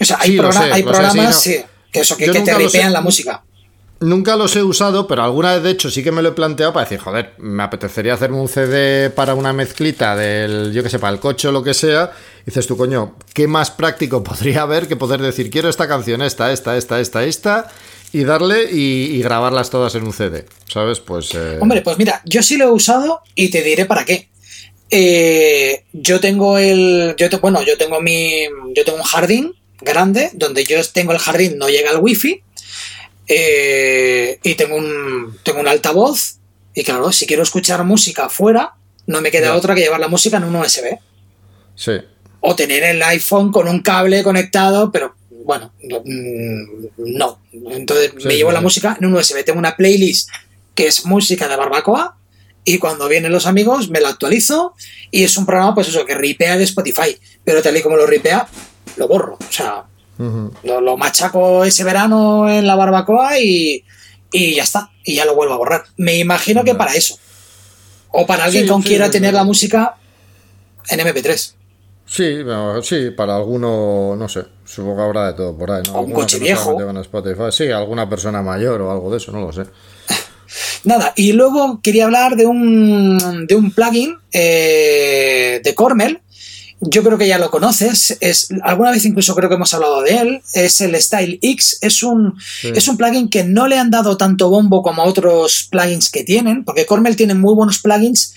[0.00, 0.36] O sea, hay,
[0.82, 3.44] programas que, eso, que, te ripean la música.
[4.00, 6.72] Nunca los he usado, pero alguna vez de hecho sí que me lo he planteado
[6.72, 10.98] para decir, joder, me apetecería hacerme un CD para una mezclita del, yo que sé,
[10.98, 12.12] para el coche o lo que sea.
[12.44, 16.52] dices tú, coño, ¿qué más práctico podría haber que poder decir, quiero esta canción, esta,
[16.52, 17.70] esta, esta, esta, esta,
[18.14, 21.00] y darle y, grabarlas todas en un CD, ¿sabes?
[21.00, 21.34] Pues...
[21.34, 24.28] Eh, Hombre, pues mira, yo sí lo he usado y te diré para qué.
[24.88, 27.16] Eh, yo tengo el...
[27.18, 28.44] Yo bueno, yo tengo mi...
[28.72, 32.40] Yo tengo un jardín grande donde yo tengo el jardín, no llega el wifi
[33.26, 36.38] eh, y tengo un, tengo un altavoz
[36.72, 38.74] y claro, si quiero escuchar música fuera,
[39.08, 40.98] no me queda otra que llevar la música en un USB.
[41.74, 41.94] Sí.
[42.38, 47.38] O tener el iPhone con un cable conectado, pero bueno, mm, no.
[47.70, 49.44] Entonces me llevo la música en un USB.
[49.44, 50.30] Tengo una playlist
[50.74, 52.16] que es música de barbacoa
[52.64, 54.74] y cuando vienen los amigos me la actualizo
[55.10, 57.16] y es un programa, pues eso, que ripea de Spotify.
[57.44, 58.48] Pero tal y como lo ripea,
[58.96, 59.34] lo borro.
[59.34, 59.84] O sea,
[60.62, 63.84] lo, machaco ese verano en la barbacoa y,
[64.32, 65.84] y ya está, y ya lo vuelvo a borrar.
[65.98, 67.18] Me imagino que para eso.
[68.10, 69.96] O para alguien que aún quiera tener la música
[70.88, 71.54] en MP3.
[72.06, 72.38] Sí,
[72.82, 75.82] sí, para alguno, no sé, supongo que habrá de todo por ahí.
[75.86, 76.02] ¿no?
[76.02, 76.76] un coche viejo.
[77.50, 79.62] Sí, alguna persona mayor o algo de eso, no lo sé.
[80.84, 86.20] Nada, y luego quería hablar de un, de un plugin eh, de Cormel.
[86.80, 88.18] Yo creo que ya lo conoces.
[88.20, 90.42] Es, alguna vez incluso creo que hemos hablado de él.
[90.52, 91.78] Es el Style X.
[91.80, 95.68] Es un, es un plugin que no le han dado tanto bombo como a otros
[95.70, 98.34] plugins que tienen, porque Cormel tiene muy buenos plugins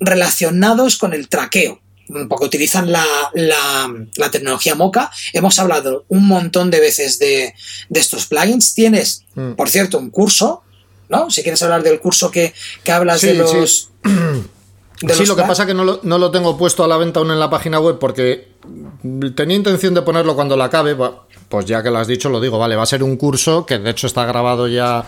[0.00, 1.80] relacionados con el traqueo
[2.28, 3.04] porque utilizan la,
[3.34, 5.10] la, tecnología Mocha.
[5.32, 7.54] Hemos hablado un montón de veces de,
[7.88, 8.74] de estos plugins.
[8.74, 9.52] Tienes, mm.
[9.52, 10.62] por cierto, un curso
[11.08, 11.30] ¿no?
[11.30, 12.54] Si quieres hablar del curso que,
[12.90, 13.90] hablas de los...
[14.04, 14.48] Sí.
[15.26, 17.30] lo que pasa es que no lo, no lo, tengo puesto a la venta aún
[17.30, 18.48] en la página web porque
[19.34, 20.96] tenía intención de ponerlo cuando la acabe.
[21.48, 23.78] Pues ya que lo has dicho, lo digo, vale, va a ser un curso que
[23.78, 25.04] de hecho está grabado ya.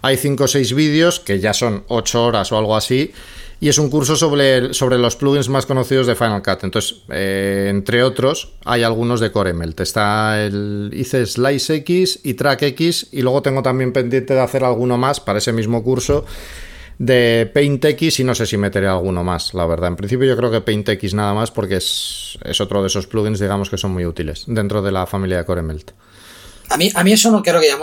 [0.00, 3.12] Hay 5 o 6 vídeos que ya son 8 horas o algo así
[3.60, 6.62] y es un curso sobre, sobre los plugins más conocidos de Final Cut.
[6.62, 9.80] Entonces, eh, entre otros, hay algunos de CoreMelt.
[9.80, 14.62] Está el hice Slice X y Track X y luego tengo también pendiente de hacer
[14.62, 16.24] alguno más para ese mismo curso
[16.98, 19.88] de Paint X y no sé si meteré alguno más, la verdad.
[19.88, 23.40] En principio yo creo que Paint X nada más porque es, otro de esos plugins,
[23.40, 25.92] digamos, que son muy útiles dentro de la familia de CoreMelt.
[26.70, 27.78] A mí, a mí eso no creo que ya,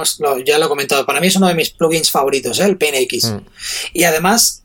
[0.45, 1.06] ya lo he comentado.
[1.06, 2.65] Para mí es uno de mis plugins favoritos, ¿eh?
[2.65, 3.31] el Paint X.
[3.31, 3.38] Mm.
[3.93, 4.65] Y además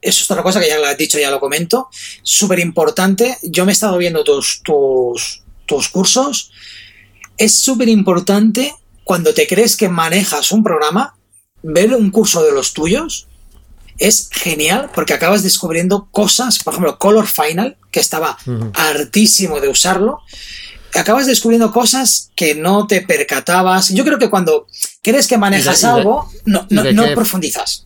[0.00, 1.88] eso es otra cosa que ya lo has dicho, ya lo comento.
[2.22, 3.36] Súper importante.
[3.42, 6.50] Yo me he estado viendo tus, tus, tus cursos.
[7.36, 11.16] Es súper importante cuando te crees que manejas un programa,
[11.62, 13.28] ver un curso de los tuyos
[13.98, 18.38] es genial porque acabas descubriendo cosas, por ejemplo, Color Final, que estaba
[18.74, 20.20] hartísimo de usarlo.
[20.94, 23.90] Acabas descubriendo cosas que no te percatabas.
[23.90, 24.66] Yo creo que cuando
[25.02, 27.84] crees que manejas algo, no, no profundizas.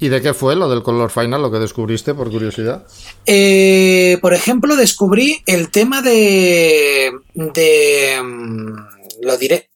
[0.00, 2.86] ¿Y de qué fue lo del color final, lo que descubriste por curiosidad?
[3.26, 7.10] Eh, por ejemplo, descubrí el tema de.
[7.34, 8.20] de.
[8.22, 8.76] Mm,
[9.22, 9.70] lo diré.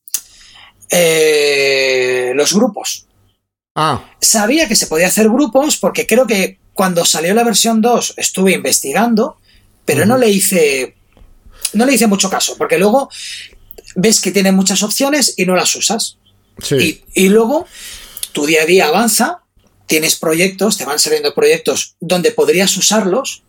[0.88, 3.06] Eh, los grupos.
[3.74, 4.04] Ah.
[4.20, 8.52] Sabía que se podía hacer grupos porque creo que cuando salió la versión 2 estuve
[8.52, 9.38] investigando,
[9.84, 10.94] pero no le hice.
[11.72, 13.08] No le hice mucho caso, porque luego
[13.96, 16.18] ves que tiene muchas opciones y no las usas.
[16.58, 17.02] Sí.
[17.14, 17.66] Y, y luego
[18.32, 19.41] tu día a día avanza
[19.92, 23.42] tienes proyectos, te van saliendo proyectos donde podrías usarlos,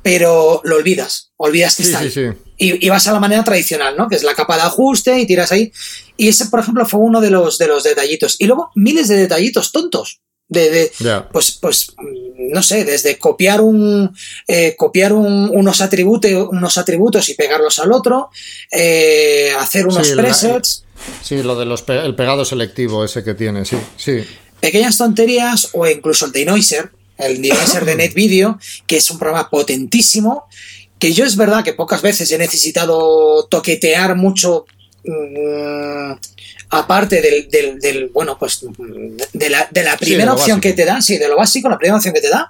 [0.00, 2.38] pero lo olvidas, olvidas que están.
[2.56, 4.08] Y, vas a la manera tradicional, ¿no?
[4.08, 5.72] Que es la capa de ajuste y tiras ahí.
[6.16, 8.36] Y ese, por ejemplo, fue uno de los, de los detallitos.
[8.38, 10.20] Y luego miles de detallitos tontos.
[10.48, 10.92] De,
[11.32, 11.92] pues, pues,
[12.38, 14.14] no sé, desde copiar un,
[14.46, 18.30] eh, copiar unos, atributos, unos atributos y pegarlos al otro,
[18.70, 20.84] eh, hacer unos presets.
[21.20, 24.24] sí, lo del el pegado selectivo ese que tiene, sí, sí
[24.62, 30.44] pequeñas tonterías o incluso el denoiser, el denoiser de NetVideo, que es un programa potentísimo,
[31.00, 34.66] que yo es verdad que pocas veces he necesitado toquetear mucho
[35.04, 36.12] mm,
[36.70, 38.64] aparte del, bueno, pues
[39.32, 42.20] de la, primera opción que te da, sí, de lo básico, la primera opción que
[42.20, 42.48] te da,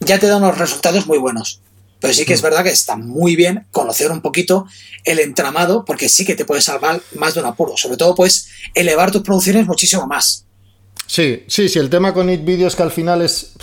[0.00, 1.62] ya te da unos resultados muy buenos.
[1.98, 2.44] Pero sí que es mm.
[2.44, 4.66] verdad que está muy bien conocer un poquito
[5.04, 7.76] el entramado, porque sí que te puede salvar más de un apuro.
[7.78, 10.44] Sobre todo, pues, elevar tus producciones muchísimo más.
[11.08, 13.54] Sí, sí, sí, el tema con It Video es que al final es...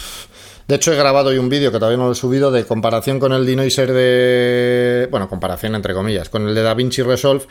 [0.67, 3.19] De hecho, he grabado hoy un vídeo que todavía no lo he subido de comparación
[3.19, 5.07] con el Denoiser de.
[5.11, 7.45] Bueno, comparación entre comillas, con el de DaVinci Resolve.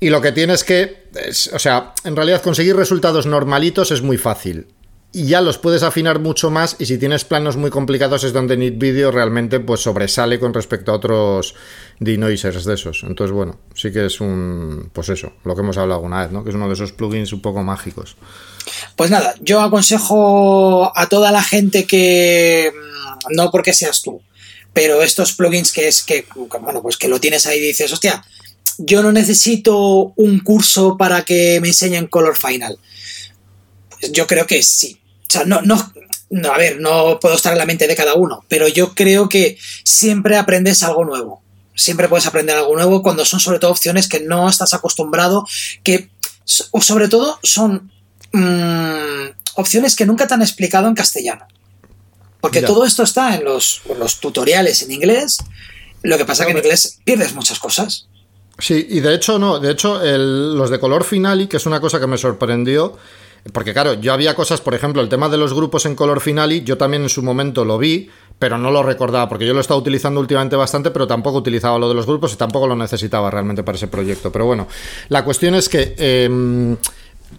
[0.00, 1.08] Y lo que tiene es que.
[1.54, 4.66] o sea, en realidad conseguir resultados normalitos es muy fácil.
[5.14, 6.76] Y ya los puedes afinar mucho más.
[6.78, 10.92] Y si tienes planos muy complicados, es donde Nit Video realmente pues, sobresale con respecto
[10.92, 11.54] a otros
[12.00, 13.02] denoisers de esos.
[13.02, 14.90] Entonces, bueno, sí que es un.
[14.92, 16.44] Pues eso, lo que hemos hablado alguna vez, ¿no?
[16.44, 18.16] Que es uno de esos plugins un poco mágicos.
[18.96, 24.20] Pues nada, yo aconsejo a toda la gente que, mm, no porque seas tú,
[24.72, 26.26] pero estos plugins que es que,
[26.60, 28.24] bueno, pues que lo tienes ahí y dices, hostia,
[28.78, 32.78] yo no necesito un curso para que me enseñen Color Final.
[33.90, 34.98] Pues yo creo que sí.
[35.28, 35.92] O sea, no, no,
[36.30, 39.28] no, a ver, no puedo estar en la mente de cada uno, pero yo creo
[39.28, 41.42] que siempre aprendes algo nuevo.
[41.74, 45.46] Siempre puedes aprender algo nuevo cuando son sobre todo opciones que no estás acostumbrado,
[45.82, 46.10] que
[46.44, 47.92] sobre todo son
[48.32, 51.46] Mm, opciones que nunca te han explicado en castellano.
[52.40, 55.38] Porque todo esto está en los, los, tutoriales en inglés.
[56.02, 58.08] Lo que pasa es que en inglés pierdes muchas cosas.
[58.58, 62.00] Sí, y de hecho no, de hecho los de color finali, que es una cosa
[62.00, 62.98] que me sorprendió,
[63.52, 66.62] porque claro, yo había cosas, por ejemplo, el tema de los grupos en color finali,
[66.62, 69.62] yo también en su momento lo vi, pero no lo recordaba, porque yo lo he
[69.62, 73.30] estado utilizando últimamente bastante, pero tampoco utilizaba lo de los grupos y tampoco lo necesitaba
[73.30, 74.32] realmente para ese proyecto.
[74.32, 74.66] Pero bueno,
[75.08, 75.94] la cuestión es que...
[75.96, 76.76] Em,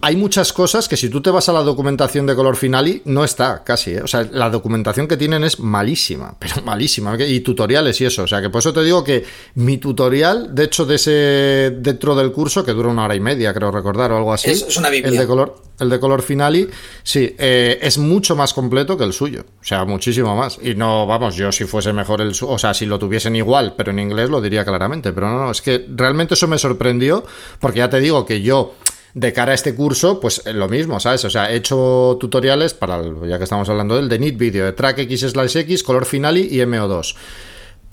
[0.02, 3.24] hay muchas cosas que si tú te vas a la documentación de Color Finale, no
[3.24, 3.91] está casi.
[3.91, 4.02] ¿eh?
[4.02, 7.18] O sea, la documentación que tienen es malísima, pero malísima.
[7.24, 8.24] Y tutoriales y eso.
[8.24, 9.24] O sea, que por eso te digo que
[9.56, 13.53] mi tutorial, de hecho, de ese dentro del curso, que dura una hora y media,
[13.53, 14.52] creo recordar, o algo así.
[14.52, 16.70] Es, una El de color, el de color Finale,
[17.03, 19.45] sí, eh, es mucho más completo que el suyo.
[19.61, 20.60] O sea, muchísimo más.
[20.61, 23.91] Y no, vamos, yo si fuese mejor el O sea, si lo tuviesen igual, pero
[23.91, 25.14] en inglés lo diría claramente.
[25.14, 27.26] Pero no, no, es que realmente eso me sorprendió,
[27.60, 28.74] porque ya te digo que yo
[29.14, 31.23] de cara a este curso, pues eh, lo mismo, ¿sabes?
[31.26, 34.73] O sea, he hecho tutoriales para, ya que estamos hablando del de Nit Video, de
[34.73, 37.15] Track X slash X, Color Finale y MO2.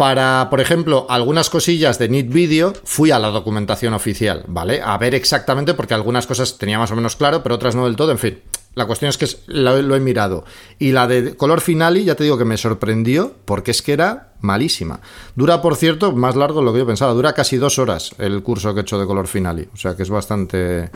[0.01, 4.81] Para, por ejemplo, algunas cosillas de Nit Video, fui a la documentación oficial, ¿vale?
[4.82, 7.97] A ver exactamente, porque algunas cosas tenía más o menos claro, pero otras no del
[7.97, 8.39] todo, en fin.
[8.74, 10.47] La cuestión es que lo, he mirado.
[10.78, 14.32] Y la de color finale, ya te digo que me sorprendió porque es que era
[14.40, 15.01] malísima.
[15.36, 17.12] Dura, por cierto, más largo de lo que yo pensaba.
[17.12, 19.68] Dura casi dos horas el curso que he hecho de color finale.
[19.74, 20.89] O sea que es bastante.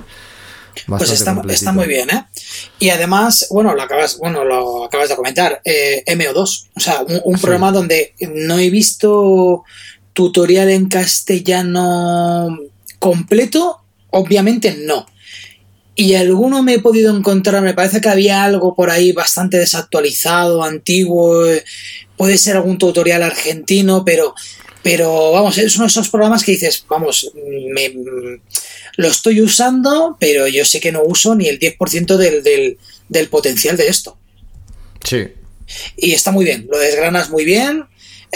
[0.86, 2.24] Pues está, muy bien, ¿eh?
[2.78, 6.68] Y además, bueno, lo acabas, bueno, lo acabas de comentar, eh, MO2.
[6.74, 9.64] O sea, un, programa donde no he visto
[10.12, 12.58] tutorial en castellano
[12.98, 13.80] completo.
[14.10, 15.06] Obviamente no
[15.96, 20.64] y alguno me he podido encontrar, me parece que había algo por ahí bastante desactualizado,
[20.64, 21.64] antiguo, eh,
[22.16, 24.34] puede ser algún tutorial argentino, pero,
[24.82, 27.92] pero vamos, es uno de esos programas que dices, vamos, me,
[28.96, 33.28] lo estoy usando, pero yo sé que no uso ni el 10% del, del, del
[33.28, 34.18] potencial de esto.
[35.02, 35.28] Sí.
[35.96, 37.86] Y está muy bien, lo desgranas muy bien,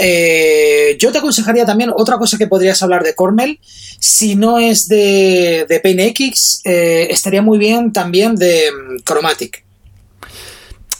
[0.00, 3.58] eh, yo te aconsejaría también otra cosa que podrías hablar de Cornell.
[3.98, 9.64] Si no es de, de PaintX, eh, estaría muy bien también de mm, Chromatic.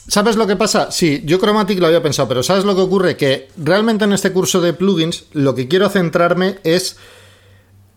[0.08, 0.90] ¿Sabes lo que pasa?
[0.90, 3.16] Sí, yo Chromatic lo había pensado, pero ¿sabes lo que ocurre?
[3.16, 6.96] Que realmente en este curso de plugins lo que quiero centrarme es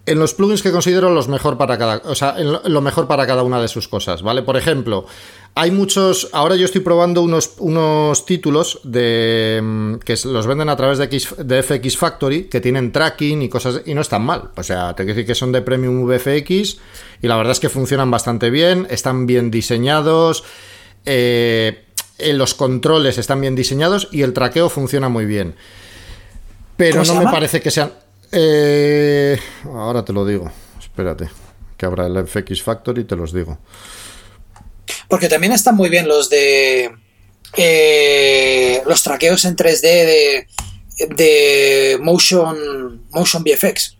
[0.06, 3.44] en los plugins que considero los mejor para cada, o sea, lo mejor para cada
[3.44, 4.42] una de sus cosas, ¿vale?
[4.42, 5.06] Por ejemplo,
[5.54, 10.76] hay muchos, ahora yo estoy probando unos, unos títulos de mm, que los venden a
[10.76, 14.50] través de, X, de FX Factory que tienen tracking y cosas y no están mal,
[14.56, 16.78] o sea, te quiero decir que son de Premium VFX
[17.22, 20.44] y la verdad es que funcionan bastante bien, están bien diseñados,
[21.06, 21.86] eh,
[22.18, 25.56] los controles están bien diseñados y el traqueo funciona muy bien.
[26.76, 27.92] Pero no me parece que sean
[28.32, 30.52] eh, ahora te lo digo.
[30.80, 31.30] Espérate.
[31.78, 33.58] Que habrá el FX Factory, te los digo.
[35.08, 36.92] Porque también están muy bien los de.
[37.58, 40.48] Eh, los traqueos en 3D de,
[41.10, 43.98] de Motion, Motion VFX.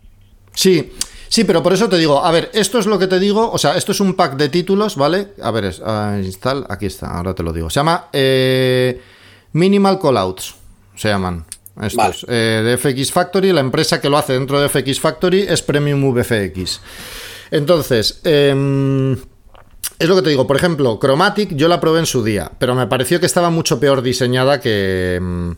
[0.54, 0.92] Sí,
[1.28, 3.58] sí, pero por eso te digo, a ver, esto es lo que te digo, o
[3.58, 5.34] sea, esto es un pack de títulos, ¿vale?
[5.42, 5.82] A ver, es,
[6.24, 7.68] install, aquí está, ahora te lo digo.
[7.68, 9.00] Se llama eh,
[9.52, 10.54] Minimal Callouts,
[10.96, 11.44] se llaman.
[11.80, 15.62] Estos, eh, de FX Factory, la empresa que lo hace dentro de FX Factory es
[15.62, 16.80] Premium VFX.
[17.50, 19.12] Entonces, em,
[19.98, 22.74] es lo que te digo, por ejemplo, Chromatic yo la probé en su día, pero
[22.74, 25.56] me pareció que estaba mucho peor diseñada que, em,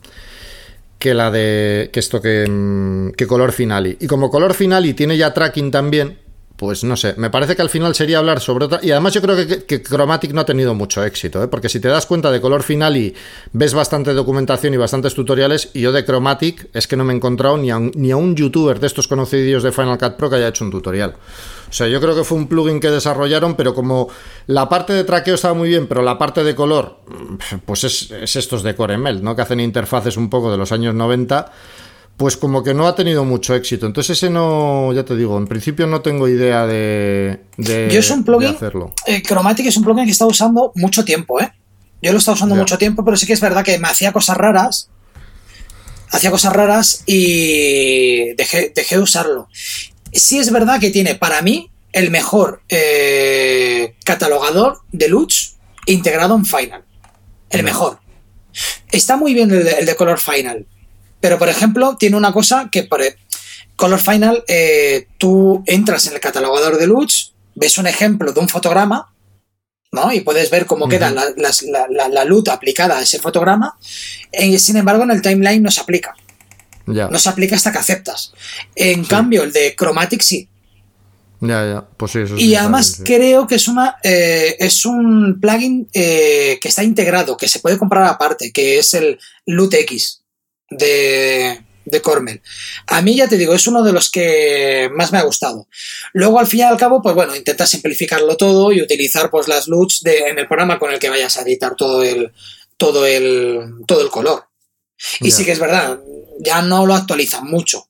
[0.98, 3.96] que la de que esto que, em, que Color Finale.
[4.00, 6.18] Y como Color Finale tiene ya tracking también,
[6.64, 8.80] pues no sé, me parece que al final sería hablar sobre otra.
[8.82, 9.36] Y además yo creo
[9.66, 11.48] que, Chromatic no ha tenido mucho éxito, ¿eh?
[11.48, 13.14] porque si te das cuenta de color final y
[13.52, 17.16] ves bastante documentación y bastantes tutoriales, y yo de Chromatic es que no me he
[17.16, 20.30] encontrado ni a un, ni a un youtuber de estos conocidos de Final Cut Pro
[20.30, 21.16] que haya hecho un tutorial.
[21.68, 24.08] O sea, yo creo que fue un plugin que desarrollaron, pero como
[24.46, 27.00] la parte de traqueo estaba muy bien, pero la parte de color,
[27.66, 29.36] pues es, es estos de CoreMel, ¿no?
[29.36, 31.52] Que hacen interfaces un poco de los años 90
[32.16, 33.86] pues como que no ha tenido mucho éxito.
[33.86, 38.10] Entonces ese no, ya te digo, en principio no tengo idea de, de Yo es
[38.10, 38.92] un plugin, hacerlo.
[39.06, 41.52] Eh, Chromatic es un plugin que he estado usando mucho tiempo, ¿eh?
[42.00, 44.12] Yo lo he estado usando mucho tiempo, pero sí que es verdad que me hacía
[44.12, 44.90] cosas raras.
[46.10, 49.48] Hacía cosas raras y dejé, de usarlo.
[50.12, 56.44] Sí es verdad que tiene para mí el mejor eh, catalogador de LUTs integrado en
[56.44, 56.84] Final.
[57.50, 57.98] El mejor.
[58.92, 60.66] Está muy bien el de color Final,
[61.24, 63.00] pero, por ejemplo, tiene una cosa que por
[63.76, 68.46] Color Final, eh, tú entras en el catalogador de luz, ves un ejemplo de un
[68.50, 69.10] fotograma,
[69.90, 70.12] ¿no?
[70.12, 73.78] Y puedes ver cómo queda la, luz aplicada a ese fotograma.
[74.32, 76.14] Eh, sin embargo, en el timeline no se aplica.
[76.84, 78.34] No se aplica hasta que aceptas.
[78.76, 80.46] En cambio, el de Chromatic sí.
[81.40, 81.88] Ya, ya.
[81.96, 86.82] Pues sí, eso y además creo que es una eh, es un plugin que está
[86.82, 90.23] integrado, que se puede comprar aparte, que es el LUTX
[90.78, 92.40] de, de Cormel.
[92.86, 95.68] A mí ya te digo, es uno de los que más me ha gustado.
[96.12, 99.68] Luego, al fin y al cabo, pues bueno, intenta simplificarlo todo y utilizar pues las
[99.68, 102.32] LUTs de, en el programa con el que vayas a editar todo el,
[102.76, 104.44] todo el, todo el color.
[105.20, 105.98] Y sí que es verdad,
[106.40, 107.88] ya no lo actualizan mucho.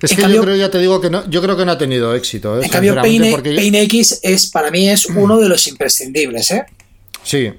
[0.00, 2.14] Es que yo creo, ya te digo que no, yo creo que no ha tenido
[2.14, 2.60] éxito.
[2.60, 2.64] ¿eh?
[2.64, 6.66] En cambio, Pain, X es para mí es uno de los imprescindibles, ¿eh?
[7.24, 7.52] Sí,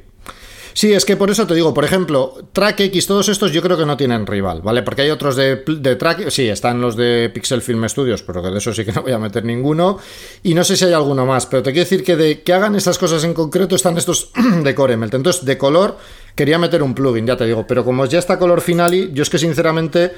[0.73, 3.77] Sí, es que por eso te digo, por ejemplo, Track X, todos estos yo creo
[3.77, 4.83] que no tienen rival, ¿vale?
[4.83, 8.49] Porque hay otros de, de Track, sí, están los de Pixel Film Studios, pero que
[8.49, 9.97] de eso sí que no voy a meter ninguno.
[10.43, 12.75] Y no sé si hay alguno más, pero te quiero decir que de que hagan
[12.75, 14.31] estas cosas en concreto están estos
[14.63, 15.13] de Coremelt.
[15.13, 15.97] Entonces, de color,
[16.35, 19.29] quería meter un plugin, ya te digo, pero como ya está color finali, yo es
[19.29, 20.13] que sinceramente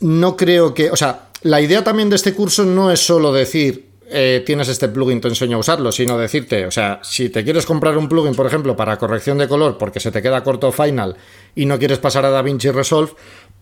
[0.00, 3.87] no creo que, o sea, la idea también de este curso no es solo decir
[4.10, 7.66] eh, tienes este plugin, te enseño a usarlo, sino decirte, o sea, si te quieres
[7.66, 11.16] comprar un plugin, por ejemplo, para corrección de color porque se te queda corto Final
[11.54, 13.12] y no quieres pasar a DaVinci Resolve,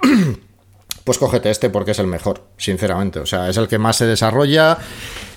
[1.05, 3.21] pues cógete este porque es el mejor, sinceramente.
[3.21, 4.79] O sea, es el que más se desarrolla,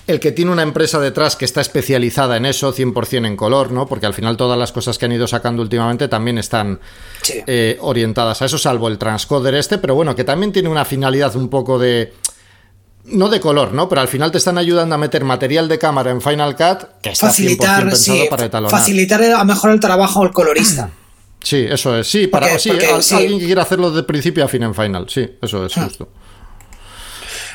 [0.06, 3.86] el que tiene una empresa detrás que está especializada en eso, 100% en color, ¿no?
[3.86, 6.80] Porque al final todas las cosas que han ido sacando últimamente también están
[7.46, 11.36] eh, orientadas a eso, salvo el transcoder este, pero bueno, que también tiene una finalidad
[11.36, 12.12] un poco de
[13.12, 13.88] no de color, ¿no?
[13.88, 17.10] Pero al final te están ayudando a meter material de cámara en Final Cut que
[17.10, 18.70] está facilitar, pensado para etalonar.
[18.70, 20.90] Facilitar a mejor el trabajo al colorista.
[21.42, 22.06] Sí, eso es.
[22.06, 25.06] Sí, para sí, alguien que quiera hacerlo de principio a fin en Final.
[25.08, 25.84] Sí, eso es ah.
[25.84, 26.10] justo.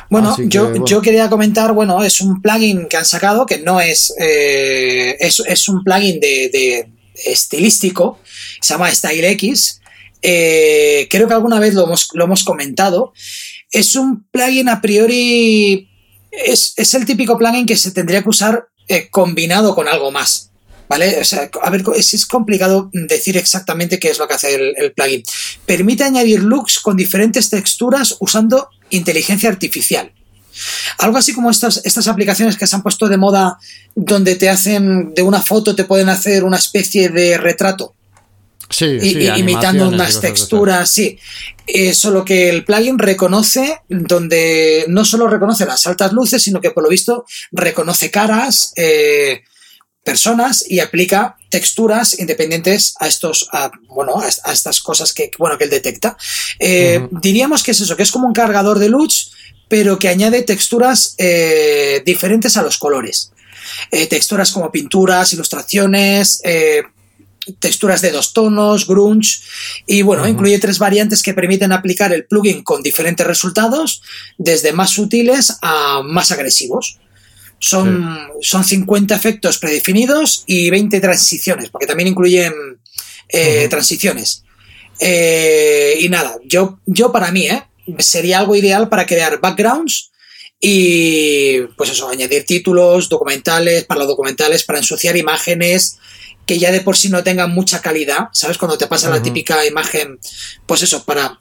[0.09, 4.13] Bueno, yo, yo quería comentar, bueno, es un plugin que han sacado que no es.
[4.19, 8.19] Eh, es, un plugin de, estilístico,
[8.59, 9.81] se llama StyleX.
[10.21, 13.13] Eh, creo que alguna vez lo hemos, lo hemos comentado
[13.71, 15.89] es un plugin a priori,
[16.31, 20.51] es, el típico plugin que se tendría que usar eh, combinado con algo más.
[20.87, 21.19] ¿Vale?
[21.19, 25.23] O sea, a ver, es, complicado decir exactamente qué es lo que hace el, plugin.
[25.65, 30.11] Permite añadir looks con diferentes texturas usando inteligencia artificial.
[30.99, 33.57] Algo así como estas, estas aplicaciones que se han puesto de moda
[33.95, 37.95] donde te hacen de una foto, te pueden hacer una especie de retrato.
[38.69, 38.97] Sí,
[39.37, 41.17] imitando unas texturas, sí.
[41.67, 46.71] Eh, solo que el plugin reconoce donde no solo reconoce las altas luces, sino que
[46.71, 49.41] por lo visto reconoce caras, eh,
[50.03, 53.49] personas y aplica texturas independientes a estos,
[53.87, 56.15] bueno, a, estas cosas que, bueno, que él detecta.
[56.59, 59.31] Eh, diríamos que es eso, que es como un cargador de luz,
[59.67, 61.15] pero que añade texturas
[62.05, 63.31] diferentes a los colores.
[63.89, 66.39] texturas como pinturas, ilustraciones,
[67.59, 69.39] texturas de dos tonos, grunge,
[69.85, 74.01] y bueno, incluye tres variantes que permiten aplicar el plugin con diferentes resultados,
[74.37, 76.99] desde más sutiles a más agresivos.
[77.59, 82.53] Son, son 50 efectos predefinidos y 20 transiciones, porque también incluyen
[83.29, 84.43] eh, transiciones.
[84.99, 87.63] Eh, y nada, yo, yo para mí, eh,
[87.99, 90.11] sería algo ideal para crear backgrounds
[90.59, 95.99] y pues eso, añadir títulos, documentales, para los documentales, para ensuciar imágenes,
[96.45, 98.57] que ya de por sí no tengan mucha calidad, ¿sabes?
[98.57, 100.19] Cuando te pasa la típica imagen,
[100.65, 101.39] pues eso, para,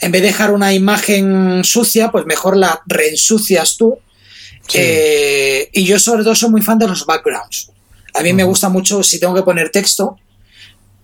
[0.00, 3.98] en vez de dejar una imagen sucia, pues mejor la reensucias tú.
[4.74, 7.70] Eh, y yo sobre todo soy muy fan de los backgrounds.
[8.14, 10.18] A mí me gusta mucho, si tengo que poner texto,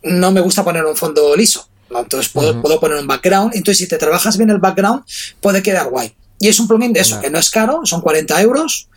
[0.02, 1.68] no me gusta poner un fondo liso.
[1.90, 3.52] Entonces puedo, poner un background.
[3.54, 5.04] Entonces si te trabajas bien el background,
[5.40, 6.14] puede quedar guay.
[6.38, 8.88] Y es un plugin de eso, que no es caro, son 40 euros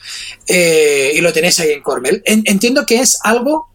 [0.48, 2.22] eh, y lo tenéis ahí en Cormel.
[2.26, 3.70] entiendo que es algo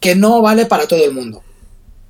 [0.00, 1.44] que no vale para todo el mundo.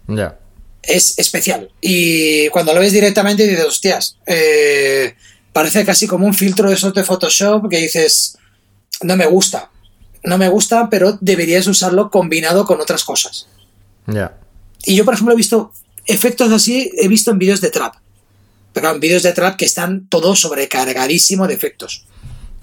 [0.06, 0.38] Ya.
[0.82, 1.70] Es especial.
[1.80, 5.14] Y cuando lo ves directamente dices, hostias, eh,
[5.52, 8.38] parece casi como un filtro de esos de Photoshop que dices,
[9.02, 9.70] no me gusta.
[10.22, 13.46] No me gusta, pero deberías usarlo combinado con otras cosas.
[14.06, 14.36] Ya.
[14.84, 15.72] Y yo, por ejemplo, he visto
[16.06, 17.94] efectos así, he visto en vídeos de trap.
[18.72, 22.06] Pero en vídeos de trap que están todos sobrecargadísimos de efectos.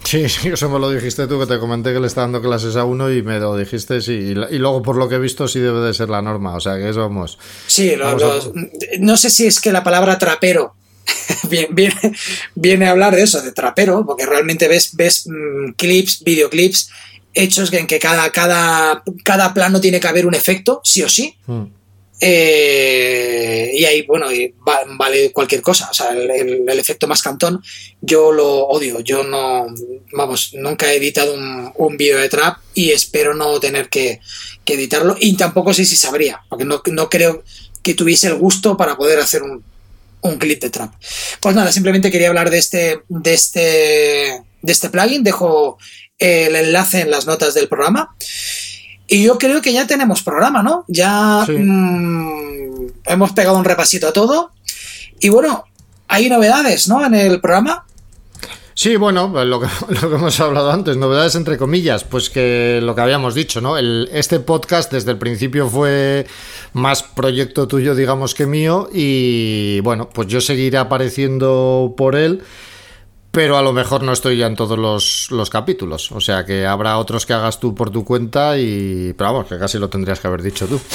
[0.04, 2.76] Sí, sí, eso me lo dijiste tú, que te comenté que le está dando clases
[2.76, 4.14] a uno y me lo dijiste, sí.
[4.14, 6.56] Y, luego, por lo que he visto, sí debe de ser la norma.
[6.56, 7.38] O sea, que eso vamos.
[7.68, 7.94] Sí,
[9.00, 10.76] no sé si es que la palabra trapero
[11.50, 11.96] viene,
[12.56, 16.90] viene, a hablar de eso, de trapero, porque realmente ves, ves mm, clips, videoclips
[17.38, 21.36] hechos en que cada, cada, cada plano tiene que haber un efecto, sí o sí.
[21.46, 21.64] Mm.
[22.20, 24.28] Eh, y ahí, bueno,
[24.98, 25.90] vale cualquier cosa.
[25.92, 27.62] O sea, el, efecto más cantón,
[28.02, 29.00] yo lo odio.
[29.02, 29.68] Yo no,
[30.14, 34.20] vamos, nunca he editado un, un vídeo de trap y espero no tener que,
[34.66, 35.16] editarlo.
[35.20, 37.44] Y tampoco sé si sabría, porque no, creo
[37.84, 39.64] que tuviese el gusto para poder hacer un,
[40.22, 40.94] un clip de trap.
[41.40, 45.24] Pues nada, simplemente quería hablar de este, de este, de este plugin.
[45.24, 45.78] Dejo
[46.18, 48.16] el enlace en las notas del programa.
[49.08, 50.84] Y yo creo que ya tenemos programa, ¿no?
[50.88, 54.52] Ya mm, hemos pegado un repasito a todo.
[55.20, 55.66] Y bueno,
[56.10, 57.06] hay novedades, ¿no?
[57.06, 57.86] En el programa.
[58.74, 59.68] Sí, bueno, pues lo que,
[60.02, 63.78] lo que, hemos hablado antes, novedades entre comillas, pues que lo que habíamos dicho, ¿no?
[63.78, 66.28] El, este podcast desde el principio fue
[66.74, 72.44] más proyecto tuyo, digamos, que mío, y bueno, pues yo seguiré apareciendo por él
[73.32, 76.12] pero a lo mejor no estoy ya en todos los, los, capítulos.
[76.12, 79.14] O sea que habrá otros que hagas tú por tu cuenta y.
[79.18, 80.80] Pero vamos, que casi lo tendrías que haber dicho tú.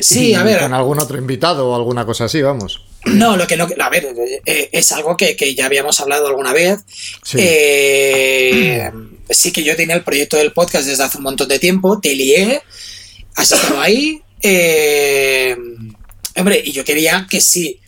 [0.00, 0.62] Sí, a ver.
[0.62, 2.82] Con algún otro invitado o alguna cosa así, vamos.
[3.04, 3.68] No, lo que no.
[3.78, 4.08] A ver,
[4.46, 6.80] eh, es algo que, que, ya habíamos hablado alguna vez.
[7.22, 7.36] Sí.
[7.38, 8.90] Eh,
[9.28, 12.14] sí que yo tenía el proyecto del podcast desde hace un montón de tiempo, te
[12.14, 12.62] lié,
[13.34, 14.22] has estado ahí.
[14.40, 15.56] Eh,
[16.36, 17.80] hombre, y yo quería que si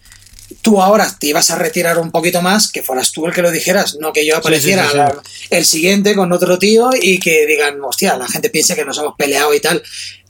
[0.64, 3.50] tú ahora te ibas a retirar un poquito más, que fueras tú el que lo
[3.50, 7.46] dijeras, no que yo apareciera sí, sí, sí, el siguiente con otro tío y que
[7.46, 9.82] digan, hostia, la gente piense que nos hemos peleado y tal.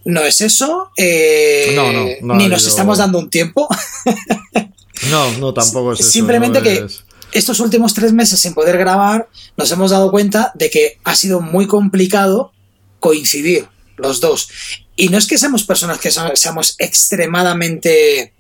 [0.05, 2.69] No es eso, eh, no, no, no, ni nos yo...
[2.69, 3.69] estamos dando un tiempo.
[5.11, 6.11] no, no, tampoco es eso.
[6.11, 7.05] Simplemente que es...
[7.31, 11.40] estos últimos tres meses sin poder grabar, nos hemos dado cuenta de que ha sido
[11.40, 12.52] muy complicado
[12.98, 14.48] coincidir los dos.
[14.97, 18.34] Y no es que seamos personas que seamos extremadamente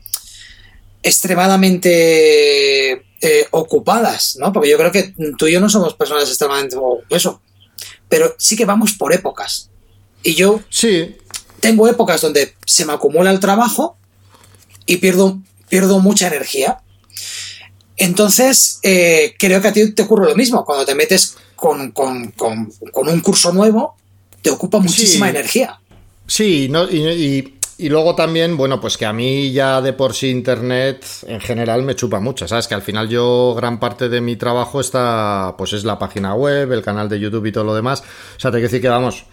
[1.04, 4.52] extremadamente eh, ocupadas, ¿no?
[4.52, 6.76] Porque yo creo que tú y yo no somos personas extremadamente
[7.10, 7.42] eso,
[8.08, 9.70] pero sí que vamos por épocas.
[10.22, 11.14] Y yo sí.
[11.60, 13.98] tengo épocas donde se me acumula el trabajo
[14.86, 16.78] y pierdo, pierdo mucha energía.
[17.98, 20.64] Entonces, eh, creo que a ti te ocurre lo mismo.
[20.64, 23.96] Cuando te metes con, con, con, con un curso nuevo,
[24.40, 25.30] te ocupa muchísima sí.
[25.30, 25.80] energía.
[26.26, 30.14] Sí, no, y, y, y, luego también, bueno, pues que a mí ya de por
[30.14, 32.68] sí Internet en general me chupa mucho, ¿sabes?
[32.68, 36.72] Que al final yo gran parte de mi trabajo está, pues es la página web,
[36.72, 38.02] el canal de YouTube y todo lo demás.
[38.36, 39.24] O sea, te quiero decir que vamos,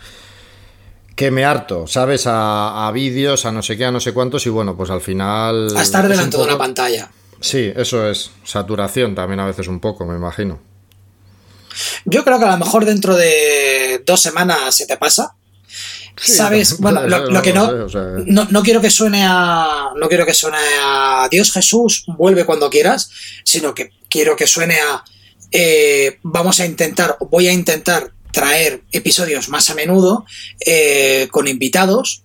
[1.15, 2.27] que me harto, ¿sabes?
[2.27, 5.01] A, a vídeos, a no sé qué, a no sé cuántos y bueno, pues al
[5.01, 5.75] final...
[5.77, 7.09] A estar delante de una pantalla.
[7.41, 8.31] Sí, eso es.
[8.43, 10.59] Saturación también a veces un poco, me imagino.
[12.05, 15.35] Yo creo que a lo mejor dentro de dos semanas se te pasa.
[16.17, 16.77] Sí, ¿Sabes?
[16.79, 17.87] Bueno, lo, lo que no,
[18.25, 19.91] no, no, quiero que suene a.
[19.95, 23.09] No quiero que suene a Dios Jesús, vuelve cuando quieras,
[23.43, 25.03] sino que quiero que suene a.
[25.51, 30.25] Eh, vamos a intentar, voy a intentar traer episodios más a menudo
[30.65, 32.23] eh, con invitados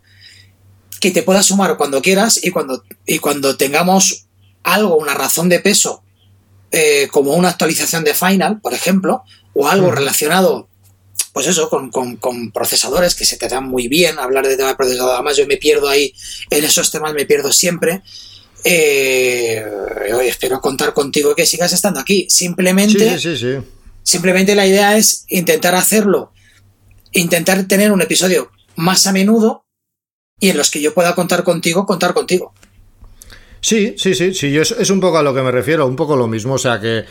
[1.00, 4.26] que te puedas sumar cuando quieras y cuando, y cuando tengamos
[4.62, 6.02] algo, una razón de peso,
[6.70, 9.22] eh, como una actualización de Final, por ejemplo,
[9.54, 9.94] o algo mm.
[9.94, 10.68] relacionado
[11.36, 14.70] pues eso, con, con, con, procesadores que se te dan muy bien, hablar de tema
[14.70, 16.14] de procesador, además yo me pierdo ahí,
[16.48, 18.00] en esos temas me pierdo siempre.
[18.64, 19.62] Eh,
[20.14, 22.26] hoy espero contar contigo que sigas estando aquí.
[22.30, 23.66] Simplemente, sí, sí, sí.
[24.02, 26.32] simplemente la idea es intentar hacerlo,
[27.12, 29.66] intentar tener un episodio más a menudo
[30.40, 32.54] y en los que yo pueda contar contigo, contar contigo.
[33.60, 35.96] Sí, sí, sí, sí, yo es, es un poco a lo que me refiero, un
[35.96, 37.04] poco lo mismo, o sea que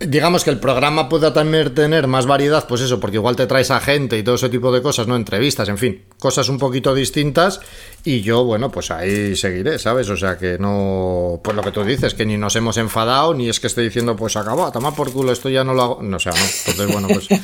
[0.00, 3.70] digamos que el programa pueda también tener más variedad, pues eso, porque igual te traes
[3.70, 5.16] a gente y todo ese tipo de cosas, ¿no?
[5.16, 7.60] Entrevistas, en fin, cosas un poquito distintas
[8.04, 10.08] y yo, bueno, pues ahí seguiré, ¿sabes?
[10.08, 13.48] O sea que no, pues lo que tú dices, que ni nos hemos enfadado, ni
[13.48, 16.16] es que esté diciendo, pues acabó, toma por culo, esto ya no lo hago, no
[16.16, 17.28] o sea, no, entonces bueno, pues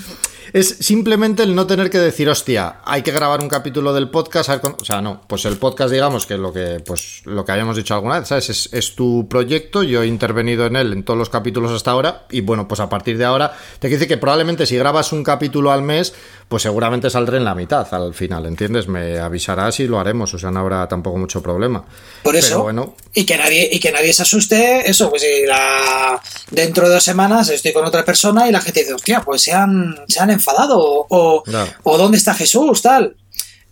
[0.52, 4.50] es simplemente el no tener que decir, hostia, hay que grabar un capítulo del podcast,
[4.64, 7.94] o sea, no, pues el podcast, digamos, que lo que, pues, lo que habíamos dicho
[7.94, 8.50] alguna vez, ¿sabes?
[8.50, 12.26] Es, es, tu proyecto, yo he intervenido en él en todos los capítulos hasta ahora,
[12.30, 15.24] y bueno, pues a partir de ahora, te quiere decir que probablemente si grabas un
[15.24, 16.12] capítulo al mes,
[16.48, 18.86] pues seguramente saldré en la mitad al final, ¿entiendes?
[18.86, 21.82] Me avisarás y lo haremos, o sea, no habrá tampoco mucho problema.
[22.22, 22.94] Por eso, Pero bueno.
[23.14, 26.20] y que nadie, y que nadie se asuste, eso, pues si la,
[26.50, 29.52] dentro de dos semanas estoy con otra persona y la gente dice, hostia, pues se
[29.52, 31.68] han, se han enfadado, o, no.
[31.84, 33.16] o dónde está Jesús, tal.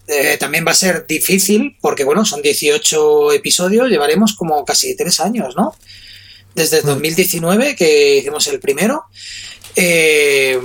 [0.06, 5.20] Eh, también va a ser difícil, porque bueno, son 18 episodios, llevaremos como casi tres
[5.20, 5.74] años, ¿no?
[6.54, 9.04] Desde 2019, que hicimos el primero.
[9.76, 10.58] Eh,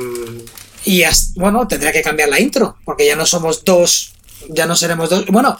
[0.85, 4.13] y hasta, bueno, tendría que cambiar la intro, porque ya no somos dos,
[4.49, 5.25] ya no seremos dos.
[5.27, 5.57] Bueno,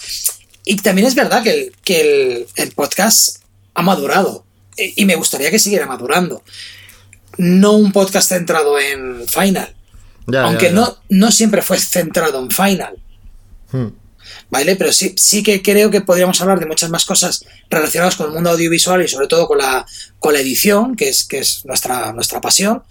[0.63, 3.37] y también es verdad que el, que el, el podcast
[3.75, 4.45] ha madurado,
[4.77, 6.43] y me gustaría que siguiera madurando.
[7.37, 9.74] No un podcast centrado en Final,
[10.27, 10.75] ya, aunque ya, ya.
[10.75, 12.95] No, no siempre fue centrado en Final.
[13.71, 13.87] Hmm.
[14.49, 14.75] ¿Vale?
[14.75, 18.33] Pero sí, sí que creo que podríamos hablar de muchas más cosas relacionadas con el
[18.33, 19.85] mundo audiovisual y sobre todo con la,
[20.19, 22.83] con la edición, que es, que es nuestra, nuestra pasión.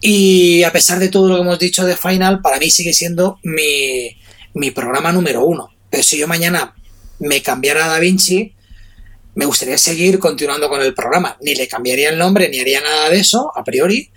[0.00, 3.38] Y a pesar de todo lo que hemos dicho de Final, para mí sigue siendo
[3.42, 4.16] mi,
[4.54, 5.70] mi programa número uno.
[5.90, 6.74] Pero si yo mañana
[7.18, 8.54] me cambiara a Da Vinci,
[9.34, 11.36] me gustaría seguir continuando con el programa.
[11.40, 14.10] Ni le cambiaría el nombre, ni haría nada de eso, a priori.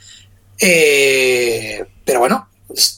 [0.60, 2.47] Eh, pero bueno,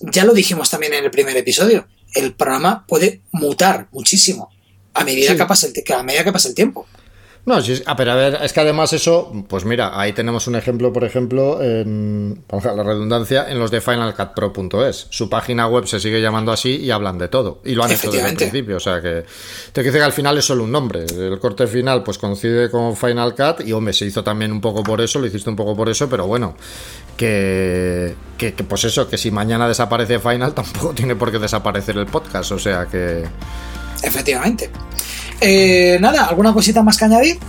[0.02, 1.88] ya lo dijimos también en el primer episodio.
[2.14, 4.50] El programa puede mutar muchísimo
[4.94, 5.38] a medida, sí.
[5.38, 6.88] que, pasa el, a medida que pasa el tiempo.
[7.46, 10.92] No, sí, pero a ver, es que además eso, pues mira, ahí tenemos un ejemplo,
[10.92, 15.08] por ejemplo, en, la redundancia, en los de FinalCutPro.es.
[15.12, 17.62] Su página web se sigue llamando así y hablan de todo.
[17.64, 18.78] Y lo han hecho desde el principio.
[18.78, 19.26] O sea que
[19.74, 21.06] te dice que al final es solo un nombre.
[21.06, 24.82] El corte final, pues coincide con Final Cut y hombre, se hizo también un poco
[24.82, 26.58] por eso, lo hiciste un poco por eso, pero bueno,
[27.18, 31.98] que, que, que pues eso, que si mañana desaparece Final, tampoco tiene por qué desaparecer
[31.98, 32.52] el podcast.
[32.52, 33.26] O sea que.
[34.04, 34.70] Efectivamente.
[35.42, 37.40] Eh, nada, ¿alguna cosita más que añadir?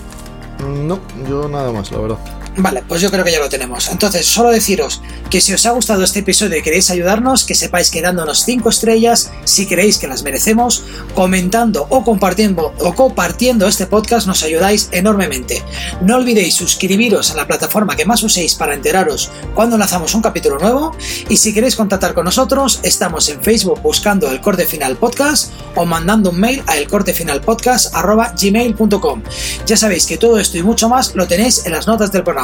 [0.60, 0.98] No,
[1.28, 2.18] yo nada más, la verdad.
[2.58, 3.88] Vale, pues yo creo que ya lo tenemos.
[3.88, 7.90] Entonces, solo deciros que si os ha gustado este episodio y queréis ayudarnos, que sepáis
[7.90, 10.82] que dándonos 5 estrellas, si creéis que las merecemos,
[11.14, 15.62] comentando o compartiendo, o compartiendo este podcast nos ayudáis enormemente.
[16.00, 20.58] No olvidéis suscribiros a la plataforma que más uséis para enteraros cuando lanzamos un capítulo
[20.58, 20.96] nuevo.
[21.28, 25.84] Y si queréis contactar con nosotros, estamos en Facebook buscando el corte final podcast o
[25.84, 29.22] mandando un mail a elcortefinalpodcast.gmail.com.
[29.66, 32.24] Ya sabéis que todo esto y mucho más lo tenéis en las notas del